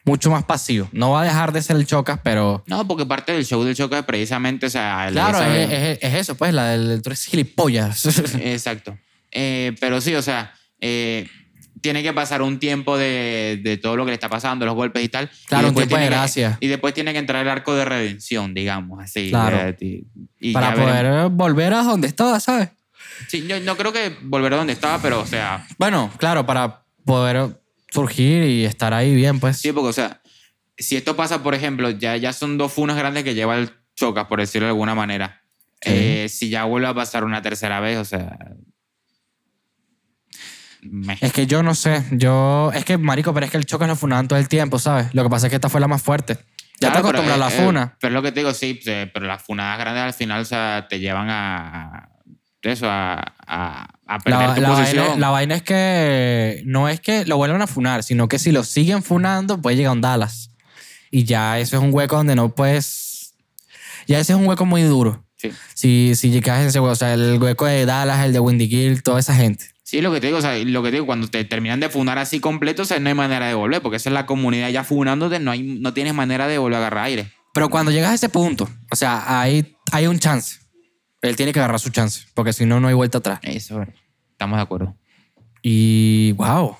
mucho 0.05 0.29
más 0.31 0.43
pasivos. 0.43 0.89
No 0.91 1.11
va 1.11 1.21
a 1.21 1.25
dejar 1.25 1.51
de 1.53 1.61
ser 1.61 1.75
el 1.77 1.85
Chocas, 1.85 2.19
pero 2.23 2.63
No, 2.67 2.85
porque 2.87 3.05
parte 3.05 3.31
del 3.31 3.45
show 3.45 3.63
del 3.63 3.75
choque 3.75 3.97
es 3.99 4.03
precisamente, 4.05 4.65
o 4.65 4.69
sea, 4.69 5.07
claro, 5.11 5.41
es, 5.43 5.71
es- 5.71 5.99
es 6.01 6.13
eso, 6.15 6.35
pues, 6.35 6.53
la 6.53 6.69
del 6.69 7.01
tú 7.01 7.09
eres 7.09 7.23
gilipollas. 7.25 8.05
Exacto. 8.35 8.97
Eh, 9.31 9.73
pero 9.79 10.01
sí, 10.01 10.13
o 10.15 10.21
sea, 10.21 10.53
eh, 10.81 11.27
tiene 11.81 12.01
que 12.03 12.13
pasar 12.13 12.41
un 12.41 12.59
tiempo 12.59 12.97
de, 12.97 13.59
de 13.63 13.77
todo 13.77 13.95
lo 13.97 14.05
que 14.05 14.11
le 14.11 14.15
está 14.15 14.29
pasando, 14.29 14.65
los 14.65 14.75
golpes 14.75 15.03
y 15.03 15.09
tal. 15.09 15.29
Claro, 15.47 15.67
y 15.67 15.69
un 15.69 15.75
tiempo 15.75 15.95
de 15.95 15.99
tiene 16.01 16.09
que- 16.09 16.15
gracia. 16.15 16.57
y 16.61 16.67
después 16.67 16.93
tiene 16.93 17.11
que 17.13 17.19
entrar 17.19 17.41
el 17.41 17.49
arco 17.49 17.73
de 17.75 17.83
redención, 17.85 18.53
digamos, 18.53 19.01
así. 19.03 19.29
Claro. 19.29 19.57
eh, 19.69 19.75
y- 19.79 20.05
y 20.39 20.53
para 20.53 20.69
ya 20.75 20.75
veremos. 20.85 21.13
poder 21.15 21.29
volver 21.31 21.73
a 21.73 21.83
donde 21.83 22.07
estaba, 22.07 22.39
¿sabes? 22.39 22.69
Sí, 23.27 23.45
yo 23.47 23.59
no 23.61 23.75
creo 23.77 23.91
que 23.93 24.15
volver 24.21 24.53
a 24.53 24.57
donde 24.57 24.73
estaba, 24.73 25.01
pero, 25.01 25.21
o 25.21 25.25
sea, 25.25 25.65
Bueno, 25.77 26.09
claro, 26.17 26.45
para 26.45 26.83
poder 27.05 27.61
surgir 27.93 28.43
y 28.43 28.65
estar 28.65 28.93
ahí 28.93 29.13
bien, 29.15 29.39
pues. 29.39 29.57
sí, 29.57 29.71
porque, 29.71 29.89
o 29.89 29.93
sea, 29.93 30.21
si 30.77 30.95
esto 30.95 31.15
pasa, 31.15 31.43
por 31.43 31.53
ejemplo, 31.53 31.89
ya, 31.91 32.17
ya 32.17 32.33
son 32.33 32.57
dos 32.57 32.73
funas 32.73 32.97
grandes 32.97 33.23
que 33.23 33.35
lleva 33.35 33.57
el 33.57 33.71
Chocas, 33.95 34.25
por 34.25 34.39
decirlo 34.39 34.65
de 34.65 34.71
alguna 34.71 34.95
manera. 34.95 35.41
Sí. 35.81 35.91
Eh, 35.93 36.27
si 36.29 36.49
ya 36.49 36.63
vuelve 36.63 36.87
a 36.87 36.93
pasar 36.93 37.23
una 37.23 37.41
tercera 37.41 37.79
vez, 37.79 37.97
o 37.97 38.05
sea. 38.05 38.37
me- 40.81 41.17
Es 41.21 41.31
que 41.31 41.45
yo 41.47 41.63
no 41.63 41.75
sé, 41.75 42.03
yo... 42.11 42.71
Es 42.73 42.83
que, 42.85 42.97
marico, 42.97 43.33
pero 43.33 43.45
es 43.45 43.51
que 43.51 43.57
el 43.57 43.65
Chocas 43.65 43.87
lo 43.87 43.95
funaban 43.95 44.27
todo 44.27 44.39
el 44.39 44.47
tiempo, 44.49 44.79
¿sabes? 44.79 45.13
Lo 45.13 45.23
que 45.23 45.29
pasa 45.29 45.47
es 45.47 45.49
que 45.51 45.55
esta 45.55 45.69
fue 45.69 45.79
la 45.79 45.87
más 45.87 46.01
fuerte. 46.01 46.37
Ya 46.81 46.89
Claro, 46.91 46.93
te 46.95 46.99
acostumbras 46.99 47.35
a 47.35 47.37
la 47.37 47.47
eh, 47.47 47.65
funa. 47.65 47.83
eh, 47.93 47.97
pero 48.01 48.09
es 48.11 48.13
lo 48.15 48.21
que 48.21 48.31
te 48.31 48.39
digo, 48.41 48.53
sí, 48.53 48.79
pero 48.83 49.25
las 49.25 49.41
funadas 49.43 49.79
grandes 49.79 50.03
al 50.03 50.13
final 50.13 50.41
o 50.41 50.45
sea, 50.45 50.87
te 50.89 50.99
llevan 50.99 51.29
a- 51.29 52.09
eso, 52.71 52.87
a, 52.89 53.33
a, 53.45 53.87
a 54.07 54.19
perder 54.19 54.47
La, 54.49 54.55
tu 54.55 54.61
la 54.61 54.69
posición. 54.69 55.05
vaina, 55.07 55.19
la 55.19 55.29
vaina 55.29 55.55
es 55.55 55.63
que 55.63 56.63
no 56.65 56.87
es 56.87 56.99
que 57.01 57.25
lo 57.25 57.37
vuelvan 57.37 57.61
a 57.61 57.67
funar, 57.67 58.03
sino 58.03 58.27
que 58.27 58.39
si 58.39 58.51
lo 58.51 58.63
siguen 58.63 59.03
funando, 59.03 59.61
puede 59.61 59.75
llegar 59.75 59.89
a 59.89 59.93
un 59.93 60.01
Dallas. 60.01 60.51
Y 61.11 61.25
ya 61.25 61.59
eso 61.59 61.77
es 61.77 61.83
un 61.83 61.93
hueco 61.93 62.15
donde 62.15 62.35
no 62.35 62.55
puedes... 62.55 63.33
Ya 64.07 64.19
ese 64.19 64.33
es 64.33 64.39
un 64.39 64.47
hueco 64.47 64.65
muy 64.65 64.81
duro. 64.81 65.23
Sí. 65.37 65.51
Si, 65.73 66.13
si 66.15 66.31
llegas 66.31 66.59
a 66.59 66.65
ese 66.65 66.79
hueco, 66.79 66.93
o 66.93 66.95
sea, 66.95 67.13
el 67.13 67.37
hueco 67.41 67.65
de 67.65 67.85
Dallas, 67.85 68.25
el 68.25 68.33
de 68.33 68.39
Windy 68.39 68.67
Gill, 68.67 69.03
toda 69.03 69.19
esa 69.19 69.35
gente. 69.35 69.65
Sí, 69.83 70.01
lo 70.01 70.11
que 70.11 70.19
te 70.21 70.27
digo, 70.27 70.39
o 70.39 70.41
sea, 70.41 70.57
lo 70.57 70.81
que 70.81 70.89
te 70.89 70.95
digo, 70.95 71.05
cuando 71.05 71.27
te 71.27 71.43
terminan 71.43 71.79
de 71.79 71.89
funar 71.89 72.17
así 72.17 72.39
completo, 72.39 72.81
o 72.81 72.85
sea, 72.85 72.99
no 72.99 73.09
hay 73.09 73.15
manera 73.15 73.47
de 73.47 73.53
volver, 73.53 73.81
porque 73.81 73.97
esa 73.97 74.09
es 74.09 74.13
la 74.13 74.25
comunidad 74.25 74.69
ya 74.69 74.83
funándote, 74.83 75.39
no, 75.39 75.51
hay, 75.51 75.61
no 75.61 75.93
tienes 75.93 76.13
manera 76.15 76.47
de 76.47 76.57
volver 76.57 76.75
a 76.75 76.79
agarrar 76.79 77.03
aire. 77.05 77.31
Pero 77.53 77.69
cuando 77.69 77.91
llegas 77.91 78.11
a 78.11 78.15
ese 78.15 78.29
punto, 78.29 78.67
o 78.89 78.95
sea, 78.95 79.39
hay, 79.39 79.77
hay 79.91 80.07
un 80.07 80.17
chance. 80.17 80.57
Él 81.29 81.35
tiene 81.37 81.53
que 81.53 81.59
agarrar 81.59 81.79
su 81.79 81.89
chance, 81.89 82.25
porque 82.33 82.53
si 82.53 82.65
no, 82.65 82.79
no 82.79 82.89
hay 82.89 82.93
vuelta 82.93 83.19
atrás. 83.19 83.39
Eso, 83.43 83.85
estamos 84.31 84.57
de 84.57 84.61
acuerdo. 84.61 84.97
Y 85.61 86.33
wow. 86.33 86.77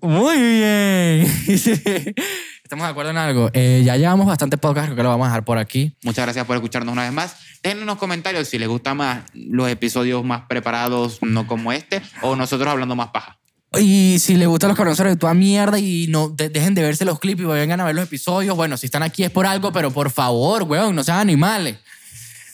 Muy 0.00 0.36
bien. 0.40 1.26
Estamos 2.62 2.86
de 2.86 2.90
acuerdo 2.90 3.10
en 3.10 3.18
algo. 3.18 3.50
Eh, 3.52 3.82
ya 3.84 3.96
llevamos 3.96 4.26
bastante 4.26 4.56
podcast, 4.56 4.86
creo 4.86 4.96
que 4.96 5.02
lo 5.02 5.10
vamos 5.10 5.26
a 5.26 5.28
dejar 5.30 5.44
por 5.44 5.58
aquí. 5.58 5.96
Muchas 6.04 6.24
gracias 6.24 6.46
por 6.46 6.56
escucharnos 6.56 6.92
una 6.92 7.02
vez 7.02 7.12
más. 7.12 7.36
Dejen 7.62 7.80
en 7.80 7.86
los 7.86 7.98
comentarios 7.98 8.48
si 8.48 8.58
les 8.58 8.68
gustan 8.68 8.96
más 8.96 9.24
los 9.34 9.68
episodios 9.68 10.24
más 10.24 10.42
preparados, 10.48 11.18
no 11.22 11.46
como 11.46 11.72
este, 11.72 12.00
o 12.22 12.34
nosotros 12.34 12.68
hablando 12.68 12.96
más 12.96 13.08
paja. 13.08 13.41
Y 13.80 14.18
si 14.18 14.34
les 14.36 14.46
gustan 14.48 14.68
los 14.68 14.76
conocedores 14.76 15.14
de 15.14 15.18
toda 15.18 15.32
mierda 15.34 15.78
y 15.78 16.06
no 16.08 16.28
de- 16.28 16.50
dejen 16.50 16.74
de 16.74 16.82
verse 16.82 17.04
los 17.06 17.18
clips 17.18 17.40
y 17.40 17.44
vengan 17.44 17.80
a 17.80 17.84
ver 17.84 17.94
los 17.94 18.04
episodios, 18.04 18.54
bueno, 18.54 18.76
si 18.76 18.86
están 18.86 19.02
aquí 19.02 19.24
es 19.24 19.30
por 19.30 19.46
algo, 19.46 19.72
pero 19.72 19.90
por 19.90 20.10
favor, 20.10 20.64
weón, 20.64 20.94
no 20.94 21.02
sean 21.02 21.18
animales. 21.18 21.78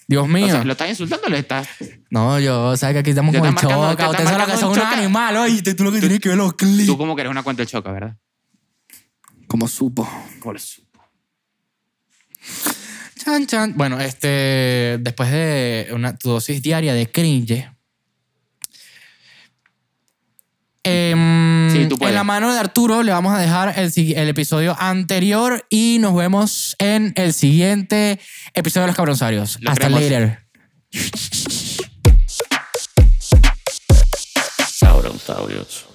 Dios 0.07 0.27
mío. 0.29 0.47
O 0.47 0.51
sea, 0.51 0.65
¿lo 0.65 0.73
estás 0.73 0.89
insultando 0.89 1.27
o 1.27 1.31
le 1.31 1.39
estás...? 1.41 1.69
no, 2.11 2.39
yo, 2.41 2.77
sabes 2.77 2.95
que 2.95 2.99
aquí 3.01 3.11
estamos 3.11 3.35
con 3.37 3.47
el 3.47 3.55
choca. 3.57 4.11
Ustedes 4.11 4.29
saben 4.31 4.47
lo 4.47 4.55
que 4.55 4.61
son 4.61 4.71
un 4.73 4.79
animales. 4.79 5.41
Oye, 5.43 5.75
tú 5.75 5.85
lo 5.85 5.93
que 5.93 6.01
tienes 6.01 6.21
que 6.21 6.29
ver 6.31 6.39
los 6.39 6.55
clips. 6.55 6.87
Tú 6.87 6.97
como 6.97 7.15
que 7.15 7.23
eres 7.23 7.31
una 7.31 7.43
cuenta 7.43 7.63
de 7.63 7.67
choca, 7.67 7.93
¿verdad? 7.93 8.17
Como 9.49 9.67
supo. 9.69 10.09
¿Cómo 10.41 10.53
le 10.55 10.61
supo? 10.61 11.01
Chan, 13.23 13.47
chan. 13.47 13.75
Bueno, 13.77 14.01
este, 14.01 14.99
después 15.01 15.31
de 15.31 15.89
una 15.93 16.17
tu 16.17 16.31
dosis 16.31 16.63
diaria 16.63 16.95
de 16.95 17.11
cringe, 17.11 17.71
em, 20.85 21.71
Sí, 21.73 21.87
tú 21.89 21.99
puedes. 21.99 22.13
en 22.13 22.15
la 22.17 22.25
mano 22.25 22.53
de 22.53 22.59
Arturo 22.59 23.03
le 23.03 23.13
vamos 23.13 23.35
a 23.35 23.39
dejar 23.39 23.75
el, 23.79 24.29
episodio 24.29 24.77
anterior 24.79 25.67
y 25.71 25.99
nos 26.01 26.15
vemos 26.15 26.77
en 26.79 27.13
el 27.17 27.33
siguiente 27.33 28.21
episodio 28.55 28.83
de 28.83 28.87
Los 28.89 28.97
Cabronzarios. 28.97 29.59
Lo 29.61 29.71
Hasta 29.71 29.89
queremos. 29.89 30.03
later. 30.03 30.39
Sauronsaurios. 34.69 35.88